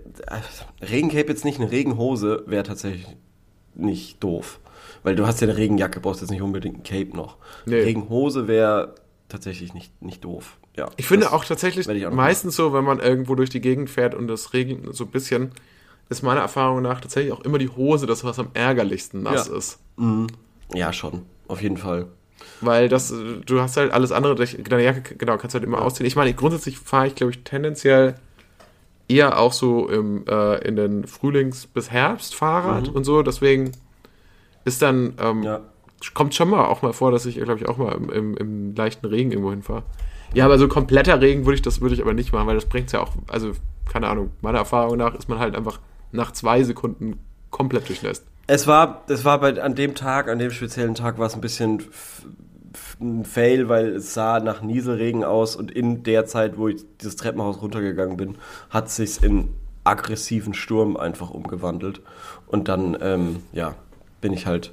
Regencape 0.90 1.28
jetzt 1.28 1.44
nicht, 1.44 1.60
eine 1.60 1.70
Regenhose 1.70 2.44
wäre 2.46 2.62
tatsächlich 2.62 3.06
nicht 3.74 4.22
doof. 4.24 4.58
Weil 5.02 5.16
du 5.16 5.26
hast 5.26 5.42
ja 5.42 5.48
eine 5.48 5.56
Regenjacke, 5.58 6.00
brauchst 6.00 6.22
jetzt 6.22 6.30
nicht 6.30 6.40
unbedingt 6.40 6.78
ein 6.78 6.82
Cape 6.82 7.14
noch. 7.14 7.36
Nee. 7.66 7.74
Regenhose 7.82 8.48
wäre 8.48 8.94
tatsächlich 9.28 9.74
nicht, 9.74 10.00
nicht 10.02 10.24
doof. 10.24 10.56
Ja, 10.78 10.88
Ich 10.96 11.06
finde 11.06 11.32
auch 11.32 11.44
tatsächlich 11.44 11.86
auch 12.06 12.12
meistens 12.12 12.54
so, 12.56 12.72
wenn 12.72 12.84
man 12.84 13.00
irgendwo 13.00 13.34
durch 13.34 13.50
die 13.50 13.60
Gegend 13.60 13.90
fährt 13.90 14.14
und 14.14 14.30
es 14.30 14.52
regnet 14.54 14.94
so 14.94 15.04
ein 15.04 15.10
bisschen, 15.10 15.50
ist 16.08 16.22
meiner 16.22 16.40
Erfahrung 16.40 16.82
nach 16.82 17.00
tatsächlich 17.00 17.32
auch 17.32 17.40
immer 17.40 17.58
die 17.58 17.68
Hose 17.68 18.06
das, 18.06 18.22
was 18.24 18.38
am 18.38 18.48
ärgerlichsten 18.54 19.22
nass 19.22 19.48
Ja. 19.48 19.56
ist. 19.56 19.78
Ja, 20.72 20.92
schon. 20.92 21.22
Auf 21.48 21.60
jeden 21.60 21.76
Fall. 21.78 22.06
Weil 22.60 22.88
das, 22.88 23.12
du 23.46 23.60
hast 23.60 23.76
halt 23.76 23.90
alles 23.92 24.12
andere, 24.12 24.34
durch- 24.36 24.56
deine 24.62 24.84
Jacke, 24.84 25.16
genau, 25.16 25.36
kannst 25.36 25.54
halt 25.54 25.64
immer 25.64 25.82
ausziehen. 25.82 26.06
Ich 26.06 26.14
meine, 26.16 26.32
grundsätzlich 26.34 26.78
fahre 26.78 27.08
ich, 27.08 27.14
glaube 27.16 27.32
ich, 27.32 27.42
tendenziell 27.42 28.14
eher 29.08 29.38
auch 29.38 29.52
so 29.52 29.88
im, 29.88 30.24
äh, 30.28 30.58
in 30.66 30.76
den 30.76 31.06
Frühlings- 31.06 31.66
bis 31.66 31.90
Herbst 31.90 32.34
Fahrrad 32.34 32.88
und 32.88 33.02
so. 33.04 33.22
Deswegen 33.22 33.72
ist 34.64 34.82
dann, 34.82 35.14
ähm, 35.20 35.38
Mhm. 35.38 35.42
Ja. 35.42 35.60
kommt 36.14 36.34
schon 36.34 36.50
mal 36.50 36.66
auch 36.66 36.82
mal 36.82 36.92
vor, 36.92 37.10
dass 37.10 37.26
ich, 37.26 37.36
glaube 37.36 37.56
ich, 37.58 37.68
auch 37.68 37.76
mal 37.78 37.92
im, 37.94 38.10
im, 38.10 38.36
im 38.36 38.74
leichten 38.76 39.06
Regen 39.06 39.32
irgendwo 39.32 39.50
hinfahre. 39.50 39.82
Ja, 40.34 40.44
aber 40.44 40.58
so 40.58 40.68
kompletter 40.68 41.20
Regen 41.20 41.44
würde 41.46 41.56
ich 41.56 41.62
das 41.62 41.80
würde 41.80 41.94
ich 41.94 42.02
aber 42.02 42.14
nicht 42.14 42.32
machen, 42.32 42.46
weil 42.46 42.54
das 42.54 42.66
bringt 42.66 42.92
ja 42.92 43.00
auch, 43.00 43.12
also 43.28 43.52
keine 43.90 44.08
Ahnung, 44.08 44.30
meiner 44.42 44.58
Erfahrung 44.58 44.98
nach 44.98 45.14
ist 45.14 45.28
man 45.28 45.38
halt 45.38 45.56
einfach 45.56 45.80
nach 46.12 46.32
zwei 46.32 46.62
Sekunden 46.62 47.18
komplett 47.50 47.88
durchnässt. 47.88 48.24
Es 48.46 48.66
war, 48.66 49.04
es 49.08 49.24
war 49.24 49.40
bei, 49.40 49.60
an 49.60 49.74
dem 49.74 49.94
Tag, 49.94 50.28
an 50.28 50.38
dem 50.38 50.50
speziellen 50.50 50.94
Tag 50.94 51.18
war 51.18 51.26
es 51.26 51.34
ein 51.34 51.40
bisschen 51.40 51.82
ein 53.00 53.24
Fail, 53.24 53.68
weil 53.68 53.96
es 53.96 54.14
sah 54.14 54.40
nach 54.40 54.62
Nieselregen 54.62 55.24
aus 55.24 55.56
und 55.56 55.70
in 55.70 56.02
der 56.02 56.26
Zeit, 56.26 56.58
wo 56.58 56.68
ich 56.68 56.84
dieses 57.00 57.16
Treppenhaus 57.16 57.62
runtergegangen 57.62 58.16
bin, 58.16 58.36
hat 58.70 58.90
sich's 58.90 59.18
in 59.18 59.48
aggressiven 59.84 60.52
Sturm 60.54 60.96
einfach 60.96 61.30
umgewandelt. 61.30 62.02
Und 62.46 62.68
dann, 62.68 62.96
ähm, 63.00 63.36
ja, 63.52 63.74
bin 64.20 64.32
ich 64.32 64.46
halt 64.46 64.72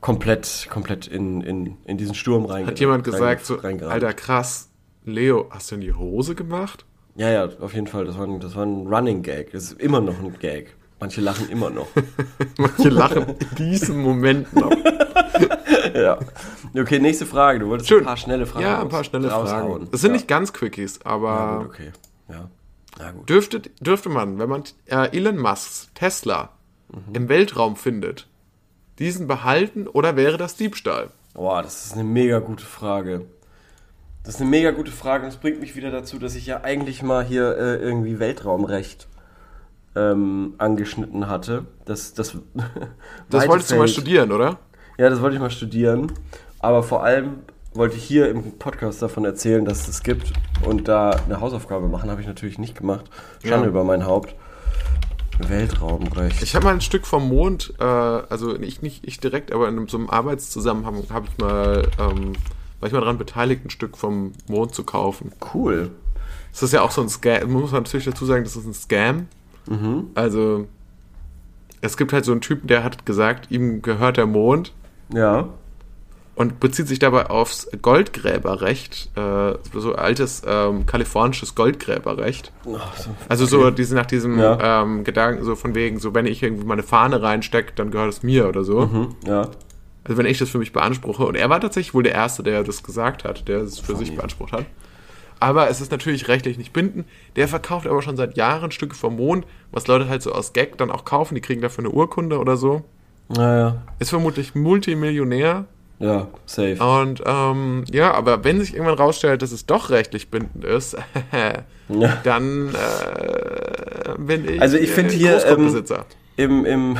komplett, 0.00 0.68
komplett 0.70 1.06
in, 1.06 1.40
in, 1.40 1.76
in 1.84 1.96
diesen 1.98 2.14
Sturm 2.14 2.44
rein. 2.44 2.66
Hat 2.66 2.78
jemand 2.78 3.06
rein- 3.06 3.12
gesagt, 3.12 3.46
so, 3.46 3.56
reingerannt. 3.56 3.94
Alter, 3.94 4.12
krass, 4.14 4.65
Leo, 5.06 5.46
hast 5.50 5.70
du 5.70 5.76
in 5.76 5.80
die 5.80 5.94
Hose 5.94 6.34
gemacht? 6.34 6.84
Ja, 7.14 7.30
ja, 7.30 7.48
auf 7.60 7.72
jeden 7.74 7.86
Fall. 7.86 8.04
Das 8.04 8.18
war, 8.18 8.26
ein, 8.26 8.40
das 8.40 8.54
war 8.56 8.64
ein 8.66 8.86
Running 8.86 9.22
Gag. 9.22 9.52
Das 9.52 9.64
ist 9.64 9.80
immer 9.80 10.00
noch 10.00 10.18
ein 10.18 10.38
Gag. 10.38 10.74
Manche 11.00 11.20
lachen 11.20 11.48
immer 11.48 11.70
noch. 11.70 11.86
Manche 12.58 12.88
lachen 12.88 13.26
in 13.38 13.56
diesem 13.56 14.02
Moment 14.02 14.54
noch. 14.54 14.70
ja. 15.94 16.18
Okay, 16.78 16.98
nächste 16.98 17.24
Frage. 17.26 17.60
Du 17.60 17.68
wolltest 17.68 17.88
Schön. 17.88 18.00
ein 18.00 18.04
paar 18.06 18.16
schnelle 18.16 18.46
Fragen 18.46 18.64
Ja, 18.66 18.80
ein 18.82 18.88
paar 18.88 19.04
schnelle 19.04 19.30
raushauen. 19.30 19.72
Fragen. 19.72 19.88
Das 19.92 20.00
sind 20.00 20.10
ja. 20.10 20.16
nicht 20.16 20.28
ganz 20.28 20.52
Quickies, 20.52 21.00
Ja, 21.04 21.10
aber 21.10 21.58
gut, 21.60 21.66
okay. 21.68 21.92
Ja. 22.28 22.50
Na 22.98 23.10
gut. 23.12 23.28
dürfte, 23.28 23.60
dürfte 23.80 24.08
man, 24.08 24.38
wenn 24.38 24.48
man 24.48 24.64
äh, 24.86 25.16
Elon 25.16 25.38
Musks 25.38 25.90
Tesla 25.94 26.50
Mhm. 26.88 27.14
im 27.14 27.28
Weltraum 27.28 27.74
findet, 27.74 28.28
diesen 29.00 29.26
behalten 29.26 29.88
oder 29.88 30.14
wäre 30.14 30.36
das 30.38 30.54
Diebstahl? 30.54 31.08
Boah, 31.34 31.60
das 31.62 31.84
ist 31.86 31.94
eine 31.94 32.04
mega 32.04 32.38
gute 32.38 32.64
Frage. 32.64 33.26
Das 34.26 34.34
ist 34.34 34.40
eine 34.40 34.50
mega 34.50 34.72
gute 34.72 34.90
Frage 34.90 35.22
und 35.24 35.28
es 35.28 35.36
bringt 35.36 35.60
mich 35.60 35.76
wieder 35.76 35.90
dazu, 35.92 36.18
dass 36.18 36.34
ich 36.34 36.46
ja 36.46 36.62
eigentlich 36.64 37.02
mal 37.02 37.24
hier 37.24 37.56
äh, 37.56 37.76
irgendwie 37.76 38.18
Weltraumrecht 38.18 39.06
ähm, 39.94 40.54
angeschnitten 40.58 41.28
hatte. 41.28 41.64
Das, 41.84 42.12
das, 42.12 42.36
Das 43.30 43.46
wolltest 43.48 43.70
du 43.70 43.76
mal 43.76 43.82
Feld- 43.82 43.90
studieren, 43.90 44.32
oder? 44.32 44.58
Ja, 44.98 45.08
das 45.10 45.20
wollte 45.20 45.36
ich 45.36 45.40
mal 45.40 45.50
studieren. 45.50 46.10
Aber 46.58 46.82
vor 46.82 47.04
allem 47.04 47.40
wollte 47.74 47.96
ich 47.96 48.02
hier 48.04 48.28
im 48.30 48.58
Podcast 48.58 49.00
davon 49.00 49.24
erzählen, 49.24 49.64
dass 49.64 49.80
es 49.80 49.86
das 49.86 50.02
gibt 50.02 50.32
und 50.64 50.88
da 50.88 51.10
eine 51.10 51.40
Hausaufgabe 51.40 51.86
machen. 51.88 52.10
Habe 52.10 52.20
ich 52.20 52.26
natürlich 52.26 52.58
nicht 52.58 52.76
gemacht. 52.76 53.04
Schande 53.44 53.66
Ja. 53.66 53.70
über 53.70 53.84
mein 53.84 54.06
Haupt. 54.06 54.34
Weltraumrecht. 55.38 56.42
Ich 56.42 56.54
habe 56.56 56.64
mal 56.64 56.72
ein 56.74 56.80
Stück 56.80 57.06
vom 57.06 57.28
Mond, 57.28 57.74
äh, 57.78 57.84
also 57.84 58.52
nicht, 58.54 58.82
nicht 58.82 59.06
ich 59.06 59.20
direkt, 59.20 59.52
aber 59.52 59.68
in 59.68 59.86
so 59.86 59.98
einem 59.98 60.08
Arbeitszusammenhang 60.08 61.04
habe 61.10 61.26
ich 61.30 61.38
mal, 61.38 61.86
ähm, 62.00 62.32
war 62.80 62.86
ich 62.88 62.92
mal 62.92 63.00
daran 63.00 63.18
beteiligt, 63.18 63.64
ein 63.64 63.70
Stück 63.70 63.96
vom 63.96 64.32
Mond 64.48 64.74
zu 64.74 64.84
kaufen. 64.84 65.32
cool. 65.54 65.90
Das 66.52 66.62
ist 66.62 66.72
ja 66.72 66.80
auch 66.82 66.90
so 66.90 67.02
ein 67.02 67.08
Scam, 67.10 67.52
muss 67.52 67.72
man 67.72 67.82
natürlich 67.82 68.06
dazu 68.06 68.24
sagen, 68.24 68.44
das 68.44 68.56
ist 68.56 68.66
ein 68.66 68.72
Scam. 68.74 69.26
Mhm. 69.68 70.06
Also, 70.14 70.66
es 71.82 71.96
gibt 71.96 72.12
halt 72.12 72.24
so 72.24 72.32
einen 72.32 72.40
Typen, 72.40 72.66
der 72.66 72.82
hat 72.82 73.04
gesagt, 73.04 73.50
ihm 73.50 73.82
gehört 73.82 74.16
der 74.16 74.26
Mond 74.26 74.72
Ja. 75.12 75.48
und 76.34 76.58
bezieht 76.60 76.88
sich 76.88 76.98
dabei 76.98 77.28
aufs 77.28 77.68
Goldgräberrecht, 77.82 79.10
äh, 79.16 79.54
so 79.74 79.94
altes 79.94 80.42
ähm, 80.46 80.86
kalifornisches 80.86 81.54
Goldgräberrecht. 81.54 82.52
Ach, 82.76 82.96
so. 82.96 83.10
Also 83.28 83.44
so 83.46 83.70
diese, 83.70 83.94
nach 83.94 84.06
diesem 84.06 84.38
Ja. 84.38 84.82
ähm, 84.82 85.04
Gedanken, 85.04 85.44
so 85.44 85.56
von 85.56 85.74
wegen, 85.74 85.98
so 85.98 86.14
wenn 86.14 86.26
ich 86.26 86.42
irgendwie 86.42 86.64
meine 86.66 86.82
Fahne 86.82 87.20
reinstecke, 87.22 87.72
dann 87.76 87.90
gehört 87.90 88.10
es 88.12 88.22
mir 88.22 88.48
oder 88.48 88.64
so. 88.64 88.86
Mhm, 88.86 89.14
ja. 89.26 89.48
Also 90.06 90.16
wenn 90.18 90.26
ich 90.26 90.38
das 90.38 90.48
für 90.50 90.58
mich 90.58 90.72
beanspruche. 90.72 91.24
Und 91.26 91.34
er 91.34 91.50
war 91.50 91.60
tatsächlich 91.60 91.94
wohl 91.94 92.04
der 92.04 92.14
Erste, 92.14 92.42
der 92.42 92.62
das 92.62 92.82
gesagt 92.82 93.24
hat, 93.24 93.48
der 93.48 93.58
es 93.58 93.78
für 93.80 93.96
sich 93.96 94.14
beansprucht 94.14 94.52
hat. 94.52 94.64
Aber 95.40 95.68
es 95.68 95.80
ist 95.80 95.90
natürlich 95.90 96.28
rechtlich 96.28 96.56
nicht 96.58 96.72
bindend. 96.72 97.06
Der 97.34 97.48
verkauft 97.48 97.86
aber 97.86 98.00
schon 98.02 98.16
seit 98.16 98.36
Jahren 98.36 98.70
Stücke 98.70 98.94
vom 98.94 99.16
Mond, 99.16 99.46
was 99.70 99.86
Leute 99.86 100.08
halt 100.08 100.22
so 100.22 100.32
aus 100.32 100.52
Gag 100.52 100.78
dann 100.78 100.90
auch 100.90 101.04
kaufen. 101.04 101.34
Die 101.34 101.40
kriegen 101.40 101.60
dafür 101.60 101.84
eine 101.84 101.92
Urkunde 101.92 102.38
oder 102.38 102.56
so. 102.56 102.84
Naja. 103.28 103.82
Ist 103.98 104.10
vermutlich 104.10 104.54
Multimillionär. 104.54 105.66
Ja, 105.98 106.28
safe. 106.44 106.76
Und 106.82 107.22
ähm, 107.26 107.84
ja, 107.90 108.12
aber 108.12 108.44
wenn 108.44 108.60
sich 108.60 108.74
irgendwann 108.74 108.98
rausstellt, 108.98 109.40
dass 109.42 109.50
es 109.50 109.66
doch 109.66 109.90
rechtlich 109.90 110.30
bindend 110.30 110.64
ist, 110.64 110.96
Ja. 111.88 112.16
dann 112.22 112.74
äh, 112.74 114.14
bin 114.18 114.48
ich, 114.48 114.60
Also 114.60 114.76
ich 114.76 114.90
find 114.90 115.10
äh, 115.12 115.16
hier, 115.16 115.32
Großgrundbesitzer. 115.32 116.04
Im, 116.36 116.64
im 116.66 116.98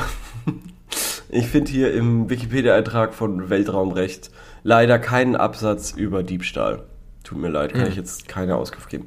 ich 1.28 1.46
finde 1.46 1.70
hier 1.70 1.92
im 1.92 2.30
Wikipedia-Eintrag 2.30 3.14
von 3.14 3.50
Weltraumrecht 3.50 4.30
leider 4.62 4.98
keinen 4.98 5.36
Absatz 5.36 5.92
über 5.92 6.22
Diebstahl. 6.22 6.84
Tut 7.24 7.38
mir 7.38 7.48
leid, 7.48 7.72
kann 7.74 7.88
ich 7.88 7.96
jetzt 7.96 8.28
keine 8.28 8.56
Auskunft 8.56 8.88
geben. 8.88 9.06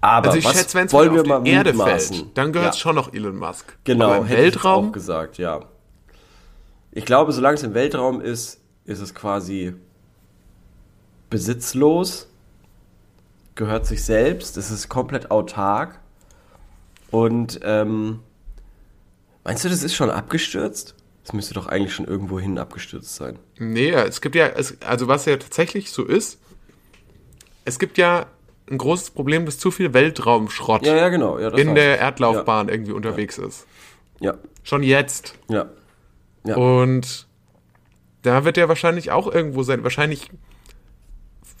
Aber 0.00 0.28
also 0.28 0.38
ich 0.38 0.44
was 0.44 0.56
schätze, 0.56 0.78
wenn 0.78 0.86
es 0.86 0.94
auf 0.94 1.12
wir 1.12 1.22
die 1.22 1.28
mal 1.28 1.46
Erde 1.46 1.72
mutmaßen? 1.72 2.16
fällt, 2.16 2.38
dann 2.38 2.52
gehört 2.52 2.74
es 2.74 2.78
ja, 2.78 2.82
schon 2.82 2.94
noch 2.94 3.12
Elon 3.12 3.36
Musk. 3.36 3.76
Genau, 3.84 4.06
Aber 4.06 4.18
im 4.18 4.24
hätte 4.24 4.40
ich 4.40 4.54
Weltraum, 4.54 4.88
auch 4.88 4.92
gesagt, 4.92 5.38
ja. 5.38 5.60
Ich 6.92 7.04
glaube, 7.04 7.32
solange 7.32 7.56
es 7.56 7.62
im 7.64 7.74
Weltraum 7.74 8.20
ist, 8.20 8.60
ist 8.84 9.00
es 9.00 9.14
quasi 9.14 9.74
besitzlos, 11.30 12.28
gehört 13.54 13.86
sich 13.86 14.04
selbst, 14.04 14.56
es 14.56 14.70
ist 14.70 14.88
komplett 14.88 15.30
autark. 15.30 16.00
Und 17.10 17.60
ähm, 17.64 18.20
meinst 19.44 19.64
du, 19.64 19.68
das 19.68 19.82
ist 19.82 19.94
schon 19.94 20.10
abgestürzt? 20.10 20.94
Das 21.28 21.34
müsste 21.34 21.52
doch 21.52 21.66
eigentlich 21.66 21.92
schon 21.92 22.06
irgendwo 22.06 22.40
hin 22.40 22.56
abgestürzt 22.58 23.14
sein. 23.14 23.38
Nee, 23.58 23.90
es 23.90 24.22
gibt 24.22 24.34
ja, 24.34 24.46
es, 24.46 24.80
also 24.80 25.08
was 25.08 25.26
ja 25.26 25.36
tatsächlich 25.36 25.90
so 25.90 26.02
ist, 26.02 26.40
es 27.66 27.78
gibt 27.78 27.98
ja 27.98 28.28
ein 28.70 28.78
großes 28.78 29.10
Problem, 29.10 29.44
dass 29.44 29.58
zu 29.58 29.70
viel 29.70 29.92
Weltraumschrott 29.92 30.86
Ja, 30.86 30.96
ja, 30.96 31.10
genau. 31.10 31.38
Ja, 31.38 31.50
in 31.50 31.74
der. 31.74 31.98
Erdlaufbahn 31.98 32.70
irgendwie 32.70 32.92
unterwegs 32.92 33.36
ist. 33.36 33.66
Ja, 34.20 34.38
Schon 34.62 34.82
jetzt. 34.82 35.34
ja. 35.50 35.66
Ja. 36.44 36.56
Und 36.56 37.26
da 38.22 38.46
wird 38.46 38.56
er 38.56 38.70
wahrscheinlich 38.70 39.10
auch 39.10 39.30
irgendwo 39.30 39.64
sein. 39.64 39.82
Wahrscheinlich 39.82 40.30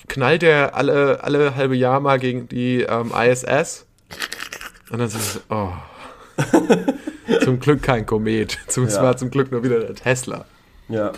knallt 0.06 0.44
er 0.44 0.76
alle, 0.76 1.22
alle 1.22 1.56
halbe 1.56 1.76
Jahr 1.76 2.00
mal 2.00 2.18
gegen 2.18 2.48
die 2.48 2.84
ähm, 2.84 3.12
ISS. 3.14 3.84
Und 4.88 5.00
dann 5.00 5.08
ist 5.08 5.14
es, 5.14 5.40
oh. 5.50 5.72
Zum 7.44 7.60
Glück 7.60 7.82
kein 7.82 8.06
Komet. 8.06 8.58
Zum, 8.68 8.88
Ja. 8.88 9.02
war 9.02 9.16
zum 9.16 9.30
Glück 9.30 9.50
nur 9.52 9.62
wieder 9.62 9.80
der 9.80 9.94
Tesla. 9.94 10.44
Ja. 10.88 11.12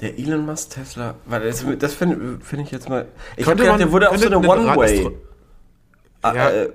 Der 0.00 0.16
Elon 0.18 0.46
Musk 0.46 0.70
Tesla, 0.70 1.16
warte, 1.26 1.46
das, 1.46 1.64
das 1.80 1.94
finde 1.94 2.38
find 2.40 2.62
ich 2.62 2.70
jetzt 2.70 2.88
mal. 2.88 3.06
Ich 3.36 3.46
habe 3.46 3.56
gedacht, 3.56 3.80
der 3.80 3.90
wurde 3.90 4.10
auf 4.10 4.16
so 4.18 4.26
eine 4.26 4.36
eine 4.36 4.48
One-Way. 4.48 4.98
Astro- 6.22 6.34
Ja. 6.36 6.50
äh, 6.50 6.68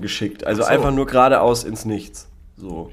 geschickt. 0.00 0.44
Also 0.46 0.62
so. 0.62 0.68
einfach 0.68 0.92
nur 0.92 1.06
geradeaus 1.06 1.64
ins 1.64 1.84
Nichts. 1.84 2.28
So. 2.56 2.90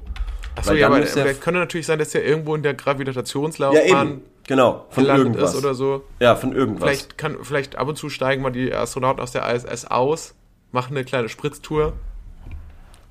Achso, 0.56 0.74
ja, 0.74 0.88
aber 0.88 1.00
der- 1.00 1.24
der 1.24 1.34
könnte 1.34 1.60
natürlich 1.60 1.86
sein, 1.86 2.00
dass 2.00 2.12
er 2.14 2.24
irgendwo 2.24 2.54
in 2.56 2.62
der 2.64 2.72
Ja, 2.72 2.76
Gravitationslaufbahn 2.78 4.08
eben. 4.08 4.22
Genau. 4.48 4.86
Von 4.90 5.04
irgendwas. 5.06 5.54
ist 5.54 5.58
oder 5.64 5.74
so. 5.74 6.02
ja, 6.18 6.34
von 6.34 6.52
irgendwas. 6.52 6.82
Vielleicht, 6.88 7.18
kann, 7.18 7.36
vielleicht 7.42 7.76
ab 7.76 7.86
und 7.86 7.96
zu 7.96 8.08
steigen 8.10 8.42
mal 8.42 8.50
die 8.50 8.74
Astronauten 8.74 9.20
aus 9.20 9.30
der 9.30 9.48
ISS 9.54 9.84
aus, 9.84 10.34
machen 10.72 10.96
eine 10.96 11.04
kleine 11.04 11.28
Spritztour, 11.28 11.92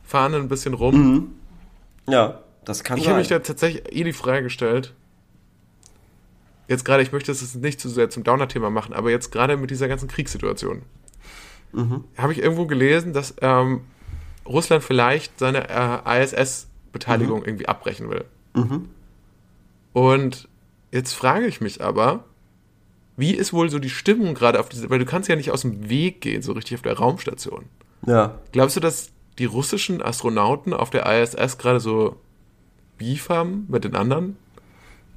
fahren 0.09 0.33
ein 0.33 0.47
bisschen 0.47 0.73
rum. 0.73 1.35
Ja, 2.07 2.39
das 2.65 2.83
kann 2.83 2.97
Ich 2.97 3.03
sein. 3.03 3.11
habe 3.11 3.19
mich 3.19 3.27
da 3.27 3.39
tatsächlich 3.39 3.83
eh 3.95 4.03
die 4.03 4.13
Frage 4.13 4.43
gestellt. 4.43 4.93
Jetzt 6.67 6.83
gerade, 6.83 7.03
ich 7.03 7.11
möchte 7.11 7.31
es 7.31 7.55
nicht 7.55 7.79
zu 7.79 7.89
sehr 7.89 8.09
zum 8.09 8.23
Downer-Thema 8.23 8.69
machen, 8.69 8.93
aber 8.93 9.11
jetzt 9.11 9.31
gerade 9.31 9.55
mit 9.57 9.69
dieser 9.69 9.87
ganzen 9.87 10.07
Kriegssituation. 10.07 10.81
Mhm. 11.73 12.03
Habe 12.17 12.33
ich 12.33 12.39
irgendwo 12.39 12.65
gelesen, 12.65 13.13
dass 13.13 13.35
ähm, 13.41 13.81
Russland 14.47 14.83
vielleicht 14.83 15.37
seine 15.39 15.67
äh, 15.69 16.23
ISS-Beteiligung 16.23 17.45
irgendwie 17.45 17.67
abbrechen 17.67 18.09
will. 18.09 18.25
Mhm. 18.55 18.89
Und 19.93 20.47
jetzt 20.91 21.13
frage 21.13 21.45
ich 21.45 21.61
mich 21.61 21.83
aber, 21.83 22.23
wie 23.17 23.33
ist 23.35 23.53
wohl 23.53 23.69
so 23.69 23.77
die 23.79 23.89
Stimmung 23.89 24.33
gerade 24.33 24.59
auf 24.59 24.69
diese, 24.69 24.89
weil 24.89 24.99
du 24.99 25.05
kannst 25.05 25.29
ja 25.29 25.35
nicht 25.35 25.51
aus 25.51 25.61
dem 25.61 25.89
Weg 25.89 26.21
gehen, 26.21 26.41
so 26.41 26.53
richtig 26.53 26.75
auf 26.77 26.81
der 26.81 26.97
Raumstation. 26.97 27.65
ja. 28.07 28.39
Glaubst 28.51 28.75
du, 28.75 28.79
dass 28.79 29.11
die 29.39 29.45
russischen 29.45 30.01
Astronauten 30.01 30.73
auf 30.73 30.89
der 30.89 31.05
ISS 31.05 31.57
gerade 31.57 31.79
so 31.79 32.17
Beef 32.97 33.29
haben 33.29 33.65
mit 33.69 33.85
den 33.85 33.95
anderen? 33.95 34.37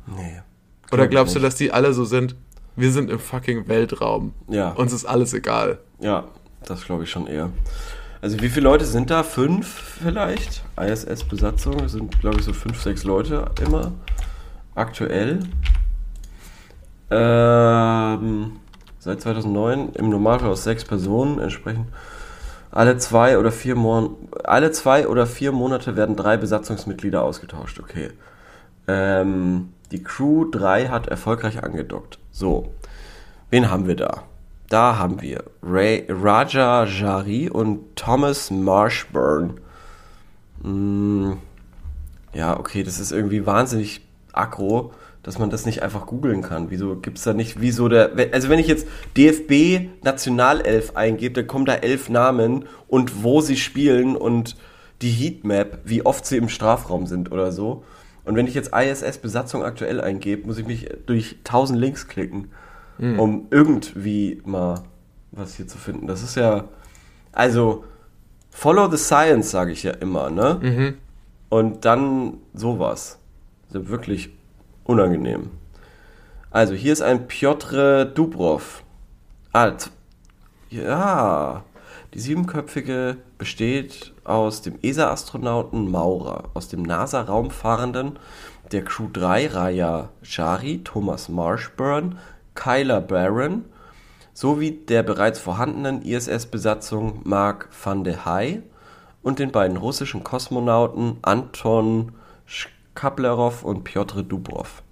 Nee. 0.07 0.41
Oder 0.93 1.09
glaubst 1.09 1.35
du, 1.35 1.41
dass 1.41 1.57
die 1.57 1.73
alle 1.73 1.93
so 1.93 2.05
sind, 2.05 2.37
wir 2.77 2.91
sind 2.91 3.11
im 3.11 3.18
fucking 3.18 3.68
Weltraum. 3.68 4.33
Ja. 4.49 4.70
Uns 4.70 4.93
ist 4.93 5.05
alles 5.05 5.35
egal. 5.35 5.79
Ja, 6.01 6.25
das 6.64 6.85
glaube 6.85 7.05
ich 7.05 7.11
schon 7.11 7.27
eher. 7.27 7.51
Also 8.20 8.41
wie 8.41 8.49
viele 8.49 8.64
Leute 8.64 8.85
sind 8.85 9.11
da? 9.11 9.25
Fünf 9.25 9.99
vielleicht? 10.03 10.62
ISS-Besatzung 10.81 11.89
sind, 11.89 12.20
glaube 12.20 12.39
ich, 12.39 12.45
so 12.45 12.53
fünf, 12.53 12.81
sechs 12.81 13.05
Leute 13.05 13.47
immer. 13.61 13.93
Aktuell. 14.75 15.41
Ähm, 17.11 18.53
seit 19.01 19.20
2009 19.20 19.95
im 19.95 20.09
Normalfall 20.09 20.51
aus 20.51 20.62
sechs 20.62 20.85
Personen 20.85 21.41
entsprechend. 21.41 21.89
Alle 22.73 22.97
zwei 22.97 23.39
oder 23.39 23.53
vier 23.53 23.77
Mon 23.77 24.16
alle 24.45 24.73
zwei 24.73 25.07
oder 25.07 25.27
vier 25.27 25.53
Monate 25.53 25.95
werden 25.95 26.16
drei 26.16 26.37
Besatzungsmitglieder 26.37 27.23
ausgetauscht. 27.23 27.79
Okay. 27.79 28.11
Ähm, 28.89 29.68
die 29.93 30.03
Crew 30.03 30.47
3 30.51 30.89
hat 30.89 31.07
erfolgreich 31.07 31.62
angedockt. 31.62 32.18
So. 32.31 32.73
Wen 33.51 33.70
haben 33.70 33.87
wir 33.87 33.97
da? 33.97 34.25
Da 34.70 34.97
haben 34.97 35.20
wir 35.20 35.45
Ray, 35.62 36.07
Raja 36.09 36.85
Jari 36.87 37.51
und 37.51 37.95
Thomas 37.95 38.51
Marshburn. 38.51 39.61
Hm, 40.62 41.37
ja, 42.33 42.59
okay, 42.59 42.83
das 42.83 42.99
ist 42.99 43.12
irgendwie 43.12 43.45
wahnsinnig 43.45 44.01
aggro, 44.33 44.95
dass 45.23 45.39
man 45.39 45.51
das 45.51 45.66
nicht 45.66 45.83
einfach 45.83 46.07
googeln 46.07 46.43
kann. 46.43 46.70
Wieso 46.70 46.97
gibt 46.97 47.18
es 47.18 47.25
da 47.25 47.33
nicht, 47.33 47.61
wieso 47.61 47.89
der, 47.89 48.11
also 48.33 48.49
wenn 48.49 48.59
ich 48.59 48.66
jetzt 48.66 48.87
DFB 49.16 50.03
Nationalelf 50.03 50.97
eingebe, 50.97 51.35
dann 51.35 51.47
kommen 51.47 51.64
da 51.64 51.75
elf 51.75 52.09
Namen 52.09 52.64
und 52.89 53.23
wo 53.23 53.41
sie 53.41 53.57
spielen 53.57 54.16
und 54.16 54.57
die 55.01 55.11
Heatmap, 55.11 55.81
wie 55.85 56.05
oft 56.05 56.27
sie 56.27 56.37
im 56.37 56.49
Strafraum 56.49 57.07
sind 57.07 57.31
oder 57.33 57.53
so. 57.53 57.85
Und 58.25 58.37
wenn 58.37 58.47
ich 58.47 58.55
jetzt 58.55 58.73
ISS 58.73 59.18
Besatzung 59.18 59.64
aktuell 59.64 60.01
eingebe, 60.01 60.47
muss 60.47 60.59
ich 60.59 60.66
mich 60.66 60.89
durch 61.07 61.39
tausend 61.45 61.79
Links 61.79 62.07
klicken, 62.07 62.51
um 62.99 63.49
irgendwie 63.51 64.41
mal 64.45 64.83
was 65.33 65.57
hier 65.57 65.66
zu 65.66 65.77
finden. 65.77 66.07
Das 66.07 66.23
ist 66.23 66.37
ja, 66.37 66.68
also 67.33 67.85
follow 68.51 68.89
the 68.89 68.97
science, 68.97 69.51
sage 69.51 69.73
ich 69.73 69.83
ja 69.83 69.93
immer, 69.93 70.31
ne? 70.31 70.95
Und 71.49 71.85
dann 71.85 72.35
sowas. 72.55 73.18
Also 73.66 73.89
wirklich 73.89 74.31
unangenehm. 74.85 75.51
Also 76.51 76.74
hier 76.74 76.93
ist 76.93 77.03
ein 77.03 77.26
Piotr 77.28 78.05
Dubrov. 78.05 78.85
Z- 79.53 79.91
ja. 80.70 81.64
Die 82.14 82.20
siebenköpfige 82.20 83.16
besteht 83.39 84.12
aus 84.24 84.61
dem 84.61 84.78
ESA-Astronauten 84.83 85.91
Maurer, 85.91 86.51
aus 86.53 86.68
dem 86.68 86.83
NASA-Raumfahrenden 86.83 88.18
der 88.70 88.85
Crew 88.85 89.09
3 89.12 89.49
Raya 89.49 90.11
Shari, 90.22 90.83
Thomas 90.85 91.28
Marshburn, 91.30 92.18
Kyla 92.55 93.01
Barron 93.01 93.64
sowie 94.35 94.72
der 94.72 95.03
bereits 95.03 95.39
vorhandenen 95.39 96.03
ISS-Besatzung 96.03 97.20
Mark 97.24 97.68
van 97.83 98.05
der 98.05 98.26
Hey 98.26 98.62
und 99.22 99.39
den 99.39 99.53
beiden 99.53 99.76
russischen 99.76 100.24
Kosmonauten 100.24 101.18
Anton 101.22 102.12
Shkaplerov 102.95 103.62
und 103.64 103.84
Piotr 103.84 104.22
Dubrov. 104.22 104.82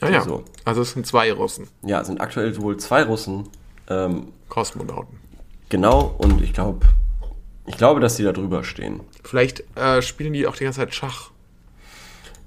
Ah 0.00 0.08
ja. 0.08 0.22
So. 0.22 0.44
Also 0.64 0.82
es 0.82 0.92
sind 0.92 1.06
zwei 1.06 1.32
Russen. 1.32 1.68
Ja, 1.82 2.00
es 2.00 2.06
sind 2.08 2.20
aktuell 2.20 2.60
wohl 2.60 2.76
zwei 2.78 3.02
Russen. 3.04 3.48
Ähm, 3.88 4.28
Kosmonauten. 4.48 5.18
genau, 5.68 6.14
und 6.18 6.40
ich 6.42 6.52
glaube, 6.54 6.86
ich 7.66 7.76
glaube, 7.76 8.00
dass 8.00 8.16
die 8.16 8.22
da 8.24 8.32
drüber 8.32 8.64
stehen. 8.64 9.00
Vielleicht 9.22 9.62
äh, 9.76 10.00
spielen 10.00 10.32
die 10.32 10.46
auch 10.46 10.56
die 10.56 10.64
ganze 10.64 10.80
Zeit 10.80 10.94
Schach. 10.94 11.30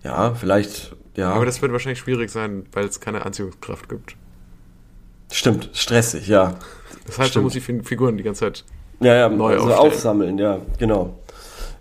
Ja, 0.04 0.34
vielleicht, 0.34 0.96
ja. 1.16 1.32
Aber 1.34 1.46
das 1.46 1.62
wird 1.62 1.72
wahrscheinlich 1.72 2.00
schwierig 2.00 2.32
sein, 2.32 2.66
weil 2.72 2.86
es 2.86 3.00
keine 3.00 3.24
Anziehungskraft 3.26 3.88
gibt. 3.90 4.16
stimmt, 5.32 5.70
stressig, 5.74 6.28
ja. 6.28 6.56
Das 7.06 7.18
heißt, 7.20 7.30
Stimmt. 7.30 7.36
man 7.36 7.44
muss 7.46 7.54
die 7.54 7.62
Fi- 7.62 7.84
Figuren 7.84 8.18
die 8.18 8.24
ganze 8.24 8.40
Zeit. 8.42 8.64
Ja, 9.00 9.14
ja, 9.16 9.30
Neu 9.30 9.54
also 9.54 9.66
aufstellen. 9.66 9.92
aufsammeln, 9.94 10.38
ja, 10.40 10.60
genau. 10.80 11.20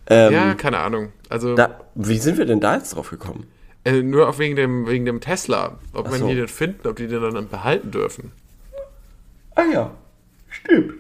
Ähm, 0.08 0.32
ja, 0.32 0.54
keine 0.54 0.78
Ahnung. 0.78 1.12
Also 1.28 1.54
da, 1.54 1.80
wie 1.94 2.18
sind 2.18 2.38
wir 2.38 2.46
denn 2.46 2.60
da 2.60 2.76
jetzt 2.76 2.94
drauf 2.94 3.10
gekommen? 3.10 3.46
äh, 3.84 4.02
nur 4.02 4.28
auch 4.28 4.38
wegen 4.38 4.56
dem, 4.56 4.86
wegen 4.88 5.04
dem 5.04 5.20
Tesla. 5.20 5.78
Ob 5.92 6.06
Ach 6.06 6.10
man 6.10 6.20
so. 6.20 6.28
die 6.28 6.34
den 6.34 6.48
finden, 6.48 6.86
ob 6.88 6.96
die 6.96 7.06
den 7.06 7.20
dann 7.22 7.48
behalten 7.48 7.90
dürfen. 7.92 8.32
Ah 9.54 9.62
ja, 9.72 9.90
stimmt. 10.48 10.94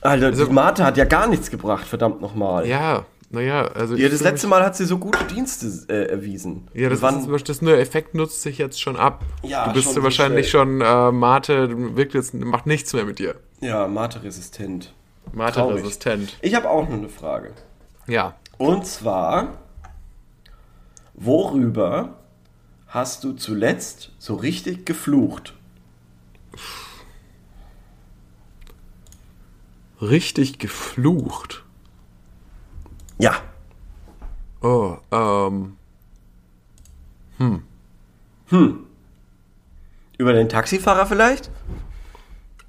Alter, 0.00 0.26
Also- 0.26 0.46
die 0.46 0.52
Mate 0.52 0.84
hat 0.84 0.96
ja 0.96 1.04
gar 1.04 1.26
nichts 1.28 1.50
gebracht, 1.50 1.86
verdammt 1.86 2.20
nochmal. 2.20 2.66
Ja, 2.66 3.06
naja, 3.30 3.62
also. 3.68 3.94
Ja, 3.96 4.08
das 4.08 4.20
letzte 4.20 4.46
Mal 4.48 4.62
hat 4.64 4.76
sie 4.76 4.84
so 4.84 4.98
gute 4.98 5.24
Dienste 5.24 5.66
äh, 5.88 6.10
erwiesen. 6.10 6.68
Ja, 6.74 6.88
das, 6.90 7.00
Wann- 7.02 7.32
ist, 7.34 7.48
das 7.48 7.62
nur 7.62 7.78
Effekt 7.78 8.14
nutzt 8.14 8.42
sich 8.42 8.58
jetzt 8.58 8.80
schon 8.80 8.96
ab. 8.96 9.24
Ja, 9.42 9.66
du 9.68 9.72
bist 9.72 9.92
schon 9.94 10.02
wahrscheinlich 10.02 10.50
schnell. 10.50 10.62
schon 10.66 10.80
äh, 10.82 11.12
Mate, 11.12 11.96
wirkt 11.96 12.14
jetzt, 12.14 12.34
macht 12.34 12.66
nichts 12.66 12.92
mehr 12.92 13.04
mit 13.04 13.18
dir. 13.18 13.36
ja, 13.60 13.86
Mate-resistent. 13.88 14.92
Mate-resistent. 15.32 16.36
Ich 16.42 16.54
habe 16.54 16.68
auch 16.68 16.86
noch 16.88 16.96
eine 16.96 17.08
Frage. 17.08 17.52
Ja. 18.06 18.34
Und 18.62 18.86
zwar, 18.86 19.58
worüber 21.14 22.20
hast 22.86 23.24
du 23.24 23.32
zuletzt 23.32 24.12
so 24.20 24.36
richtig 24.36 24.86
geflucht? 24.86 25.54
Richtig 30.00 30.60
geflucht. 30.60 31.64
Ja. 33.18 33.34
Oh, 34.60 34.98
ähm. 35.10 35.76
Über 40.18 40.32
den 40.34 40.48
Taxifahrer 40.48 41.06
vielleicht? 41.06 41.50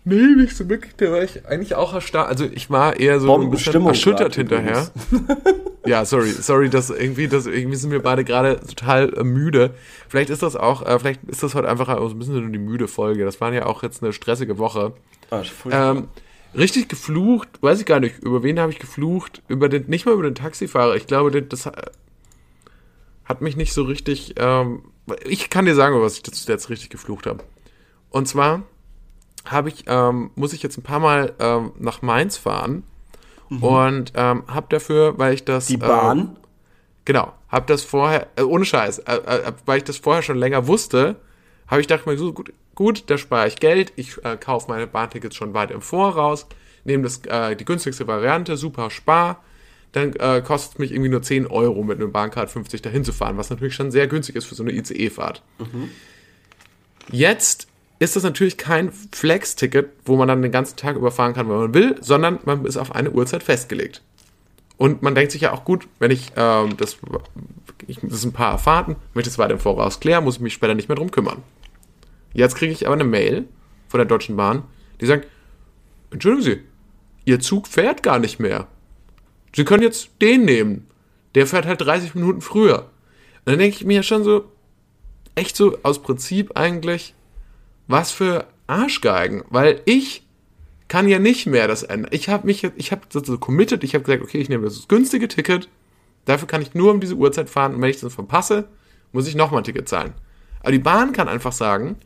Nee, 0.06 0.36
nicht 0.36 0.56
so 0.56 0.68
wirklich. 0.68 0.96
Da 0.98 1.12
war 1.12 1.24
ich 1.24 1.46
eigentlich 1.46 1.76
auch 1.76 1.94
erstarrt. 1.94 2.28
Also 2.28 2.46
ich 2.46 2.70
war 2.70 3.00
eher 3.00 3.22
so 3.22 3.40
ein 3.40 3.50
bisschen 3.50 3.86
erschüttert 3.86 4.36
hinterher. 4.36 4.92
ja, 5.86 6.04
sorry, 6.04 6.32
sorry, 6.32 6.70
dass 6.70 6.90
irgendwie, 6.90 7.30
das 7.30 7.46
irgendwie 7.46 7.78
sind 7.78 7.92
wir 7.92 8.02
beide 8.02 8.26
gerade 8.26 8.60
total 8.60 9.14
äh, 9.14 9.24
müde. 9.24 9.74
Vielleicht 10.10 10.30
ist 10.30 10.44
das 10.44 10.58
auch, 10.58 10.86
äh, 10.86 11.00
vielleicht 11.00 11.24
ist 11.24 11.42
das 11.42 11.56
heute 11.56 11.70
einfach 11.70 11.88
so 11.88 12.10
ein 12.10 12.20
bisschen 12.20 12.42
nur 12.42 12.50
die 12.50 12.60
müde 12.60 12.90
Folge. 12.90 13.24
Das 13.24 13.40
war 13.40 13.54
ja 13.54 13.66
auch 13.66 13.82
jetzt 13.82 14.04
eine 14.04 14.12
stressige 14.12 14.58
Woche. 14.58 14.94
Ah. 15.30 15.42
Ähm, 15.72 16.10
richtig 16.54 16.90
geflucht, 16.90 17.50
weiß 17.62 17.80
ich 17.80 17.86
gar 17.86 18.02
nicht. 18.02 18.20
Über 18.20 18.44
wen 18.44 18.60
habe 18.60 18.74
ich 18.74 18.80
geflucht? 18.80 19.42
Über 19.48 19.70
den, 19.70 19.86
nicht 19.88 20.06
mal 20.06 20.14
über 20.14 20.24
den 20.24 20.36
Taxifahrer. 20.36 20.98
Ich 20.98 21.08
glaube, 21.08 21.32
das, 21.32 21.64
das 21.64 21.74
hat 23.24 23.42
mich 23.42 23.56
nicht 23.56 23.72
so 23.72 23.84
richtig. 23.84 24.36
Ähm, 24.38 24.84
ich 25.26 25.50
kann 25.50 25.66
dir 25.66 25.76
sagen, 25.76 26.00
was 26.02 26.18
ich 26.18 26.48
jetzt 26.48 26.70
richtig 26.70 26.90
geflucht 26.90 27.26
habe. 27.26 27.42
Und 28.10 28.28
zwar 28.28 28.64
habe 29.46 29.70
ich, 29.70 29.86
ähm, 29.88 30.32
muss 30.36 30.54
ich 30.54 30.64
jetzt 30.64 30.78
ein 30.78 30.84
paar 30.84 31.00
Mal 31.00 31.34
ähm, 31.40 31.72
nach 31.80 32.02
Mainz 32.02 32.38
fahren 32.38 32.84
und 33.50 34.14
ähm, 34.16 34.44
habe 34.48 34.68
dafür, 34.70 35.18
weil 35.18 35.34
ich 35.34 35.46
das 35.46 35.68
die 35.68 35.76
äh, 35.76 35.78
Bahn? 35.78 36.38
Genau, 37.06 37.34
hab 37.50 37.68
das 37.68 37.84
vorher, 37.84 38.28
äh, 38.36 38.44
ohne 38.44 38.66
Scheiß, 38.66 39.00
äh, 39.00 39.16
äh, 39.16 39.52
weil 39.66 39.80
ich 39.80 39.84
das 39.84 39.98
vorher 39.98 40.24
schon 40.24 40.38
länger 40.38 40.68
wusste, 40.68 41.18
habe 41.68 41.82
ich 41.82 41.88
gedacht 41.88 42.08
mir 42.08 42.18
so, 42.18 42.34
gut, 42.34 42.54
gut, 42.76 43.04
da 43.08 43.18
spare 43.18 43.48
ich 43.48 43.58
Geld, 43.58 43.94
ich 43.96 44.24
äh, 44.24 44.38
kaufe 44.38 44.70
meine 44.70 44.88
Bahntickets 44.88 45.36
schon 45.36 45.54
weit 45.54 45.72
im 45.72 45.82
Voraus, 45.82 46.48
nehme 46.86 47.04
das 47.04 47.22
äh, 47.26 47.56
die 47.56 47.66
günstigste 47.66 48.08
Variante, 48.08 48.56
super 48.58 48.90
spar, 48.90 49.44
dann 49.92 50.14
äh, 50.14 50.42
kostet 50.42 50.74
es 50.74 50.80
mich 50.80 50.92
irgendwie 50.92 51.10
nur 51.10 51.22
10 51.22 51.48
Euro 51.48 51.84
mit 51.84 52.00
einem 52.00 52.12
Bahncard 52.12 52.50
50 52.50 52.82
dahin 52.82 53.04
zu 53.04 53.14
fahren, 53.14 53.38
was 53.38 53.50
natürlich 53.50 53.76
schon 53.76 53.92
sehr 53.92 54.08
günstig 54.08 54.36
ist 54.36 54.46
für 54.46 54.56
so 54.56 54.64
eine 54.64 54.72
ICE-Fahrt. 54.72 55.44
Jetzt 57.12 57.68
ist 58.04 58.16
das 58.16 58.24
natürlich 58.24 58.58
kein 58.58 58.92
Flex-Ticket, 58.92 59.90
wo 60.06 60.16
man 60.16 60.28
dann 60.28 60.42
den 60.42 60.52
ganzen 60.52 60.76
Tag 60.76 60.96
überfahren 60.96 61.34
kann, 61.34 61.50
wenn 61.50 61.58
man 61.58 61.74
will, 61.74 61.96
sondern 62.02 62.40
man 62.46 62.66
ist 62.66 62.78
auf 62.78 62.94
eine 62.94 63.12
Uhrzeit 63.12 63.44
festgelegt. 63.44 64.02
Und 64.78 65.02
man 65.02 65.16
denkt 65.16 65.32
sich 65.32 65.42
ja 65.42 65.54
auch 65.54 65.64
gut, 65.64 65.88
wenn 66.00 66.12
ich 66.12 66.32
ähm, 66.36 66.76
das, 66.78 66.98
ich, 67.88 68.00
das 68.02 68.22
sind 68.22 68.32
ein 68.32 68.34
paar 68.34 68.58
Fahrten, 68.58 68.96
ich 69.16 69.24
das 69.24 69.38
weiter 69.38 69.54
im 69.54 69.60
Voraus 69.60 70.00
klären, 70.00 70.24
muss 70.24 70.36
ich 70.36 70.42
mich 70.42 70.54
später 70.54 70.76
nicht 70.76 70.90
mehr 70.90 70.96
drum 70.96 71.12
kümmern. 71.12 71.44
Jetzt 72.34 72.56
kriege 72.56 72.74
ich 72.74 72.86
aber 72.86 72.96
eine 72.96 73.04
Mail 73.04 73.46
von 73.88 74.00
der 74.00 74.06
Deutschen 74.06 74.36
Bahn, 74.36 74.64
die 75.00 75.06
sagt, 75.06 75.28
entschuldigen 76.12 76.44
Sie, 76.44 76.64
Ihr 77.26 77.40
Zug 77.40 77.68
fährt 77.68 78.04
gar 78.04 78.20
nicht 78.20 78.40
mehr. 78.40 78.68
Sie 79.56 79.64
können 79.64 79.84
jetzt 79.84 80.10
den 80.22 80.46
nehmen. 80.46 80.88
Der 81.36 81.48
fährt 81.48 81.66
halt 81.66 81.82
30 81.82 82.16
Minuten 82.16 82.42
früher. 82.42 82.90
Und 83.46 83.52
dann 83.52 83.60
denke 83.60 83.78
ich 83.78 83.86
mir 83.86 83.98
ja 83.98 84.04
schon 84.04 84.24
so, 84.24 84.52
echt 85.36 85.56
so 85.56 85.78
aus 85.84 86.02
Prinzip 86.02 86.58
eigentlich, 86.58 87.14
was 87.88 88.12
für 88.12 88.48
Arschgeigen, 88.68 89.44
weil 89.50 89.82
ich 89.86 90.24
kann 90.88 91.08
ja 91.08 91.20
nicht 91.20 91.48
mehr 91.48 91.68
das 91.68 91.84
ändern. 91.84 92.12
Ich 92.14 92.30
habe 92.30 92.46
mich, 92.46 92.64
ich 92.76 92.92
habe 92.92 93.02
so 93.12 93.38
committed, 93.38 93.84
ich 93.84 93.96
habe 93.96 94.04
gesagt, 94.04 94.24
okay, 94.24 94.40
ich 94.40 94.50
nehme 94.50 94.66
das 94.66 94.88
günstige 94.88 95.28
Ticket, 95.28 95.70
dafür 96.26 96.48
kann 96.48 96.62
ich 96.62 96.74
nur 96.74 96.92
um 96.92 97.00
diese 97.00 97.16
Uhrzeit 97.16 97.50
fahren 97.50 97.76
und 97.76 97.82
wenn 97.82 97.90
ich 97.90 98.00
das 98.00 98.14
verpasse, 98.14 98.68
muss 99.12 99.28
ich 99.28 99.36
nochmal 99.36 99.62
ein 99.62 99.64
Ticket 99.64 99.90
zahlen. 99.90 100.14
Aber 100.60 100.72
die 100.72 100.80
Bahn 100.80 101.12
kann 101.14 101.28
einfach 101.28 101.52
sagen, 101.52 101.98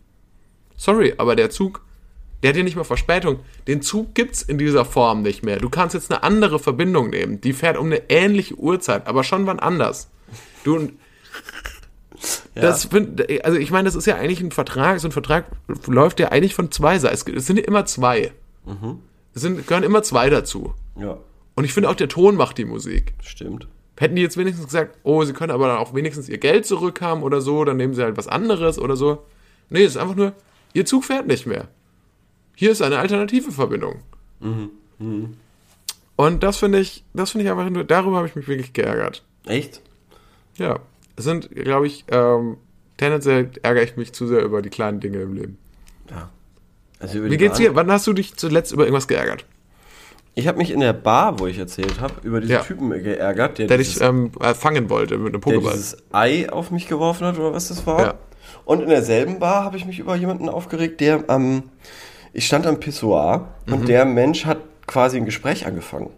sorry, 0.76 1.14
aber 1.18 1.36
der 1.36 1.50
Zug, 1.50 1.82
der 2.42 2.50
hat 2.50 2.58
ja 2.58 2.64
nicht 2.64 2.76
mal 2.76 2.84
Verspätung. 2.84 3.40
Den 3.68 3.82
Zug 3.82 4.14
gibt's 4.14 4.42
in 4.42 4.58
dieser 4.58 4.86
Form 4.86 5.22
nicht 5.22 5.44
mehr. 5.44 5.58
Du 5.58 5.70
kannst 5.70 5.96
jetzt 5.96 6.12
eine 6.12 6.24
andere 6.24 6.60
Verbindung 6.60 7.10
nehmen. 7.10 7.42
Die 7.42 7.54
fährt 7.54 7.78
um 7.78 7.88
eine 7.88 8.10
ähnliche 8.10 8.56
Uhrzeit, 8.56 9.08
aber 9.08 9.24
schon 9.24 9.48
wann 9.48 9.60
anders. 9.60 10.10
Du, 10.64 10.90
Das 12.56 12.86
find, 12.86 13.30
also 13.46 13.58
ich 13.58 13.70
meine, 13.72 13.86
das 13.86 13.96
ist 13.96 14.06
ja 14.08 14.16
eigentlich 14.16 14.42
ein 14.42 14.52
Vertrag, 14.52 15.00
so 15.00 15.08
ein 15.08 15.12
Vertrag 15.12 15.46
läuft 15.86 16.20
ja 16.20 16.30
eigentlich 16.30 16.56
von 16.56 16.72
zwei 16.72 16.98
Seiten. 16.98 17.36
Es, 17.36 17.46
sind 17.46 17.58
ja 17.58 17.66
immer 17.66 17.86
zwei. 17.86 18.32
Es 19.36 19.42
sind, 19.42 19.68
gehören 19.68 19.84
immer 19.84 20.02
zwei 20.04 20.30
dazu. 20.30 20.74
Ja, 21.00 21.18
Und 21.56 21.64
ich 21.64 21.74
finde 21.74 21.90
auch, 21.90 21.96
der 21.96 22.10
Ton 22.10 22.36
macht 22.36 22.58
die 22.58 22.66
Musik. 22.66 23.14
stimmt. 23.22 23.68
Hätten 24.00 24.16
die 24.16 24.22
jetzt 24.22 24.38
wenigstens 24.38 24.66
gesagt, 24.66 24.98
oh, 25.04 25.24
sie 25.24 25.34
können 25.34 25.52
aber 25.52 25.68
dann 25.68 25.78
auch 25.78 25.94
wenigstens 25.96 26.30
ihr 26.30 26.38
Geld 26.38 26.66
zurückhaben 26.66 27.24
oder 27.24 27.42
so, 27.42 27.64
dann 27.66 27.78
nehmen 27.78 27.94
sie 27.96 28.04
halt 28.04 28.18
was 28.18 28.28
anderes 28.28 28.78
oder 28.80 28.96
so. 28.96 29.24
Nee, 29.70 29.84
es 29.84 29.96
ist 29.96 29.98
einfach 29.98 30.16
nur, 30.16 30.34
ihr 30.74 30.86
Zug 30.86 31.04
fährt 31.06 31.28
nicht 31.28 31.46
mehr. 31.48 31.68
Hier 32.56 32.72
ist 32.72 32.82
eine 32.82 33.00
alternative 33.00 33.52
Verbindung. 33.52 34.02
Und 36.16 36.44
das 36.44 36.58
finde 36.58 36.80
ich, 36.80 37.04
das 37.14 37.32
finde 37.32 37.46
ich 37.46 37.52
einfach 37.52 37.70
nur, 37.70 37.84
darüber 37.84 38.18
habe 38.18 38.28
ich 38.28 38.36
mich 38.36 38.48
wirklich 38.48 38.74
geärgert. 38.74 39.24
Echt? 39.46 39.82
Ja. 40.58 40.80
Es 41.18 41.26
sind, 41.26 41.50
glaube 41.54 41.88
ich, 41.88 42.06
ähm, 42.10 42.58
tendenziell 42.98 43.50
ärgere 43.64 43.84
ich 43.84 43.98
mich 43.98 44.14
zu 44.14 44.28
sehr 44.28 44.42
über 44.44 44.62
die 44.62 44.70
kleinen 44.70 45.00
Dinge 45.02 45.18
im 45.20 45.34
Leben. 45.34 45.58
Ja. 46.10 46.30
Also 47.00 47.24
Wie 47.26 47.38
geht's 47.38 47.58
dir? 47.58 47.76
Wann 47.76 47.92
hast 47.92 48.08
du 48.08 48.14
dich 48.14 48.36
zuletzt 48.38 48.72
über 48.72 48.84
irgendwas 48.84 49.08
geärgert? 49.08 49.46
Ich 50.36 50.48
habe 50.48 50.60
mich 50.60 50.70
in 50.72 50.80
der 50.80 50.94
Bar, 50.94 51.40
wo 51.40 51.48
ich 51.48 51.58
erzählt 51.58 52.00
habe, 52.00 52.14
über 52.24 52.40
diesen 52.40 52.54
Ja. 52.54 52.62
Typen 52.62 52.90
geärgert, 52.92 53.58
der, 53.58 53.68
Der 53.68 53.78
dieses, 53.78 53.96
dich 53.96 54.04
ähm, 54.04 54.32
äh, 54.40 54.54
fangen 54.54 54.90
wollte 54.90 55.18
mit 55.18 55.34
einem 55.34 55.42
der 55.42 55.52
Pokéball. 55.54 55.72
dieses 55.74 55.98
Ei 56.12 56.48
auf 56.52 56.70
mich 56.72 56.88
geworfen 56.88 57.26
hat 57.26 57.38
oder 57.40 57.54
was 57.54 57.68
das 57.70 57.86
war. 57.88 58.00
Ja. 58.02 58.14
Und 58.64 58.82
in 58.82 58.90
derselben 58.90 59.40
Bar 59.40 59.64
habe 59.64 59.78
ich 59.78 59.86
mich 59.86 59.98
über 60.00 60.16
jemanden 60.16 60.48
aufgeregt, 60.50 61.02
der 61.02 61.24
am 61.28 61.64
ich 62.34 62.46
stand 62.46 62.68
am 62.68 62.80
Pissoir 62.80 63.48
Mhm. 63.66 63.74
und 63.74 63.88
der 63.88 64.06
Mensch 64.06 64.46
hat 64.46 64.60
quasi 64.86 65.18
ein 65.18 65.26
Gespräch 65.26 65.66
angefangen. 65.66 66.12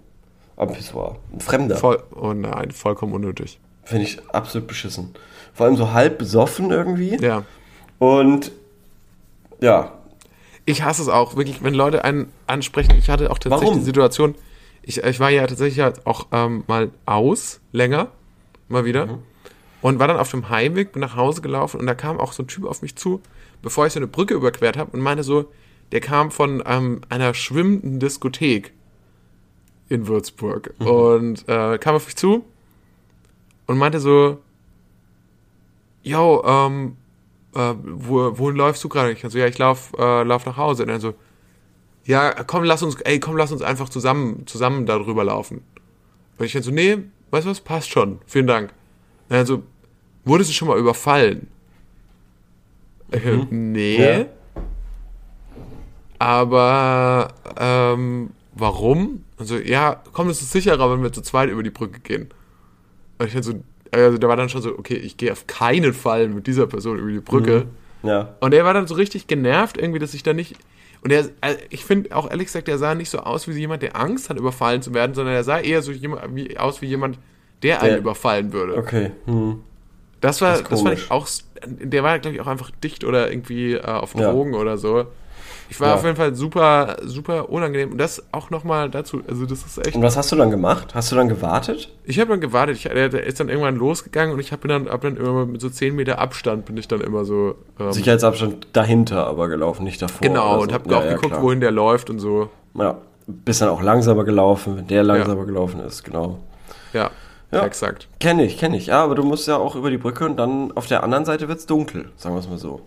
Am 0.57 0.73
Pissoir. 0.73 1.15
Ein 1.31 1.39
Fremder. 1.39 1.77
Voll, 1.77 2.03
oh 2.13 2.33
nein, 2.33 2.71
vollkommen 2.71 3.13
unnötig. 3.13 3.59
Finde 3.89 4.03
ich 4.05 4.19
absolut 4.29 4.67
beschissen. 4.67 5.13
Vor 5.53 5.65
allem 5.65 5.75
so 5.75 5.91
halb 5.91 6.17
besoffen 6.19 6.71
irgendwie. 6.71 7.17
Ja. 7.21 7.43
Und 7.97 8.51
ja, 9.59 9.93
Ich 10.65 10.83
hasse 10.83 11.01
es 11.01 11.09
auch, 11.09 11.35
wirklich, 11.35 11.63
wenn 11.63 11.73
Leute 11.73 12.03
einen 12.05 12.31
ansprechen. 12.47 12.95
Ich 12.97 13.09
hatte 13.09 13.31
auch 13.31 13.39
tatsächlich 13.39 13.67
Warum? 13.69 13.79
die 13.79 13.85
Situation, 13.85 14.35
ich, 14.83 15.03
ich 15.03 15.19
war 15.19 15.29
ja 15.31 15.45
tatsächlich 15.47 15.79
halt 15.83 16.05
auch 16.05 16.27
ähm, 16.31 16.63
mal 16.67 16.91
aus, 17.05 17.59
länger, 17.71 18.07
mal 18.67 18.85
wieder. 18.85 19.07
Mhm. 19.07 19.17
Und 19.81 19.97
war 19.99 20.07
dann 20.07 20.17
auf 20.17 20.29
dem 20.31 20.49
Heimweg, 20.49 20.91
bin 20.91 21.01
nach 21.01 21.15
Hause 21.15 21.41
gelaufen 21.41 21.79
und 21.79 21.87
da 21.87 21.95
kam 21.95 22.19
auch 22.19 22.33
so 22.33 22.43
ein 22.43 22.47
Typ 22.47 22.65
auf 22.65 22.81
mich 22.81 22.95
zu, 22.95 23.21
bevor 23.61 23.87
ich 23.87 23.93
so 23.93 23.99
eine 23.99 24.07
Brücke 24.07 24.33
überquert 24.33 24.77
habe 24.77 24.91
und 24.91 24.99
meinte 25.01 25.23
so, 25.23 25.45
der 25.91 26.01
kam 26.01 26.31
von 26.31 26.61
ähm, 26.65 27.01
einer 27.09 27.33
schwimmenden 27.33 27.99
Diskothek 27.99 28.73
in 29.89 30.07
Würzburg 30.07 30.73
Mhm. 30.79 30.85
und 30.87 31.49
äh, 31.49 31.77
kam 31.79 31.95
auf 31.95 32.05
mich 32.05 32.15
zu 32.15 32.45
und 33.69 33.77
meinte 33.77 33.99
so, 33.99 34.39
yo, 36.01 36.43
ähm, 36.43 36.97
äh, 37.53 37.75
wo, 37.83 38.35
wohin 38.39 38.55
läufst 38.55 38.83
du 38.83 38.89
gerade? 38.89 39.11
Ich 39.11 39.21
so, 39.21 39.37
ja, 39.37 39.45
ich 39.45 39.59
lauf, 39.59 39.91
äh, 39.95 40.23
lauf 40.23 40.47
nach 40.47 40.57
Hause. 40.57 40.81
Und 40.81 40.89
dann 40.89 40.99
so, 40.99 41.13
ja, 42.03 42.31
komm, 42.45 42.63
lass 42.63 42.81
uns, 42.81 42.95
ey, 43.01 43.19
komm, 43.19 43.37
lass 43.37 43.51
uns 43.51 43.61
einfach 43.61 43.87
zusammen, 43.89 44.47
zusammen 44.47 44.87
darüber 44.87 45.23
laufen. 45.23 45.63
Und 46.39 46.45
ich 46.47 46.53
dann 46.53 46.63
so, 46.63 46.71
nee, 46.71 46.97
weißt 47.29 47.45
du 47.45 47.51
was, 47.51 47.61
passt 47.61 47.91
schon, 47.91 48.17
vielen 48.25 48.47
Dank. 48.47 48.71
Und 49.29 49.35
dann 49.35 49.45
so, 49.45 49.61
wurdest 50.25 50.49
du 50.49 50.55
schon 50.55 50.67
mal 50.67 50.79
überfallen? 50.79 51.45
Ich 53.11 53.21
so, 53.23 53.45
nee. 53.51 54.01
Ja. 54.01 54.25
Aber, 56.17 57.35
ähm, 57.55 58.31
warum? 58.55 59.25
Also, 59.37 59.57
ja, 59.57 60.01
komm, 60.11 60.29
es 60.29 60.41
ist 60.41 60.53
sicherer, 60.53 60.91
wenn 60.91 61.03
wir 61.03 61.13
zu 61.13 61.21
zweit 61.21 61.51
über 61.51 61.61
die 61.61 61.69
Brücke 61.69 61.99
gehen. 61.99 62.31
Und 63.19 63.33
ich 63.33 63.43
so, 63.43 63.53
also 63.91 64.17
da 64.17 64.27
war 64.27 64.35
dann 64.37 64.49
schon 64.49 64.61
so, 64.61 64.77
okay, 64.77 64.95
ich 64.95 65.17
gehe 65.17 65.31
auf 65.31 65.45
keinen 65.47 65.93
Fall 65.93 66.27
mit 66.29 66.47
dieser 66.47 66.67
Person 66.67 66.97
über 66.99 67.11
die 67.11 67.19
Brücke. 67.19 67.65
ja. 68.03 68.35
Und 68.39 68.53
er 68.53 68.65
war 68.65 68.73
dann 68.73 68.87
so 68.87 68.95
richtig 68.95 69.27
genervt 69.27 69.77
irgendwie, 69.77 69.99
dass 69.99 70.13
ich 70.13 70.23
da 70.23 70.33
nicht. 70.33 70.55
Und 71.01 71.11
er, 71.11 71.29
also 71.41 71.57
ich 71.69 71.85
finde 71.85 72.15
auch 72.15 72.29
ehrlich 72.29 72.47
gesagt, 72.47 72.67
er 72.67 72.77
sah 72.77 72.93
nicht 72.95 73.09
so 73.09 73.19
aus 73.19 73.47
wie 73.47 73.51
jemand, 73.53 73.81
der 73.83 73.95
Angst 73.95 74.29
hat, 74.29 74.37
überfallen 74.37 74.81
zu 74.81 74.93
werden, 74.93 75.13
sondern 75.13 75.33
er 75.33 75.43
sah 75.43 75.59
eher 75.59 75.81
so 75.81 75.91
jemand, 75.91 76.35
wie, 76.35 76.57
aus 76.57 76.81
wie 76.81 76.87
jemand, 76.87 77.19
der 77.63 77.81
einen 77.81 77.91
Der- 77.91 77.99
überfallen 77.99 78.51
würde. 78.53 78.75
Okay. 78.77 79.11
Hm. 79.25 79.61
Das 80.21 80.41
war, 80.41 80.57
Das 80.57 80.63
das, 80.67 80.81
fand 80.81 80.99
ich 80.99 81.09
auch, 81.11 81.27
der 81.65 82.03
war, 82.03 82.19
glaube 82.19 82.35
ich, 82.35 82.41
auch 82.41 82.47
einfach 82.47 82.71
dicht 82.83 83.05
oder 83.05 83.31
irgendwie 83.31 83.73
äh, 83.75 83.81
auf 83.81 84.13
Ja. 84.15 84.31
Drogen 84.31 84.53
oder 84.53 84.77
so. 84.77 85.05
Ich 85.71 85.79
war 85.79 85.89
Ja. 85.89 85.95
auf 85.95 86.03
jeden 86.03 86.15
Fall 86.15 86.33
super, 86.35 86.97
super 87.03 87.49
unangenehm. 87.49 87.91
Und 87.91 87.97
das 87.99 88.23
auch 88.31 88.49
nochmal 88.49 88.89
dazu, 88.89 89.21
also 89.27 89.45
das 89.45 89.63
ist 89.63 89.77
echt. 89.85 89.95
Und 89.95 90.01
was 90.01 90.17
hast 90.17 90.31
du 90.31 90.35
dann 90.35 90.49
gemacht? 90.49 90.95
Hast 90.95 91.11
du 91.11 91.15
dann 91.15 91.29
gewartet? 91.29 91.93
Ich 92.05 92.19
habe 92.19 92.31
dann 92.31 92.41
gewartet, 92.41 92.75
ich, 92.77 92.83
der, 92.83 93.09
der 93.09 93.23
ist 93.25 93.39
dann 93.39 93.49
irgendwann 93.49 93.75
losgegangen 93.75 94.33
und 94.33 94.39
ich 94.39 94.51
habe 94.51 94.67
dann, 94.67 94.89
hab 94.89 95.01
dann 95.01 95.15
immer 95.15 95.45
mit 95.45 95.61
so 95.61 95.69
10 95.69 95.95
Meter 95.95 96.17
Abstand 96.19 96.65
bin 96.65 96.75
ich 96.77 96.87
dann 96.87 97.01
immer 97.01 97.23
so. 97.23 97.55
Ähm, 97.79 97.91
Sicherheitsabstand 97.93 98.67
dahinter 98.73 99.27
aber 99.27 99.47
gelaufen, 99.47 99.83
nicht 99.83 100.01
davor. 100.01 100.27
genau, 100.27 100.53
oder 100.53 100.61
und 100.63 100.69
so. 100.69 100.73
habe 100.73 100.89
Ja, 100.91 100.97
auch 100.97 101.03
ja, 101.03 101.09
geguckt, 101.13 101.27
klar. 101.33 101.41
wohin 101.43 101.59
der 101.59 101.71
läuft 101.71 102.09
und 102.09 102.19
so. 102.19 102.49
Ja, 102.73 102.97
bist 103.27 103.61
dann 103.61 103.69
auch 103.69 103.81
langsamer 103.83 104.23
gelaufen, 104.23 104.75
wenn 104.77 104.87
der 104.87 105.03
langsamer 105.03 105.45
gelaufen 105.45 105.81
ist, 105.81 106.03
genau. 106.03 106.39
Ja, 106.93 107.11
Ja. 107.51 107.63
exakt. 107.63 108.07
Kenne 108.19 108.43
ich, 108.43 108.57
kenne 108.57 108.75
ich. 108.77 108.87
Ja, 108.87 109.03
aber 109.03 109.13
du 109.13 109.23
musst 109.23 109.47
ja 109.47 109.57
auch 109.57 109.75
über 109.75 109.91
die 109.91 109.97
Brücke 109.99 110.25
und 110.25 110.37
dann 110.37 110.71
auf 110.75 110.87
der 110.87 111.03
anderen 111.03 111.25
Seite 111.25 111.47
wird's 111.47 111.67
dunkel, 111.67 112.09
sagen 112.15 112.33
wir 112.33 112.39
es 112.39 112.49
mal 112.49 112.57
so. 112.57 112.81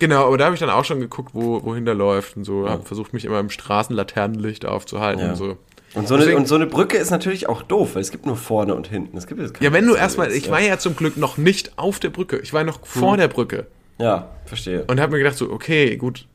Genau, 0.00 0.26
aber 0.26 0.36
da 0.38 0.46
habe 0.46 0.54
ich 0.54 0.60
dann 0.60 0.70
auch 0.70 0.84
schon 0.84 0.98
geguckt, 0.98 1.30
wo, 1.34 1.62
wohin 1.64 1.84
der 1.84 1.94
läuft 1.94 2.36
und 2.36 2.44
so. 2.44 2.68
Hab 2.68 2.86
versucht, 2.88 3.12
mich 3.12 3.24
immer 3.24 3.38
im 3.38 3.50
Straßenlaternenlicht 3.50 4.66
aufzuhalten 4.66 5.22
Ja. 5.22 5.30
und 5.30 5.36
so. 5.36 5.56
Und 5.94 6.06
so, 6.08 6.14
eine, 6.14 6.36
und 6.36 6.46
so 6.48 6.54
eine 6.54 6.66
Brücke 6.66 6.96
ist 6.96 7.10
natürlich 7.10 7.48
auch 7.48 7.62
doof, 7.62 7.94
weil 7.94 8.02
es 8.02 8.10
gibt 8.12 8.24
nur 8.24 8.36
vorne 8.36 8.74
und 8.74 8.86
hinten. 8.88 9.16
Es 9.16 9.26
gibt 9.26 9.40
jetzt 9.40 9.54
keine 9.54 9.64
Ja, 9.66 9.72
wenn 9.72 9.86
du 9.86 9.94
erstmal, 9.94 10.30
ich 10.32 10.46
ja. 10.46 10.52
war 10.52 10.60
ja 10.60 10.78
zum 10.78 10.94
Glück 10.96 11.16
noch 11.16 11.36
nicht 11.36 11.72
auf 11.78 11.98
der 11.98 12.10
Brücke. 12.10 12.38
Ich 12.38 12.52
war 12.52 12.62
noch 12.64 12.84
vor 12.86 13.16
der 13.16 13.28
Brücke. 13.28 13.66
Ja, 13.98 14.28
verstehe. 14.46 14.84
Und 14.86 15.00
habe 15.00 15.12
mir 15.12 15.18
gedacht, 15.18 15.36
so, 15.36 15.50
okay, 15.50 15.96
gut. 15.96 16.26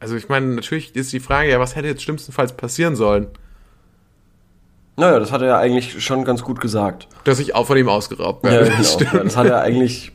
Also 0.00 0.16
ich 0.16 0.28
meine, 0.28 0.46
natürlich 0.46 0.94
ist 0.96 1.12
die 1.12 1.20
Frage, 1.20 1.50
ja, 1.50 1.60
was 1.60 1.76
hätte 1.76 1.86
jetzt 1.88 2.02
schlimmstenfalls 2.02 2.52
passieren 2.54 2.96
sollen? 2.96 3.28
Naja, 4.96 5.18
das 5.18 5.30
hat 5.32 5.40
er 5.40 5.48
ja 5.48 5.58
eigentlich 5.58 6.02
schon 6.04 6.24
ganz 6.24 6.42
gut 6.42 6.60
gesagt. 6.60 7.06
Dass 7.24 7.38
ich 7.38 7.54
auch 7.54 7.66
von 7.66 7.78
ihm 7.78 7.88
ausgeraubt 7.88 8.44
Ja, 8.44 8.50
werde. 8.52 8.64
genau. 8.70 8.78
Das 8.78 8.92
stimmt. 8.92 9.12
Ja, 9.14 9.22
das 9.24 9.36
hat 9.36 9.46
er 9.46 9.60
eigentlich. 9.62 10.12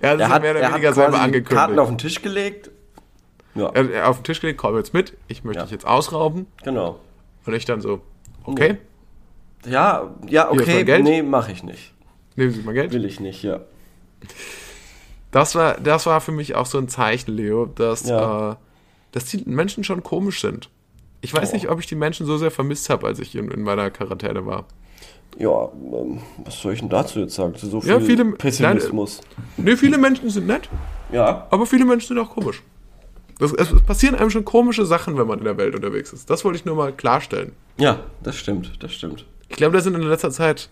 Er 0.00 0.10
hat 0.10 0.18
Er 0.20 0.26
sich 0.26 0.28
hat, 0.34 0.42
mehr 0.42 0.50
oder 0.52 0.60
er 0.60 0.72
weniger 0.72 0.92
selber 0.92 1.20
angekündigt. 1.20 1.50
Karten 1.56 1.78
auf 1.78 1.88
den 1.88 1.98
Tisch 1.98 2.22
gelegt. 2.22 2.70
Ja, 3.54 3.68
er 3.68 3.84
hat 3.84 3.90
er 3.90 4.08
auf 4.08 4.18
den 4.18 4.24
Tisch 4.24 4.40
gelegt, 4.40 4.58
komm 4.58 4.76
jetzt 4.76 4.92
mit, 4.94 5.16
ich 5.28 5.44
möchte 5.44 5.58
Ja. 5.60 5.64
dich 5.64 5.72
jetzt 5.72 5.86
ausrauben. 5.86 6.46
genau. 6.62 6.98
Und 7.46 7.52
ich 7.54 7.64
dann 7.66 7.80
so, 7.82 8.00
okay, 8.44 8.78
Ja, 9.66 10.14
ja, 10.28 10.50
okay, 10.50 10.84
Geld? 10.84 11.04
nee, 11.04 11.22
mache 11.22 11.52
ich 11.52 11.62
nicht. 11.62 11.92
nehmen 12.36 12.52
Sie 12.52 12.62
mal 12.62 12.72
Geld. 12.74 12.92
Will 12.92 13.04
ich 13.04 13.20
nicht, 13.20 13.42
ja. 13.42 13.60
Das 15.30 15.54
war, 15.54 15.74
das 15.80 16.06
war 16.06 16.20
für 16.20 16.32
mich 16.32 16.54
auch 16.54 16.66
so 16.66 16.78
ein 16.78 16.88
Zeichen, 16.88 17.32
Leo, 17.36 17.66
dass, 17.66 18.08
Ja. 18.08 18.52
äh, 18.52 18.56
dass 19.12 19.24
die 19.26 19.42
Menschen 19.46 19.84
schon 19.84 20.02
komisch 20.02 20.40
sind. 20.40 20.70
Ich 21.20 21.34
weiß 21.34 21.50
Oh. 21.50 21.54
nicht, 21.54 21.68
ob 21.68 21.80
ich 21.80 21.86
die 21.86 21.94
Menschen 21.96 22.26
so 22.26 22.36
sehr 22.38 22.50
vermisst 22.50 22.88
habe, 22.90 23.06
als 23.06 23.18
ich 23.18 23.34
in, 23.34 23.50
in 23.50 23.62
meiner 23.62 23.90
Quarantäne 23.90 24.46
war. 24.46 24.66
Ja, 25.38 25.68
ähm, 25.92 26.20
was 26.44 26.60
soll 26.60 26.72
ich 26.74 26.80
denn 26.80 26.88
dazu 26.88 27.18
jetzt 27.20 27.34
sagen? 27.34 27.54
Zu 27.56 27.66
so 27.66 27.80
viel 27.80 27.90
Ja, 27.90 28.00
viele- 28.00 28.24
Pessimismus. 28.32 29.20
Ne, 29.56 29.76
viele 29.76 29.98
Menschen 29.98 30.30
sind 30.30 30.46
nett, 30.46 30.68
Ja, 31.12 31.46
aber 31.50 31.66
viele 31.66 31.84
Menschen 31.84 32.08
sind 32.08 32.18
auch 32.18 32.30
komisch. 32.30 32.62
Das, 33.38 33.52
es, 33.52 33.72
es 33.72 33.82
passieren 33.82 34.14
einem 34.14 34.30
schon 34.30 34.44
komische 34.44 34.86
Sachen, 34.86 35.18
wenn 35.18 35.26
man 35.26 35.38
in 35.40 35.44
der 35.44 35.56
Welt 35.56 35.74
unterwegs 35.74 36.12
ist. 36.12 36.30
Das 36.30 36.44
wollte 36.44 36.56
ich 36.58 36.64
nur 36.64 36.76
mal 36.76 36.92
klarstellen. 36.92 37.52
ja, 37.78 37.98
das 38.22 38.36
stimmt, 38.36 38.72
das 38.82 38.92
stimmt. 38.92 39.26
Ich 39.48 39.56
glaube, 39.56 39.76
da 39.76 39.82
sind 39.82 39.94
in 39.94 40.02
letzter 40.02 40.30
Zeit 40.30 40.68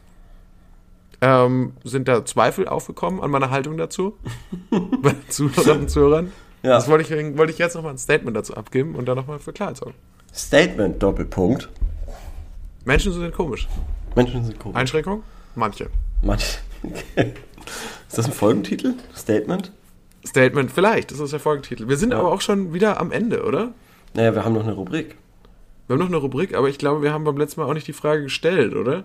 ähm, 1.20 1.72
sind 1.84 2.08
da 2.08 2.24
Zweifel 2.24 2.66
aufgekommen 2.68 3.20
an 3.20 3.30
meiner 3.30 3.50
Haltung 3.50 3.76
dazu. 3.76 4.16
bei 4.70 5.10
den 5.12 5.28
Zuhörern 5.28 5.80
und 5.82 5.90
Zuhörern. 5.90 6.32
Ja. 6.62 6.70
Das 6.70 6.88
wollte 6.88 7.02
ich, 7.14 7.36
wollte 7.36 7.52
ich 7.52 7.58
jetzt 7.58 7.74
nochmal 7.74 7.92
ein 7.92 7.98
Statement 7.98 8.36
dazu 8.36 8.54
abgeben 8.54 8.94
und 8.94 9.06
dann 9.06 9.16
nochmal 9.16 9.38
für 9.38 9.52
Klarheit 9.52 9.76
sorgen. 9.76 9.94
Statement, 10.32 11.02
Doppelpunkt. 11.02 11.68
Menschen 12.84 13.12
sind 13.12 13.34
komisch. 13.34 13.68
Menschen 14.14 14.44
sind 14.44 14.58
komisch. 14.58 14.76
Einschränkung? 14.76 15.22
Manche. 15.54 15.88
Manch. 16.22 16.58
Ist 18.08 18.18
das 18.18 18.26
ein 18.26 18.32
Folgentitel? 18.32 18.94
Statement? 19.16 19.72
Statement, 20.26 20.70
vielleicht, 20.70 21.10
das 21.10 21.18
ist 21.20 21.32
der 21.32 21.40
Folgentitel. 21.40 21.88
Wir 21.88 21.96
sind 21.96 22.12
aber 22.14 22.30
auch 22.30 22.40
schon 22.40 22.72
wieder 22.74 23.00
am 23.00 23.10
Ende, 23.10 23.42
oder? 23.44 23.72
Naja, 24.14 24.34
wir 24.34 24.44
haben 24.44 24.52
noch 24.54 24.62
eine 24.62 24.72
Rubrik. 24.72 25.16
Wir 25.86 25.94
haben 25.94 26.00
noch 26.00 26.06
eine 26.08 26.16
Rubrik, 26.18 26.54
aber 26.54 26.68
ich 26.68 26.78
glaube, 26.78 27.02
wir 27.02 27.12
haben 27.12 27.24
beim 27.24 27.36
letzten 27.38 27.60
Mal 27.60 27.66
auch 27.68 27.74
nicht 27.74 27.88
die 27.88 27.92
Frage 27.92 28.22
gestellt, 28.24 28.74
oder? 28.74 29.04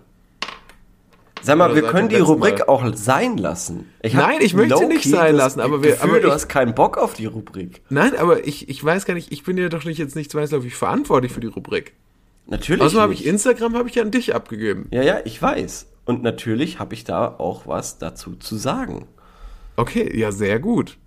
Sag 1.41 1.57
mal, 1.57 1.71
Oder 1.71 1.81
wir 1.83 1.89
können 1.89 2.09
die 2.09 2.15
Rubrik 2.17 2.59
Mal. 2.59 2.65
auch 2.67 2.83
sein 2.95 3.37
lassen. 3.37 3.91
Ich 4.01 4.13
Nein, 4.13 4.39
ich 4.41 4.53
möchte 4.53 4.77
sie 4.77 4.85
nicht 4.87 5.03
sein 5.09 5.35
lassen, 5.35 5.59
aber 5.59 5.81
wir- 5.83 5.91
Gefühl, 5.91 6.09
aber 6.09 6.19
du 6.19 6.27
ich- 6.27 6.33
hast 6.33 6.47
keinen 6.49 6.73
Bock 6.75 6.97
auf 6.97 7.13
die 7.13 7.25
Rubrik. 7.27 7.81
Nein, 7.89 8.15
aber 8.17 8.45
ich, 8.45 8.67
ich 8.69 8.83
weiß 8.83 9.05
gar 9.05 9.13
nicht, 9.13 9.31
ich 9.31 9.43
bin 9.43 9.57
ja 9.57 9.69
doch 9.69 9.85
nicht 9.85 9.97
jetzt 9.99 10.15
nicht 10.15 10.31
zwangsläufig 10.31 10.75
verantwortlich 10.75 11.31
für 11.31 11.39
die 11.39 11.47
Rubrik. 11.47 11.93
Natürlich 12.47 12.81
Außerdem 12.81 13.01
habe 13.01 13.13
ich 13.13 13.25
Instagram 13.25 13.75
habe 13.75 13.89
ich 13.89 13.95
ja 13.95 14.03
an 14.03 14.11
dich 14.11 14.33
abgegeben. 14.33 14.87
ja, 14.91 15.03
ja, 15.03 15.19
ich 15.25 15.41
weiß. 15.41 15.87
Und 16.05 16.23
natürlich 16.23 16.79
habe 16.79 16.93
ich 16.93 17.03
da 17.03 17.27
auch 17.27 17.67
was 17.67 17.97
dazu 17.97 18.35
zu 18.35 18.55
sagen. 18.55 19.05
Okay, 19.75 20.17
ja, 20.17 20.31
sehr 20.31 20.59
gut. 20.59 20.97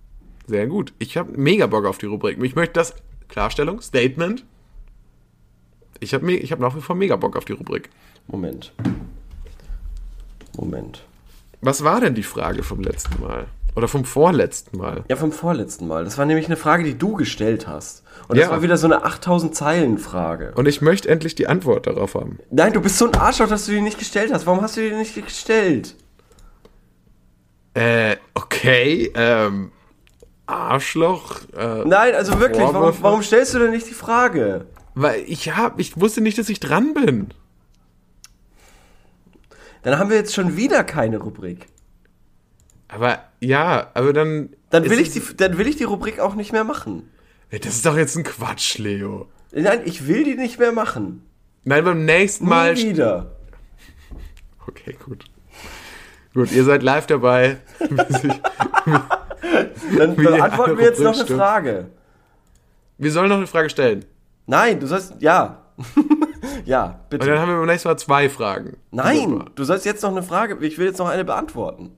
Sehr 0.47 0.67
gut. 0.67 0.93
Ich 0.99 1.17
habe 1.17 1.33
mega 1.37 1.67
Bock 1.67 1.87
auf 1.87 1.97
die 1.97 2.07
Rubrik. 2.07 2.43
Ich 2.43 2.55
möchte 2.55 2.75
das, 2.75 2.95
Klarstellung, 3.29 3.81
Statement. 3.81 4.45
Ich 6.01 6.13
habe 6.13 6.31
ich 6.33 6.53
hab 6.53 6.61
nach 6.61 6.77
wie 6.77 6.81
vor 6.81 6.97
mega 6.97 7.17
Bock 7.17 7.37
auf 7.37 7.45
die 7.47 7.53
Rubrik. 7.53 7.89
Moment. 8.27 8.73
Moment. 10.57 11.05
Was 11.63 11.85
war 11.85 12.01
denn 12.01 12.15
die 12.15 12.23
Frage 12.23 12.63
vom 12.63 12.81
letzten 12.81 13.21
Mal? 13.23 13.47
Oder 13.77 13.89
vom 13.89 14.05
vorletzten 14.05 14.79
Mal. 14.79 15.05
Ja, 15.09 15.17
vom 15.17 15.33
vorletzten 15.33 15.87
Mal. 15.87 16.05
Das 16.05 16.19
war 16.19 16.25
nämlich 16.27 16.47
eine 16.47 16.57
Frage, 16.57 16.83
die 16.85 16.99
du 16.99 17.15
gestellt 17.15 17.67
hast. 17.69 18.03
Und 18.29 18.37
das 18.37 18.47
Ja. 18.47 18.51
war 18.51 18.63
wieder 18.63 18.77
so 18.77 18.87
eine 18.87 19.05
8000 19.05 19.55
Zeilen 19.55 19.99
Frage. 19.99 20.53
Und 20.57 20.67
ich 20.67 20.81
möchte 20.83 21.09
endlich 21.09 21.35
die 21.37 21.47
Antwort 21.47 21.87
darauf 21.87 22.15
haben. 22.15 22.39
Nein, 22.51 22.73
du 22.73 22.81
bist 22.81 22.99
so 22.99 23.07
ein 23.07 23.15
Arschloch, 23.15 23.49
dass 23.49 23.67
du 23.67 23.73
die 23.73 23.81
nicht 23.81 23.99
gestellt 23.99 24.33
hast. 24.33 24.47
Warum 24.47 24.61
hast 24.61 24.77
du 24.77 24.81
die 24.81 24.95
nicht 24.95 25.15
gestellt? 25.15 25.95
Äh, 27.75 28.17
okay, 28.35 29.13
ähm, 29.15 29.71
Arschloch. 30.47 31.41
Äh, 31.57 31.85
Nein, 31.85 32.15
also 32.15 32.41
wirklich, 32.41 32.63
warum, 32.67 32.93
warum 33.01 33.23
stellst 33.23 33.55
du 33.55 33.61
denn 33.61 33.71
nicht 33.71 33.89
die 33.89 33.95
Frage? 33.95 34.67
Weil 34.97 35.23
ich 35.27 35.57
hab, 35.57 35.79
ich 35.79 35.99
wusste 36.01 36.21
nicht, 36.21 36.37
dass 36.39 36.49
ich 36.49 36.59
dran 36.59 36.93
bin. 36.95 37.29
Dann 39.83 39.99
haben 39.99 40.11
wir 40.11 40.17
jetzt 40.17 40.35
schon 40.35 40.57
wieder 40.57 40.83
keine 40.83 41.19
Rubrik. 41.19 41.67
Aber 42.89 43.21
ja, 43.41 43.91
aber 43.95 44.13
dann. 44.13 44.51
Dann 44.71 44.89
will, 44.89 45.01
ich 45.01 45.11
die, 45.11 45.23
dann 45.37 45.59
will 45.59 45.67
ich 45.67 45.77
die 45.77 45.85
Rubrik 45.85 46.21
auch 46.21 46.35
nicht 46.35 46.53
mehr 46.53 46.65
machen. 46.65 47.11
Das 47.51 47.75
ist 47.75 47.85
doch 47.85 47.97
jetzt 47.97 48.17
ein 48.17 48.23
Quatsch, 48.23 48.79
Leo. 48.79 49.29
Nein, 49.53 49.81
ich 49.85 50.07
will 50.07 50.23
die 50.23 50.37
nicht 50.37 50.59
mehr 50.61 50.71
machen. 50.73 51.27
Nein, 51.65 51.85
beim 51.85 52.05
nächsten 52.05 52.45
Nie 52.45 52.51
Mal. 52.51 52.77
wieder. 52.77 53.33
Okay, 54.69 54.97
gut. 55.05 55.25
Gut, 56.33 56.53
ihr 56.53 56.63
seid 56.63 56.85
live 56.85 57.07
dabei. 57.07 57.59
Dann, 59.97 60.17
Wie 60.17 60.25
dann 60.25 60.35
die 60.35 60.41
antworten 60.41 60.51
andere 60.73 60.79
wir 60.79 60.85
jetzt 60.85 61.01
noch 61.01 61.19
eine. 61.19 61.27
Frage. 61.27 61.87
Wir 62.99 63.11
sollen 63.11 63.29
noch 63.29 63.39
eine 63.39 63.47
Frage 63.47 63.71
stellen. 63.71 64.05
Nein, 64.47 64.79
du 64.79 64.87
sollst. 64.87 65.15
Ja. 65.21 65.63
ja, 66.67 66.85
Und 66.85 66.93
dann 66.93 67.19
bitte. 67.21 67.39
haben 67.41 67.49
wir 67.49 67.57
beim 67.57 67.67
nächsten 67.67 67.89
Mal 67.89 67.97
zwei 67.97 68.29
Fragen. 68.29 68.77
Nein, 68.91 69.51
du 69.55 69.65
sollst 69.65 69.87
jetzt 69.87 70.03
noch 70.03 70.11
eine 70.11 70.23
Frage. 70.23 70.57
Ich 70.65 70.79
will 70.79 70.87
jetzt 70.87 70.99
noch 70.99 71.09
eine 71.09 71.25
beantworten. 71.25 71.97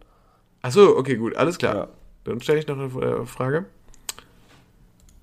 Achso, 0.63 0.97
okay, 0.97 1.17
gut, 1.17 1.37
alles 1.37 1.59
klar. 1.59 1.75
Ja. 1.75 1.89
Dann 2.25 2.41
stelle 2.41 2.61
ich 2.61 2.67
noch 2.69 2.79
eine 2.79 2.87
äh, 2.87 3.27
Frage. 3.27 3.67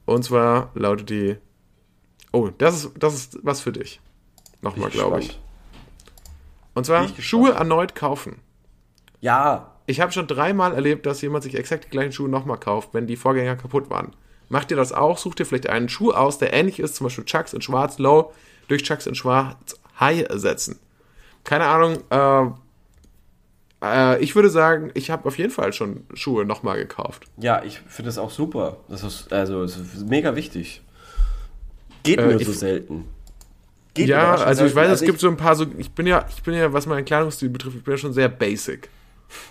Und 0.05 0.23
zwar 0.23 0.71
lautet 0.73 1.09
die. 1.09 1.37
Oh, 2.31 2.49
das 2.57 2.75
ist, 2.75 2.91
das 2.97 3.13
ist 3.15 3.39
was 3.41 3.61
für 3.61 3.71
dich. 3.71 4.01
Nochmal, 4.61 4.89
glaube 4.89 5.21
ich. 5.21 5.39
Und 6.73 6.85
zwar. 6.85 7.07
Schuhe 7.19 7.53
erneut 7.53 7.95
kaufen. 7.95 8.39
Ja. 9.21 9.75
Ich 9.85 10.01
habe 10.01 10.11
schon 10.11 10.27
dreimal 10.27 10.73
erlebt, 10.73 11.05
dass 11.05 11.21
jemand 11.21 11.43
sich 11.43 11.55
exakt 11.55 11.85
die 11.85 11.89
gleichen 11.89 12.11
Schuhe 12.11 12.29
nochmal 12.29 12.59
kauft, 12.59 12.93
wenn 12.93 13.07
die 13.07 13.15
Vorgänger 13.15 13.55
kaputt 13.55 13.89
waren. 13.89 14.11
Macht 14.49 14.71
ihr 14.71 14.77
das 14.77 14.91
auch? 14.91 15.17
Sucht 15.17 15.39
ihr 15.39 15.45
vielleicht 15.45 15.69
einen 15.69 15.89
Schuh 15.89 16.11
aus, 16.11 16.37
der 16.37 16.53
ähnlich 16.53 16.79
ist, 16.79 16.95
zum 16.95 17.05
Beispiel 17.05 17.25
Chucks 17.25 17.53
in 17.53 17.61
Schwarz 17.61 17.97
Low, 17.97 18.33
durch 18.67 18.83
Chucks 18.83 19.07
in 19.07 19.15
Schwarz 19.15 19.79
High 19.99 20.23
ersetzen. 20.27 20.79
Keine 21.43 21.65
Ahnung, 21.65 21.97
äh, 22.09 22.51
äh, 23.83 24.19
ich 24.21 24.35
würde 24.35 24.49
sagen, 24.49 24.91
ich 24.93 25.09
habe 25.11 25.25
auf 25.27 25.37
jeden 25.37 25.51
Fall 25.51 25.73
schon 25.73 26.05
Schuhe 26.13 26.45
nochmal 26.45 26.77
gekauft. 26.77 27.25
Ja, 27.37 27.63
ich 27.63 27.79
finde 27.87 28.09
das 28.09 28.17
auch 28.17 28.31
super. 28.31 28.77
Das 28.89 29.03
ist, 29.03 29.31
also, 29.33 29.63
es 29.63 29.77
ist 29.77 30.07
mega 30.07 30.35
wichtig. 30.35 30.81
Geht 32.03 32.19
Äh, 32.19 32.27
nur 32.27 32.39
so 32.43 32.51
selten. 32.53 33.05
Geht 33.93 34.07
ja, 34.09 34.35
also 34.35 34.65
ich 34.65 34.75
weiß, 34.75 34.91
es 34.91 35.01
gibt 35.01 35.19
so 35.19 35.27
ein 35.27 35.35
paar 35.35 35.55
so, 35.55 35.65
ich 35.77 35.91
bin 35.91 36.07
ja, 36.07 36.25
ich 36.29 36.41
bin 36.43 36.53
ja, 36.53 36.71
was 36.71 36.85
meinen 36.85 37.03
Kleidungsstil 37.05 37.49
betrifft, 37.49 37.75
ich 37.77 37.83
bin 37.83 37.93
ja 37.93 37.97
schon 37.97 38.13
sehr 38.13 38.29
basic. 38.29 38.89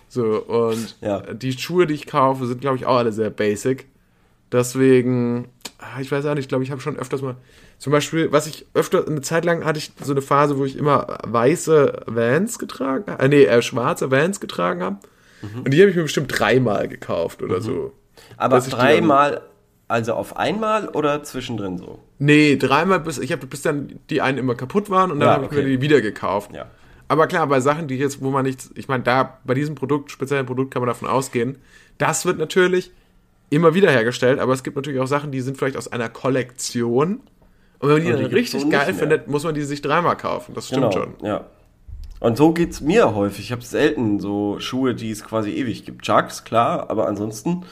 So, 0.08 0.22
und 0.44 0.96
Ja. 1.00 1.20
die 1.34 1.52
Schuhe, 1.52 1.86
die 1.86 1.94
ich 1.94 2.06
kaufe, 2.06 2.46
sind, 2.46 2.60
glaube 2.60 2.76
ich, 2.76 2.86
auch 2.86 2.96
alle 2.96 3.12
sehr 3.12 3.30
basic. 3.30 3.86
Deswegen, 4.50 5.48
ah, 5.78 6.00
ich 6.00 6.10
weiß 6.10 6.24
auch 6.26 6.34
nicht, 6.34 6.44
ich 6.44 6.48
glaube, 6.48 6.64
ich 6.64 6.70
habe 6.70 6.80
schon 6.80 6.96
öfters 6.96 7.20
mal, 7.20 7.36
zum 7.78 7.92
Beispiel, 7.92 8.32
was 8.32 8.46
ich 8.46 8.66
öfter, 8.74 9.06
eine 9.06 9.20
Zeit 9.20 9.44
lang 9.44 9.64
hatte 9.64 9.78
ich 9.78 9.92
so 10.02 10.12
eine 10.12 10.22
Phase, 10.22 10.58
wo 10.58 10.64
ich 10.64 10.76
immer 10.76 11.18
weiße 11.26 12.02
Vans 12.06 12.58
getragen 12.58 13.04
habe, 13.06 13.22
äh, 13.22 13.28
nee, 13.28 13.44
äh, 13.44 13.62
schwarze 13.62 14.10
Vans 14.10 14.40
getragen 14.40 14.82
habe. 14.82 14.98
Mhm. 15.42 15.62
Und 15.62 15.70
die 15.72 15.80
habe 15.80 15.90
ich 15.90 15.96
mir 15.96 16.02
bestimmt 16.02 16.36
dreimal 16.36 16.88
gekauft 16.88 17.42
oder 17.42 17.60
so. 17.60 17.92
Aber 18.36 18.60
dreimal, 18.60 19.42
also 19.86 20.14
auf 20.14 20.36
einmal 20.36 20.88
oder 20.88 21.22
zwischendrin 21.22 21.78
so? 21.78 22.00
Nee, 22.18 22.56
dreimal 22.56 22.98
bis, 23.00 23.18
ich 23.18 23.30
habe 23.30 23.46
bis 23.46 23.62
dann 23.62 24.00
die 24.10 24.20
einen 24.20 24.38
immer 24.38 24.56
kaputt 24.56 24.90
waren 24.90 25.12
und 25.12 25.20
dann 25.20 25.28
Ja, 25.28 25.34
habe 25.34 25.44
ich 25.44 25.52
okay. 25.52 25.62
mir 25.62 25.68
die 25.68 25.80
wieder 25.80 26.00
gekauft. 26.00 26.52
Ja. 26.52 26.66
Aber 27.06 27.26
klar, 27.26 27.46
bei 27.46 27.60
Sachen, 27.60 27.86
die 27.88 27.96
jetzt, 27.96 28.20
wo 28.20 28.30
man 28.30 28.44
nichts, 28.44 28.70
ich 28.74 28.88
meine, 28.88 29.04
da 29.04 29.38
bei 29.44 29.54
diesem 29.54 29.76
Produkt, 29.76 30.10
speziellen 30.10 30.46
Produkt 30.46 30.72
kann 30.72 30.82
man 30.82 30.88
davon 30.88 31.08
ausgehen, 31.08 31.58
das 31.96 32.26
wird 32.26 32.38
natürlich 32.38 32.90
immer 33.50 33.74
wieder 33.74 33.90
hergestellt, 33.90 34.40
aber 34.40 34.52
es 34.52 34.62
gibt 34.62 34.76
natürlich 34.76 35.00
auch 35.00 35.06
Sachen, 35.06 35.32
die 35.32 35.40
sind 35.40 35.56
vielleicht 35.56 35.76
aus 35.76 35.90
einer 35.90 36.08
Kollektion. 36.08 37.20
Und 37.80 37.88
wenn 37.88 37.96
man 37.98 38.06
die 38.06 38.12
Und 38.12 38.30
die 38.30 38.34
richtig 38.34 38.70
geil 38.70 38.94
findet, 38.94 39.28
muss 39.28 39.44
man 39.44 39.54
die 39.54 39.62
sich 39.62 39.82
dreimal 39.82 40.16
kaufen. 40.16 40.54
Das 40.54 40.66
stimmt 40.66 40.92
schon. 40.92 41.16
Genau, 41.18 41.28
ja. 41.28 41.44
Und 42.20 42.36
so 42.36 42.52
geht's 42.52 42.80
mir 42.80 43.14
häufig. 43.14 43.46
Ich 43.46 43.52
habe 43.52 43.62
selten 43.62 44.18
so 44.18 44.58
Schuhe, 44.58 44.94
die 44.94 45.10
es 45.10 45.22
quasi 45.22 45.50
ewig 45.50 45.84
gibt. 45.84 46.02
Chucks, 46.02 46.42
klar, 46.42 46.90
aber 46.90 47.06
ansonsten 47.06 47.64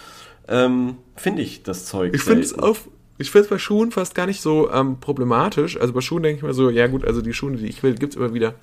ähm, 0.49 0.99
finde 1.17 1.43
ich 1.43 1.65
das 1.65 1.85
Zeug. 1.85 2.15
Ich 2.15 2.23
finde 2.23 2.43
es 2.43 2.57
auf, 2.57 2.89
ich 3.19 3.31
finde 3.31 3.45
es 3.45 3.51
bei 3.51 3.59
Schuhen 3.59 3.91
fast 3.91 4.15
gar 4.15 4.27
nicht 4.27 4.41
so 4.41 4.71
ähm, 4.71 5.01
problematisch. 5.01 5.81
Also 5.81 5.93
bei 5.93 6.01
Schuhen 6.01 6.23
denke 6.23 6.37
ich 6.39 6.43
mir 6.45 6.55
so, 6.55 6.71
ja 6.71 6.87
gut, 6.87 7.05
also 7.05 7.23
die 7.23 7.33
Schuhe, 7.33 7.57
die 7.57 7.67
ich 7.67 7.83
will, 7.83 7.95
gibt's 7.95 8.15
immer 8.15 8.35
wieder. 8.35 8.55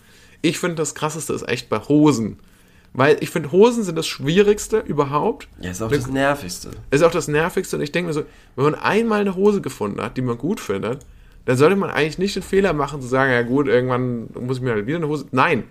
Ich 0.42 0.60
finde 0.60 0.76
das 0.76 0.96
krasseste 0.96 1.34
ist 1.34 1.48
echt 1.48 1.70
bei 1.70 1.80
Hosen. 1.80 2.40
Weil 2.94 3.18
ich 3.22 3.32
finde, 3.32 3.52
Hosen 3.52 3.84
sind 3.84 3.98
das 3.98 4.06
Schwierigste 4.06 4.80
überhaupt. 4.80 5.48
Ja, 5.60 5.72
ist 5.72 5.82
auch 5.82 5.90
das 5.90 6.08
Nervigste. 6.08 6.70
ist 6.92 7.02
auch 7.02 7.12
das 7.12 7.28
Nervigste. 7.28 7.76
Und 7.78 7.82
ich 7.82 7.92
denke 7.92 8.08
mir 8.08 8.14
so, 8.14 8.24
wenn 8.56 8.66
man 8.66 8.76
einmal 8.76 9.22
eine 9.22 9.36
Hose 9.36 9.62
gefunden 9.62 10.00
hat, 10.00 10.16
die 10.16 10.22
man 10.22 10.38
gut 10.38 10.60
findet, 10.60 11.00
dann 11.46 11.58
sollte 11.58 11.76
man 11.76 11.90
eigentlich 11.90 12.18
nicht 12.18 12.36
den 12.36 12.44
Fehler 12.44 12.74
machen, 12.74 13.02
zu 13.02 13.08
sagen, 13.08 13.32
ja 13.32 13.42
gut, 13.42 13.68
irgendwann 13.68 14.30
muss 14.40 14.58
ich 14.58 14.64
mir 14.64 14.72
halt 14.72 14.86
wieder 14.88 14.98
eine 14.98 15.08
Hose. 15.08 15.26
Nein. 15.32 15.64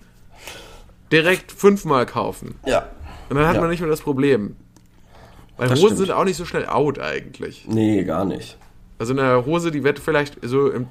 Direkt 1.10 1.52
fünfmal 1.52 2.06
kaufen. 2.06 2.54
Ja. 2.66 2.86
Und 3.28 3.36
dann 3.36 3.46
hat 3.46 3.54
Ja. 3.54 3.60
man 3.60 3.70
nicht 3.70 3.80
mehr 3.80 3.88
das 3.90 4.00
Problem. 4.00 4.56
Weil 5.56 5.68
Das 5.68 5.78
Hosen 5.78 5.96
stimmt. 5.96 6.06
sind 6.08 6.10
auch 6.12 6.24
nicht 6.24 6.36
so 6.36 6.44
schnell 6.44 6.66
out 6.66 6.98
eigentlich. 6.98 7.66
Nee, 7.68 8.04
gar 8.04 8.24
nicht. 8.24 8.56
Also 8.98 9.12
eine 9.12 9.44
Hose, 9.46 9.70
die 9.70 9.84
wird 9.84 9.98
vielleicht 9.98 10.38
so 10.42 10.70
im, 10.70 10.86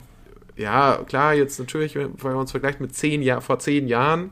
ja, 0.57 0.99
klar, 1.07 1.33
jetzt 1.33 1.59
natürlich, 1.59 1.95
wenn 1.95 2.11
man 2.23 2.35
uns 2.35 2.51
vergleicht 2.51 2.79
mit 2.81 2.95
zehn 2.95 3.21
Jahr, 3.21 3.41
vor 3.41 3.59
zehn 3.59 3.87
Jahren, 3.87 4.31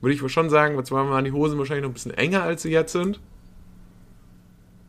würde 0.00 0.14
ich 0.14 0.22
wohl 0.22 0.28
schon 0.28 0.48
sagen, 0.50 0.76
jetzt 0.78 0.90
waren 0.92 1.24
die 1.24 1.32
Hosen 1.32 1.58
wahrscheinlich 1.58 1.82
noch 1.82 1.90
ein 1.90 1.94
bisschen 1.94 2.14
enger, 2.14 2.42
als 2.42 2.62
sie 2.62 2.70
jetzt 2.70 2.92
sind. 2.92 3.20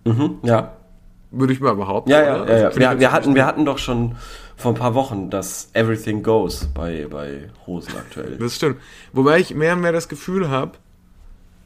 Mhm, 0.05 0.37
ja. 0.43 0.73
Würde 1.31 1.53
ich 1.53 1.59
mal 1.59 1.75
behaupten. 1.75 2.09
Ja, 2.09 2.23
ja, 2.23 2.33
Also 2.43 2.53
ja. 2.53 2.69
ich 2.69 2.75
Wir, 2.77 2.99
wir, 2.99 3.11
hatten, 3.11 3.35
wir 3.35 3.45
hatten 3.45 3.65
doch 3.65 3.77
schon 3.77 4.15
vor 4.59 4.73
ein 4.73 4.77
paar 4.77 4.93
Wochen 4.93 5.29
das 5.29 5.69
Everything 5.73 6.21
Goes 6.21 6.67
bei, 6.73 7.07
bei 7.09 7.49
Hosen 7.65 7.95
aktuell. 7.97 8.37
Das 8.37 8.55
stimmt. 8.55 8.77
Wobei 9.13 9.39
ich 9.39 9.55
mehr 9.55 9.73
und 9.73 9.81
mehr 9.81 9.93
das 9.93 10.09
Gefühl 10.09 10.49
habe, 10.49 10.73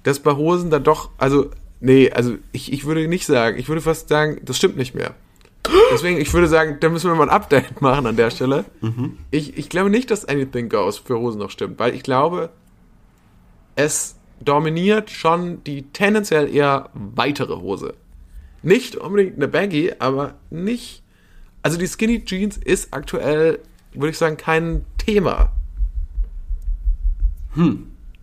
dass 0.03 0.19
bei 0.19 0.31
Hosen 0.31 0.69
da 0.69 0.79
doch, 0.79 1.09
also, 1.17 1.49
nee, 1.79 2.11
also 2.11 2.35
ich, 2.51 2.71
ich 2.71 2.85
würde 2.85 3.07
nicht 3.07 3.25
sagen, 3.25 3.57
ich 3.57 3.67
würde 3.67 3.81
fast 3.81 4.09
sagen, 4.09 4.39
das 4.43 4.57
stimmt 4.57 4.77
nicht 4.77 4.93
mehr. 4.93 5.15
Deswegen, 5.91 6.19
ich 6.19 6.31
würde 6.33 6.47
sagen, 6.47 6.77
da 6.81 6.89
müssen 6.89 7.09
wir 7.09 7.15
mal 7.15 7.23
ein 7.23 7.29
Update 7.29 7.81
machen 7.81 8.05
an 8.05 8.15
der 8.15 8.29
Stelle. 8.29 8.65
Ich, 9.31 9.57
ich 9.57 9.69
glaube 9.69 9.89
nicht, 9.89 10.11
dass 10.11 10.25
Anything 10.25 10.69
Goes 10.69 10.97
für 10.97 11.17
Hosen 11.17 11.39
noch 11.39 11.49
stimmt, 11.49 11.79
weil 11.79 11.95
ich 11.95 12.03
glaube, 12.03 12.49
es 13.75 14.15
dominiert 14.39 15.09
schon 15.09 15.63
die 15.63 15.83
tendenziell 15.83 16.53
eher 16.53 16.89
weitere 16.93 17.55
Hose. 17.55 17.95
Nicht 18.61 18.95
unbedingt 18.95 19.37
eine 19.37 19.47
Baggy, 19.47 19.93
aber 19.99 20.35
nicht. 20.49 21.02
Also 21.63 21.77
die 21.77 21.87
Skinny 21.87 22.23
Jeans 22.23 22.57
ist 22.57 22.93
aktuell, 22.93 23.59
würde 23.93 24.09
ich 24.09 24.17
sagen, 24.17 24.37
kein 24.37 24.85
Thema. 24.97 25.51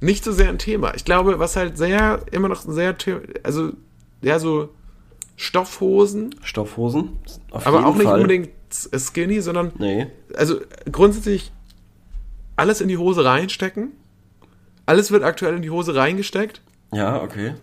Nicht 0.00 0.24
so 0.24 0.32
sehr 0.32 0.48
ein 0.48 0.58
Thema. 0.58 0.94
Ich 0.94 1.04
glaube, 1.04 1.38
was 1.38 1.56
halt 1.56 1.76
sehr, 1.78 2.22
immer 2.32 2.48
noch 2.48 2.64
ein 2.64 2.72
sehr, 2.72 2.96
also, 3.42 3.72
ja, 4.22 4.38
so 4.38 4.70
Stoffhosen, 5.36 6.34
Stoffhosen? 6.42 7.18
Auf 7.50 7.66
aber 7.66 7.86
auch 7.86 7.94
nicht 7.94 8.04
Fall. 8.04 8.20
unbedingt 8.20 8.50
skinny, 8.70 9.40
sondern 9.40 9.72
Nee. 9.78 10.06
also 10.36 10.60
grundsätzlich 10.92 11.50
alles 12.56 12.80
in 12.80 12.88
die 12.88 12.98
Hose 12.98 13.24
reinstecken. 13.24 13.92
Alles 14.84 15.10
wird 15.10 15.22
aktuell 15.22 15.56
in 15.56 15.62
die 15.62 15.70
Hose 15.70 15.94
reingesteckt. 15.94 16.60
Ja, 16.92 17.22
okay. 17.22 17.54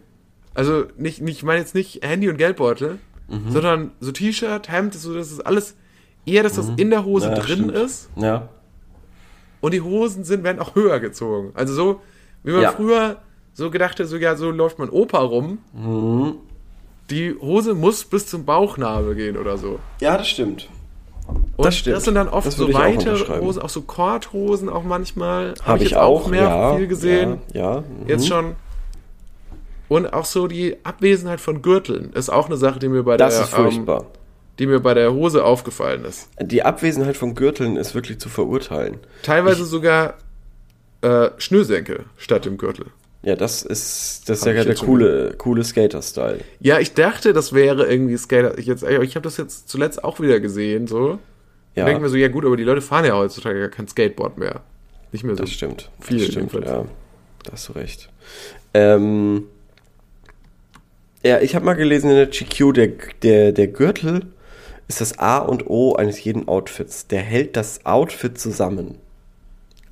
Also 0.53 0.85
nicht, 0.97 1.21
nicht 1.21 1.37
ich 1.37 1.43
meine 1.43 1.59
jetzt 1.59 1.75
nicht 1.75 2.03
Handy 2.03 2.29
und 2.29 2.37
Geldbeutel, 2.37 2.97
Mhm. 3.29 3.51
sondern 3.51 3.91
so 3.99 4.11
T-Shirt, 4.11 4.69
Hemd, 4.69 4.93
so 4.93 5.13
das 5.13 5.31
ist 5.31 5.45
alles 5.45 5.75
eher, 6.25 6.43
dass 6.43 6.53
das 6.53 6.69
in 6.77 6.89
der 6.89 7.03
Hose 7.05 7.27
Mhm. 7.29 7.35
Ja, 7.35 7.39
drin 7.41 7.57
stimmt. 7.57 7.75
ist 7.75 8.09
Ja. 8.15 8.49
und 9.61 9.73
die 9.73 9.81
Hosen 9.81 10.23
sind 10.23 10.43
werden 10.43 10.59
auch 10.59 10.75
höher 10.75 10.99
gezogen. 10.99 11.51
Also 11.53 11.73
so 11.73 12.01
wie 12.43 12.51
man 12.51 12.61
Ja. 12.61 12.71
früher 12.71 13.17
so 13.53 13.69
gedacht 13.71 13.99
hat, 13.99 14.07
so 14.07 14.17
ja, 14.17 14.35
so 14.35 14.51
läuft 14.51 14.79
man 14.79 14.89
Opa 14.89 15.19
rum. 15.19 15.59
Mhm. 15.73 16.35
Die 17.09 17.33
Hose 17.39 17.73
muss 17.73 18.03
bis 18.05 18.27
zum 18.27 18.45
Bauchnabel 18.45 19.15
gehen 19.15 19.37
oder 19.37 19.57
so. 19.57 19.79
Ja, 20.01 20.17
das 20.17 20.27
stimmt. 20.27 20.69
Und 21.57 21.65
das, 21.65 21.75
stimmt. 21.77 22.01
sind 22.01 22.15
dann 22.15 22.29
oft 22.29 22.47
Das 22.47 22.55
so 22.55 22.69
ich 22.69 22.75
auch 22.75 22.79
weite 22.79 23.11
unterschreiben. 23.11 23.45
Hosen, 23.45 23.61
auch 23.61 23.69
so 23.69 23.81
Korthosen 23.81 24.69
auch 24.69 24.83
manchmal. 24.83 25.51
Hab 25.59 25.65
Habe 25.67 25.83
ich, 25.83 25.91
jetzt 25.91 25.99
auch, 25.99 26.27
mehr 26.27 26.43
ja, 26.43 26.75
viel 26.77 26.87
gesehen. 26.87 27.39
Ja, 27.53 27.75
ja. 27.77 27.83
Jetzt 28.07 28.23
mhm. 28.23 28.27
schon. 28.27 28.55
Und 29.87 30.13
auch 30.13 30.25
so 30.25 30.47
die 30.47 30.77
Abwesenheit 30.83 31.39
von 31.39 31.61
Gürteln 31.61 32.11
ist 32.13 32.29
auch 32.29 32.47
eine 32.47 32.57
Sache, 32.57 32.79
die 32.79 32.89
mir 32.89 33.03
bei 33.03 33.17
Das 33.17 33.35
der 33.35 33.43
ist 33.45 33.53
furchtbar. 33.53 34.01
Ähm, 34.01 34.07
die 34.59 34.67
mir 34.67 34.79
bei 34.79 34.93
der 34.93 35.13
Hose 35.13 35.43
aufgefallen 35.43 36.03
ist. 36.05 36.29
Die 36.41 36.63
Abwesenheit 36.63 37.15
von 37.15 37.35
Gürteln 37.35 37.77
ist 37.77 37.93
wirklich 37.93 38.19
zu 38.19 38.27
verurteilen. 38.27 38.97
Teilweise 39.21 39.65
sogar 39.65 40.15
äh, 41.01 41.29
Schnürsenkel 41.37 42.05
statt 42.17 42.45
dem 42.45 42.57
Gürtel. 42.57 42.87
Ja, 43.23 43.35
das 43.35 43.61
ist, 43.61 44.23
das 44.27 44.39
ist 44.39 44.45
ja 44.45 44.53
ich 44.53 44.65
der 44.65 44.75
coole, 44.75 45.35
coole 45.37 45.63
Skater-Style. 45.63 46.39
Ja, 46.59 46.79
ich 46.79 46.93
dachte, 46.93 47.33
das 47.33 47.53
wäre 47.53 47.85
irgendwie 47.85 48.17
Skater. 48.17 48.57
Ich, 48.57 48.65
jetzt, 48.65 48.83
ich 48.83 49.15
habe 49.15 49.23
das 49.23 49.37
jetzt 49.37 49.69
zuletzt 49.69 50.03
auch 50.03 50.19
wieder 50.19 50.39
gesehen, 50.39 50.87
so. 50.87 51.19
Ja, 51.75 51.83
Und 51.83 51.89
denke 51.89 52.01
mir 52.01 52.09
so, 52.09 52.15
ja 52.15 52.27
gut, 52.27 52.45
aber 52.45 52.57
die 52.57 52.63
Leute 52.63 52.81
fahren 52.81 53.05
ja 53.05 53.15
heutzutage 53.15 53.59
gar 53.59 53.69
kein 53.69 53.87
Skateboard 53.87 54.37
mehr. 54.37 54.61
Nicht 55.11 55.23
mehr 55.23 55.35
so. 55.35 55.43
das 55.43 55.51
stimmt. 55.51 55.89
viel 55.99 56.17
das 56.17 56.27
stimmt, 56.27 56.53
jedenfalls. 56.53 56.65
ja. 56.67 56.85
Da 57.43 57.51
hast 57.51 57.69
du 57.69 57.73
recht. 57.73 58.09
Ähm, 58.73 59.43
ja, 61.23 61.39
ich 61.39 61.55
habe 61.55 61.65
mal 61.65 61.73
gelesen 61.73 62.09
in 62.09 62.15
der 62.15 62.27
GQ, 62.27 62.73
der, 62.73 62.87
der, 63.21 63.51
der 63.51 63.67
Gürtel 63.67 64.27
ist 64.87 65.01
das 65.01 65.19
A 65.19 65.39
und 65.39 65.67
O 65.67 65.95
eines 65.95 66.23
jeden 66.23 66.47
Outfits. 66.47 67.07
Der 67.07 67.21
hält 67.21 67.57
das 67.57 67.85
Outfit 67.85 68.39
zusammen. 68.39 68.95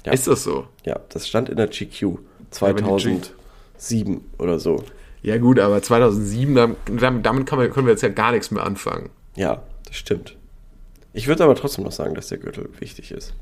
Ja. 0.05 0.13
Ist 0.13 0.27
das 0.27 0.43
so? 0.43 0.67
Ja, 0.85 0.99
das 1.09 1.27
stand 1.27 1.49
in 1.49 1.57
der 1.57 1.67
GQ 1.67 2.19
wenn 2.61 2.77
die 2.77 2.83
2007 2.83 4.21
oder 4.37 4.59
so. 4.59 4.83
Ja 5.21 5.37
gut, 5.37 5.59
aber 5.59 5.81
2007, 5.81 6.55
damit, 6.55 6.77
damit 7.25 7.25
man, 7.25 7.45
können 7.45 7.87
wir 7.87 7.91
jetzt 7.91 8.03
ja 8.03 8.09
gar 8.09 8.31
nichts 8.31 8.51
mehr 8.51 8.63
anfangen. 8.63 9.09
Ja, 9.35 9.63
das 9.87 9.97
stimmt. 9.97 10.37
Ich 11.13 11.27
würde 11.27 11.43
aber 11.43 11.55
trotzdem 11.55 11.83
noch 11.83 11.91
sagen, 11.91 12.13
dass 12.13 12.27
der 12.27 12.37
Gürtel 12.37 12.69
wichtig 12.79 13.11
ist. 13.11 13.33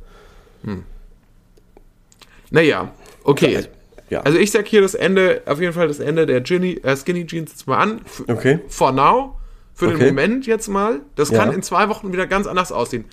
Naja, 2.50 2.94
okay. 3.24 3.58
Also, 3.58 3.70
ja. 4.14 4.22
Also 4.22 4.38
ich 4.40 4.52
sag 4.52 4.66
hier 4.68 4.82
das 4.82 4.96
Ende, 4.96 5.42
auf 5.46 5.60
jeden 5.60 5.74
Fall 5.74 5.88
das 5.88 6.00
Ende 6.00 6.26
der 6.26 6.42
Ginny, 6.42 6.80
äh, 6.84 6.96
Skinny 6.96 7.26
Jeans 7.26 7.52
jetzt 7.52 7.68
mal 7.68 7.78
an. 7.78 8.02
F 8.06 8.24
Okay. 8.28 8.60
For 8.68 8.92
now. 8.92 9.36
Für 9.76 9.88
den 9.88 9.96
Okay. 9.96 10.06
Moment 10.08 10.46
jetzt 10.46 10.68
mal. 10.68 11.00
Das 11.16 11.30
Ja. 11.32 11.40
kann 11.40 11.52
in 11.54 11.64
zwei 11.64 11.90
Wochen 11.90 12.14
wieder 12.14 12.28
ganz 12.28 12.46
anders 12.46 12.72
aussehen. 12.72 13.06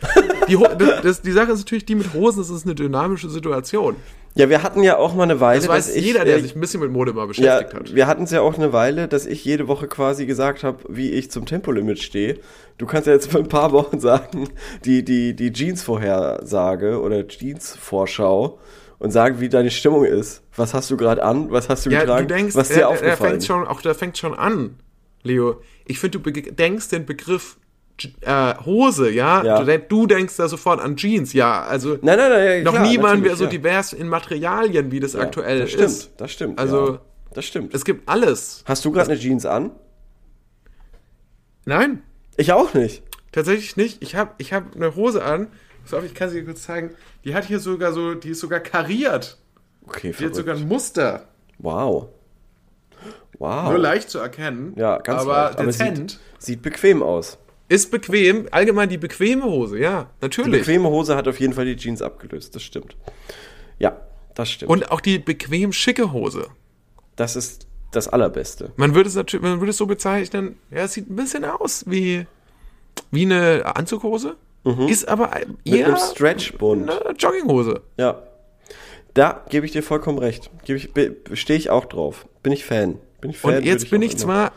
Die, 0.49 0.59
das, 0.79 1.01
das, 1.03 1.23
die 1.23 1.33
Sache 1.33 1.53
ist 1.53 1.61
natürlich, 1.61 1.87
die 1.87 1.95
mit 1.95 2.13
Hosen, 2.13 2.39
das 2.41 2.51
ist 2.51 2.67
eine 2.67 2.75
dynamische 2.75 3.31
Situation. 3.31 3.97
Ja, 4.35 4.49
wir 4.49 4.63
hatten 4.63 4.83
ja 4.85 4.97
auch 4.99 5.15
mal 5.15 5.25
eine 5.25 5.41
Weile, 5.41 5.61
Das 5.61 5.69
weiß 5.69 5.97
ich, 5.97 6.05
jeder, 6.05 6.25
der 6.25 6.37
äh, 6.37 6.41
sich 6.41 6.55
ein 6.55 6.61
bisschen 6.61 6.81
mit 6.81 6.93
Mode 6.93 7.13
mal 7.15 7.23
ja, 7.23 7.27
beschäftigt 7.27 7.75
hat. 7.75 7.95
wir 7.95 8.07
hatten 8.07 8.25
es 8.25 8.31
ja 8.31 8.43
auch 8.43 8.55
eine 8.57 8.73
Weile, 8.73 9.09
dass 9.09 9.27
ich 9.27 9.45
jede 9.45 9.67
Woche 9.69 9.89
quasi 9.89 10.27
gesagt 10.27 10.63
habe, 10.63 10.79
wie 10.89 11.11
ich 11.11 11.31
zum 11.33 11.47
Tempolimit 11.47 11.99
stehe. 11.99 12.39
Du 12.79 12.87
kannst 12.87 13.07
ja 13.09 13.13
jetzt 13.15 13.31
für 13.31 13.39
ein 13.39 13.49
paar 13.49 13.73
Wochen 13.73 13.99
sagen, 14.01 14.49
die, 14.85 15.03
die, 15.05 15.35
die 15.35 15.53
Jeans-Vorhersage 15.53 17.01
oder 17.01 17.27
Jeans-Vorschau 17.27 18.59
und 19.01 19.11
sagen, 19.11 19.41
wie 19.41 19.49
deine 19.49 19.71
Stimmung 19.73 20.05
ist. 20.05 20.43
Was 20.55 20.73
hast 20.75 20.91
du 20.91 20.97
gerade 20.97 21.25
an? 21.25 21.51
Was 21.51 21.69
hast 21.69 21.87
du 21.87 21.91
Ja, 21.91 22.01
getragen? 22.01 22.29
du 22.29 22.35
denkst, 22.35 22.55
was 22.55 22.71
ist 22.71 22.77
äh, 22.77 22.79
dir 22.79 22.81
da 22.83 22.89
aufgefallen? 22.89 23.31
fängt 23.33 23.45
schon, 23.45 23.67
auch 23.67 23.83
da 23.83 23.95
fängt 23.95 24.17
schon 24.19 24.35
an, 24.35 24.77
Leo. 25.25 25.61
Ich 25.87 25.99
finde, 25.99 26.21
du 26.21 26.31
denkst 26.31 26.89
den 26.91 27.07
Begriff 27.07 27.57
äh, 28.21 28.55
Hose, 28.65 29.11
ja? 29.11 29.43
Ja. 29.43 29.63
Du, 29.65 29.79
du 29.89 30.07
denkst 30.07 30.37
da 30.37 30.49
sofort 30.49 30.81
an 30.81 30.97
Jeans, 30.97 31.33
ja. 31.33 31.63
Also 31.63 31.99
nein, 32.03 32.19
nein, 32.19 32.31
nein, 32.31 32.59
ja, 32.59 32.63
noch 32.63 32.73
klar, 32.75 32.87
nie 32.87 33.03
waren 33.03 33.25
wir 33.25 33.37
so 33.37 33.45
ja. 33.45 33.51
divers 33.51 33.93
in 33.93 34.09
Materialien, 34.09 34.93
wie 34.93 35.01
das 35.01 35.17
aktuell 35.17 35.61
das 35.61 35.71
stimmt, 35.71 35.85
ist. 35.87 36.11
Das 36.19 36.31
stimmt. 36.33 36.59
Also, 36.59 36.99
das 37.35 37.45
stimmt. 37.47 37.75
Es 37.75 37.85
gibt 37.85 38.09
alles. 38.09 38.63
Hast 38.67 38.85
du 38.85 38.93
gerade 38.93 39.11
eine 39.11 39.19
Jeans 39.21 39.47
an? 39.47 39.71
Nein, 41.65 42.03
Ich 42.37 42.53
auch 42.53 42.75
nicht. 42.75 43.03
tatsächlich 43.33 43.77
nicht. 43.77 44.03
Ich 44.03 44.15
habe 44.15 44.33
ich 44.39 44.53
hab 44.53 44.75
eine 44.77 44.95
Hose 44.97 45.25
an. 45.25 45.49
Auf, 45.93 46.05
ich 46.05 46.15
kann 46.15 46.31
sie 46.31 46.41
dir 46.41 46.45
kurz 46.47 46.63
zeigen. 46.63 46.91
Die 47.25 47.35
hat 47.35 47.45
hier 47.47 47.59
sogar 47.61 47.93
so, 47.93 48.15
die 48.15 48.31
ist 48.31 48.41
sogar 48.41 48.61
kariert. 48.61 49.39
Okay, 49.87 50.01
Die 50.03 50.09
hat 50.11 50.17
verrückt. 50.17 50.37
sogar 50.37 50.57
ein 50.57 50.69
Muster. 50.69 51.29
Wow. 51.59 52.09
Wow. 53.39 53.71
Nur 53.71 53.79
leicht 53.79 54.11
zu 54.11 54.19
erkennen. 54.19 54.75
Ja, 54.77 54.99
ganz 54.99 55.23
aber 55.23 55.33
leicht. 55.45 55.59
Aber 55.59 55.67
dezent. 55.67 56.11
sieht, 56.13 56.21
sieht 56.39 56.63
bequem 56.63 57.03
aus. 57.03 57.39
ist 57.69 57.91
bequem. 57.91 58.47
Allgemein 58.51 58.89
die 58.89 58.99
bequeme 58.99 59.45
Hose, 59.45 59.79
ja. 59.79 60.05
Die 60.21 60.25
Natürlich. 60.27 60.61
bequeme 60.61 60.89
Hose 60.89 61.17
hat 61.17 61.27
auf 61.27 61.41
jeden 61.41 61.53
Fall 61.55 61.65
die 61.65 61.77
Jeans 61.77 62.03
abgelöst, 62.03 62.55
das 62.55 62.63
stimmt. 62.63 62.97
Ja, 63.79 63.97
das 64.35 64.51
stimmt. 64.51 64.71
Und 64.71 64.91
auch 64.93 65.01
die 65.01 65.19
bequem 65.19 65.73
schicke 65.73 66.13
Hose. 66.13 66.49
das 67.17 67.37
ist 67.37 67.67
das 67.93 68.07
Allerbeste. 68.09 68.73
Man 68.77 68.95
würde 68.95 69.09
es 69.09 69.17
natürlich, 69.17 69.43
man 69.43 69.59
würde 69.61 69.71
es 69.71 69.77
so 69.77 69.87
bezeichnen, 69.87 70.57
ja, 70.71 70.85
es 70.85 70.93
sieht 70.93 71.11
ein 71.11 71.17
bisschen 71.17 71.45
aus 71.45 71.85
wie, 71.89 72.27
wie 73.11 73.23
eine 73.25 73.65
Anzughose, 73.75 74.37
ist 74.65 75.09
aber 75.09 75.31
Mhm. 75.47 75.57
Mit 75.65 75.75
eher 75.75 75.87
einem 75.87 75.97
Stretchbund. 75.97 76.91
eine 76.91 77.15
Jogginghose. 77.17 77.83
Ja. 77.97 78.23
Da 79.15 79.45
gebe 79.49 79.67
ich 79.67 79.73
dir 79.73 79.83
vollkommen 79.83 80.19
recht. 80.19 80.51
Ich, 80.67 80.91
stehe 81.35 81.59
ich 81.59 81.71
auch 81.71 81.87
drauf. 81.87 82.27
Bin 82.43 82.53
ich 82.53 82.65
Fan. 82.65 82.99
Bin 83.21 83.31
ich 83.31 83.39
Fan 83.39 83.57
Und 83.57 83.65
jetzt 83.65 83.91
bin 83.91 84.03
auch 84.03 84.07
ich 84.07 84.17
zwar 84.17 84.53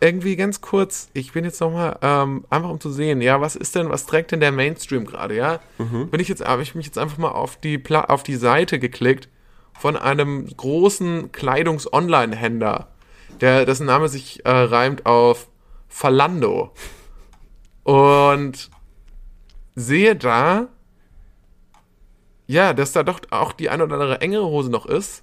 irgendwie 0.00 0.36
ganz 0.36 0.60
kurz, 0.60 1.08
ich 1.14 1.32
bin 1.32 1.44
jetzt 1.44 1.60
nochmal, 1.60 1.98
ähm, 2.02 2.44
einfach 2.50 2.68
um 2.68 2.80
zu 2.80 2.90
sehen, 2.90 3.20
ja, 3.20 3.40
was 3.40 3.56
ist 3.56 3.74
denn, 3.74 3.88
was 3.88 4.06
trägt 4.06 4.30
denn 4.30 4.40
der 4.40 4.52
Mainstream 4.52 5.06
gerade, 5.06 5.34
ja? 5.34 5.60
Mhm. 5.78 6.10
Bin 6.10 6.20
ich 6.20 6.28
jetzt, 6.28 6.44
habe 6.46 6.62
ich 6.62 6.74
mich 6.74 6.86
jetzt 6.86 6.98
einfach 6.98 7.18
mal 7.18 7.30
auf 7.30 7.56
die, 7.56 7.78
Pla 7.78 8.04
auf 8.04 8.22
die 8.22 8.36
Seite 8.36 8.78
geklickt 8.78 9.28
von 9.78 9.96
einem 9.96 10.46
großen 10.54 11.32
Kleidungs-Online-Händler, 11.32 12.88
der, 13.40 13.64
dessen 13.64 13.86
Name 13.86 14.08
sich 14.08 14.44
äh, 14.44 14.50
reimt 14.50 15.06
auf 15.06 15.48
Falando. 15.88 16.72
Und 17.82 18.70
sehe 19.76 20.16
da, 20.16 20.68
ja, 22.46 22.72
dass 22.72 22.92
da 22.92 23.02
doch 23.02 23.20
auch 23.30 23.52
die 23.52 23.68
eine 23.68 23.84
oder 23.84 23.94
andere 23.94 24.20
engere 24.20 24.46
Hose 24.46 24.70
noch 24.70 24.86
ist, 24.86 25.22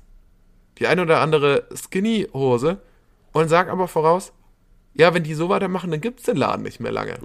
die 0.77 0.87
eine 0.87 1.01
oder 1.01 1.19
andere 1.19 1.67
Skinny-Hose 1.75 2.77
und 3.33 3.49
sag 3.49 3.69
aber 3.69 3.87
voraus, 3.87 4.31
ja, 4.93 5.13
wenn 5.13 5.23
die 5.23 5.33
so 5.33 5.49
weitermachen, 5.49 5.91
dann 5.91 6.01
gibt's 6.01 6.23
den 6.23 6.37
Laden 6.37 6.61
nicht 6.61 6.79
mehr 6.79 6.91
lange. 6.91 7.17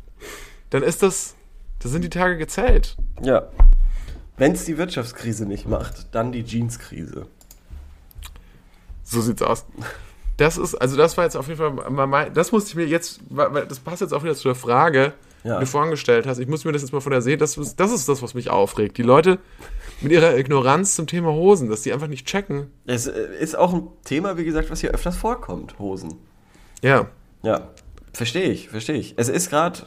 dann 0.70 0.82
ist 0.82 1.02
das, 1.02 1.36
da 1.78 1.88
sind 1.88 2.02
die 2.02 2.10
Tage 2.10 2.36
gezählt. 2.36 2.96
Ja. 3.22 3.48
Wenn 4.36 4.52
es 4.52 4.64
die 4.64 4.76
Wirtschaftskrise 4.76 5.46
nicht 5.46 5.66
macht, 5.66 6.14
dann 6.14 6.32
die 6.32 6.44
Jeanskrise. 6.44 7.26
So 9.02 9.20
sieht's 9.20 9.40
aus. 9.40 9.64
Das 10.36 10.58
ist, 10.58 10.74
also 10.74 10.96
das 10.96 11.16
war 11.16 11.24
jetzt 11.24 11.36
auf 11.36 11.48
jeden 11.48 11.58
Fall, 11.58 12.30
das 12.32 12.52
musste 12.52 12.70
ich 12.70 12.74
mir 12.74 12.86
jetzt, 12.86 13.20
weil 13.30 13.66
das 13.66 13.78
passt 13.78 14.02
jetzt 14.02 14.12
auch 14.12 14.24
wieder 14.24 14.34
zu 14.34 14.48
der 14.48 14.54
Frage, 14.54 15.14
Ja. 15.44 15.54
die 15.58 15.60
du 15.64 15.66
vorhin 15.70 15.90
gestellt 15.90 16.26
hast. 16.26 16.38
Ich 16.38 16.48
muss 16.48 16.64
mir 16.64 16.72
das 16.72 16.82
jetzt 16.82 16.92
mal 16.92 17.00
von 17.00 17.12
der 17.12 17.22
sehen, 17.22 17.38
das 17.38 17.56
ist, 17.56 17.78
das 17.78 17.92
ist 17.92 18.08
das, 18.08 18.22
was 18.22 18.34
mich 18.34 18.50
aufregt. 18.50 18.98
Die 18.98 19.02
Leute 19.02 19.38
mit 20.00 20.12
ihrer 20.12 20.36
Ignoranz 20.36 20.94
zum 20.96 21.06
Thema 21.06 21.32
Hosen, 21.32 21.68
dass 21.68 21.82
die 21.82 21.92
einfach 21.92 22.08
nicht 22.08 22.26
checken. 22.26 22.70
Es 22.86 23.06
äh, 23.06 23.28
ist 23.38 23.56
auch 23.56 23.72
ein 23.72 23.88
Thema, 24.04 24.36
wie 24.36 24.44
gesagt, 24.44 24.70
was 24.70 24.80
hier 24.80 24.90
öfters 24.90 25.16
vorkommt, 25.16 25.78
Hosen. 25.78 26.14
Ja. 26.82 27.08
Ja, 27.42 27.68
verstehe 28.12 28.48
ich, 28.50 28.68
verstehe 28.68 28.96
ich. 28.96 29.14
Es 29.16 29.28
ist 29.28 29.50
gerade, 29.50 29.80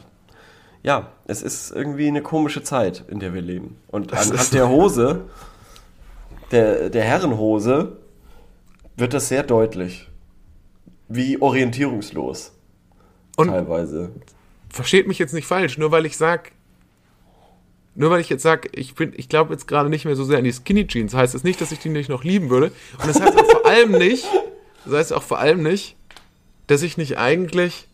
ja, 0.82 1.12
es 1.26 1.42
ist 1.42 1.70
irgendwie 1.72 2.08
eine 2.08 2.22
komische 2.22 2.62
Zeit, 2.62 3.04
in 3.08 3.20
der 3.20 3.34
wir 3.34 3.42
leben. 3.42 3.76
Und 3.88 4.12
Das 4.12 4.30
anhand 4.30 4.54
der 4.54 4.68
Hose, 4.68 5.26
der, 6.50 6.88
der 6.90 7.04
Herrenhose, 7.04 7.98
wird 8.96 9.14
das 9.14 9.28
sehr 9.28 9.42
deutlich. 9.42 10.08
Wie 11.08 11.40
orientierungslos. 11.40 12.52
Und 13.36 13.48
teilweise. 13.48 14.10
Versteht 14.70 15.06
mich 15.06 15.18
jetzt 15.18 15.34
nicht 15.34 15.46
falsch, 15.46 15.78
nur 15.78 15.90
weil 15.90 16.06
ich 16.06 16.16
sag, 16.16 16.52
nur 17.94 18.10
weil 18.10 18.20
ich 18.20 18.28
jetzt 18.28 18.42
sag, 18.42 18.68
ich 18.76 18.94
bin, 18.94 19.12
ich 19.16 19.28
glaube 19.28 19.52
jetzt 19.52 19.66
gerade 19.66 19.90
nicht 19.90 20.04
mehr 20.04 20.16
so 20.16 20.24
sehr 20.24 20.38
an 20.38 20.44
die 20.44 20.52
Skinny 20.52 20.86
Jeans, 20.86 21.14
heißt 21.14 21.34
das 21.34 21.44
nicht, 21.44 21.60
dass 21.60 21.72
ich 21.72 21.80
die 21.80 21.88
nicht 21.88 22.08
noch 22.08 22.24
lieben 22.24 22.50
würde. 22.50 22.72
Und 22.98 23.08
das 23.08 23.20
heißt 23.20 23.36
auch 23.36 23.50
vor 23.50 23.66
allem 23.66 23.92
nicht, 23.92 24.26
das 24.84 24.94
heißt 24.94 25.12
auch 25.12 25.22
vor 25.22 25.38
allem 25.38 25.62
nicht, 25.62 25.96
dass 26.66 26.82
ich 26.82 26.96
nicht 26.96 27.18
eigentlich, 27.18 27.88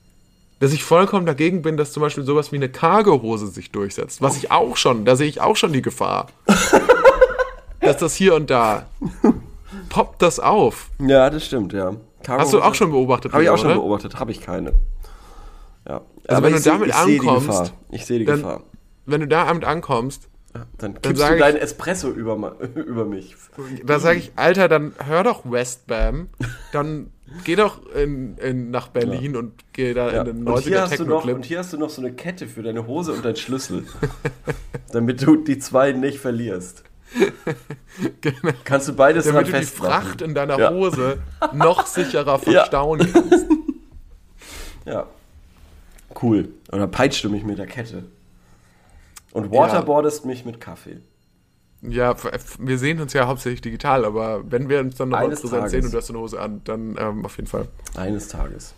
dass 0.60 0.72
ich 0.72 0.84
vollkommen 0.84 1.26
dagegen 1.26 1.62
bin, 1.62 1.76
dass 1.76 1.92
zum 1.92 2.02
Beispiel 2.02 2.24
sowas 2.24 2.52
wie 2.52 2.56
eine 2.56 2.68
Cargo-Hose 2.68 3.48
sich 3.48 3.70
durchsetzt. 3.70 4.22
Was 4.22 4.36
ich 4.36 4.50
auch 4.50 4.76
schon, 4.76 5.04
da 5.04 5.16
sehe 5.16 5.28
ich 5.28 5.40
auch 5.40 5.56
schon 5.56 5.72
die 5.72 5.82
Gefahr. 5.82 6.28
dass 7.80 7.98
das 7.98 8.14
hier 8.14 8.34
und 8.34 8.50
da 8.50 8.86
poppt 9.88 10.22
das 10.22 10.40
auf. 10.40 10.90
Ja, 10.98 11.30
das 11.30 11.46
stimmt, 11.46 11.72
ja. 11.72 11.92
Hast 12.28 12.52
du 12.52 12.60
auch 12.60 12.74
schon 12.74 12.90
beobachtet? 12.90 13.32
Habe 13.32 13.44
ich 13.44 13.50
auch 13.50 13.58
schon 13.58 13.68
oder? 13.70 13.76
beobachtet, 13.76 14.18
habe 14.18 14.32
ich 14.32 14.40
keine. 14.40 14.72
Ja. 16.28 16.30
Also 16.36 16.42
wenn 16.42 16.50
du 16.52 16.56
ich 16.58 16.64
seh- 16.64 16.70
damit 16.70 16.88
ich 16.88 16.94
seh 16.94 17.18
ankommst, 17.20 17.46
Gefahr. 17.48 17.70
Ich 17.90 18.06
sehe 18.06 18.18
die 18.18 18.24
dann- 18.24 18.36
Gefahr. 18.42 18.62
Wenn 19.08 19.20
du 19.20 19.28
damit 19.28 19.64
ankommst, 19.64 20.28
Dann 20.78 21.00
kippst 21.00 21.18
sag 21.20 21.28
du 21.30 21.34
ich- 21.36 21.40
deinen 21.42 21.56
Espresso 21.58 22.10
über, 22.10 22.56
über 22.74 23.04
mich. 23.04 23.36
Da 23.84 23.98
sage 24.00 24.18
ich, 24.18 24.32
Alter, 24.36 24.68
dann 24.68 24.92
hör 25.04 25.22
doch 25.22 25.42
Westbam, 25.50 26.28
dann 26.72 27.10
geh 27.44 27.54
doch 27.56 27.86
in, 27.94 28.36
in, 28.38 28.70
nach 28.70 28.88
Berlin 28.88 29.36
und 29.36 29.52
geh 29.72 29.94
da 29.94 30.10
Ja. 30.12 30.20
in 30.22 30.24
den 30.26 30.48
Und, 30.48 30.60
hier 30.60 30.78
90er 30.78 30.80
hast 30.82 30.98
du 30.98 31.04
noch, 31.04 31.08
Techno-Clip. 31.20 31.36
und 31.36 31.44
hier 31.44 31.58
hast 31.60 31.72
du 31.72 31.78
noch 31.78 31.90
so 31.90 32.00
eine 32.02 32.12
Kette 32.12 32.48
für 32.48 32.62
deine 32.62 32.86
Hose 32.86 33.12
und 33.12 33.24
deinen 33.24 33.36
Schlüssel. 33.36 33.84
damit 34.92 35.22
du 35.22 35.36
die 35.36 35.58
zwei 35.58 35.92
nicht 35.92 36.18
verlierst. 36.18 36.82
Genau. 38.20 38.52
Kannst 38.64 38.88
du 38.88 38.92
beides 38.94 39.24
dran 39.26 39.34
Damit 39.36 39.52
du 39.54 39.60
die. 39.60 39.66
Fracht 39.66 40.22
in 40.22 40.34
deiner 40.34 40.58
Ja. 40.58 40.70
Hose 40.72 41.18
noch 41.52 41.86
sicherer 41.86 42.32
Ja. 42.32 42.38
verstauen 42.38 43.08
kannst. 43.12 43.46
Ja. 44.84 45.06
Cool. 46.22 46.48
Oder 46.72 46.86
peitscht 46.86 47.24
du 47.24 47.30
mich 47.30 47.44
mit 47.44 47.58
der 47.58 47.66
Kette. 47.66 48.04
Und 49.32 49.50
waterboardest 49.52 50.24
mich 50.24 50.44
mit 50.44 50.60
Kaffee. 50.60 50.98
Ja, 51.82 52.16
wir 52.58 52.78
sehen 52.78 53.00
uns 53.00 53.12
ja 53.12 53.26
hauptsächlich 53.26 53.60
digital, 53.60 54.04
aber 54.06 54.50
wenn 54.50 54.68
wir 54.68 54.80
uns 54.80 54.96
dann 54.96 55.10
noch 55.10 55.18
Eines 55.18 55.42
präsent 55.42 55.68
sehen 55.68 55.84
und 55.84 55.92
du 55.92 55.98
hast 55.98 56.08
eine 56.08 56.18
Hose 56.18 56.40
an, 56.40 56.62
dann 56.64 56.96
ähm, 56.98 57.24
auf 57.24 57.36
jeden 57.36 57.48
Fall. 57.48 57.68
Eines 57.96 58.28
Tages. 58.28 58.74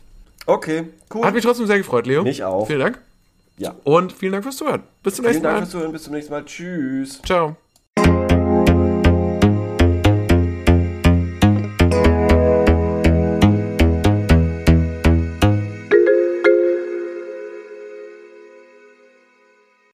Okay, 0.46 0.88
cool. 1.14 1.24
Hat 1.24 1.34
mich 1.34 1.44
trotzdem 1.44 1.66
sehr 1.66 1.78
gefreut, 1.78 2.06
Leo. 2.06 2.22
Mich 2.24 2.42
auch. 2.42 2.66
Vielen 2.66 2.80
Dank. 2.80 2.98
ja. 3.56 3.74
Und 3.84 4.12
vielen 4.12 4.32
Dank 4.32 4.44
fürs 4.44 4.56
Zuhören. 4.56 4.82
Bis 5.02 5.14
zum 5.14 5.24
Vielen 5.24 5.32
nächsten 5.34 5.44
Dank 5.44 5.54
Mal. 5.56 5.60
fürs 5.60 5.70
Zuhören. 5.70 5.92
Bis 5.92 6.02
zum 6.02 6.12
nächsten 6.14 6.32
Mal. 6.32 6.44
Tschüss. 6.44 7.22
Ciao. 7.22 7.56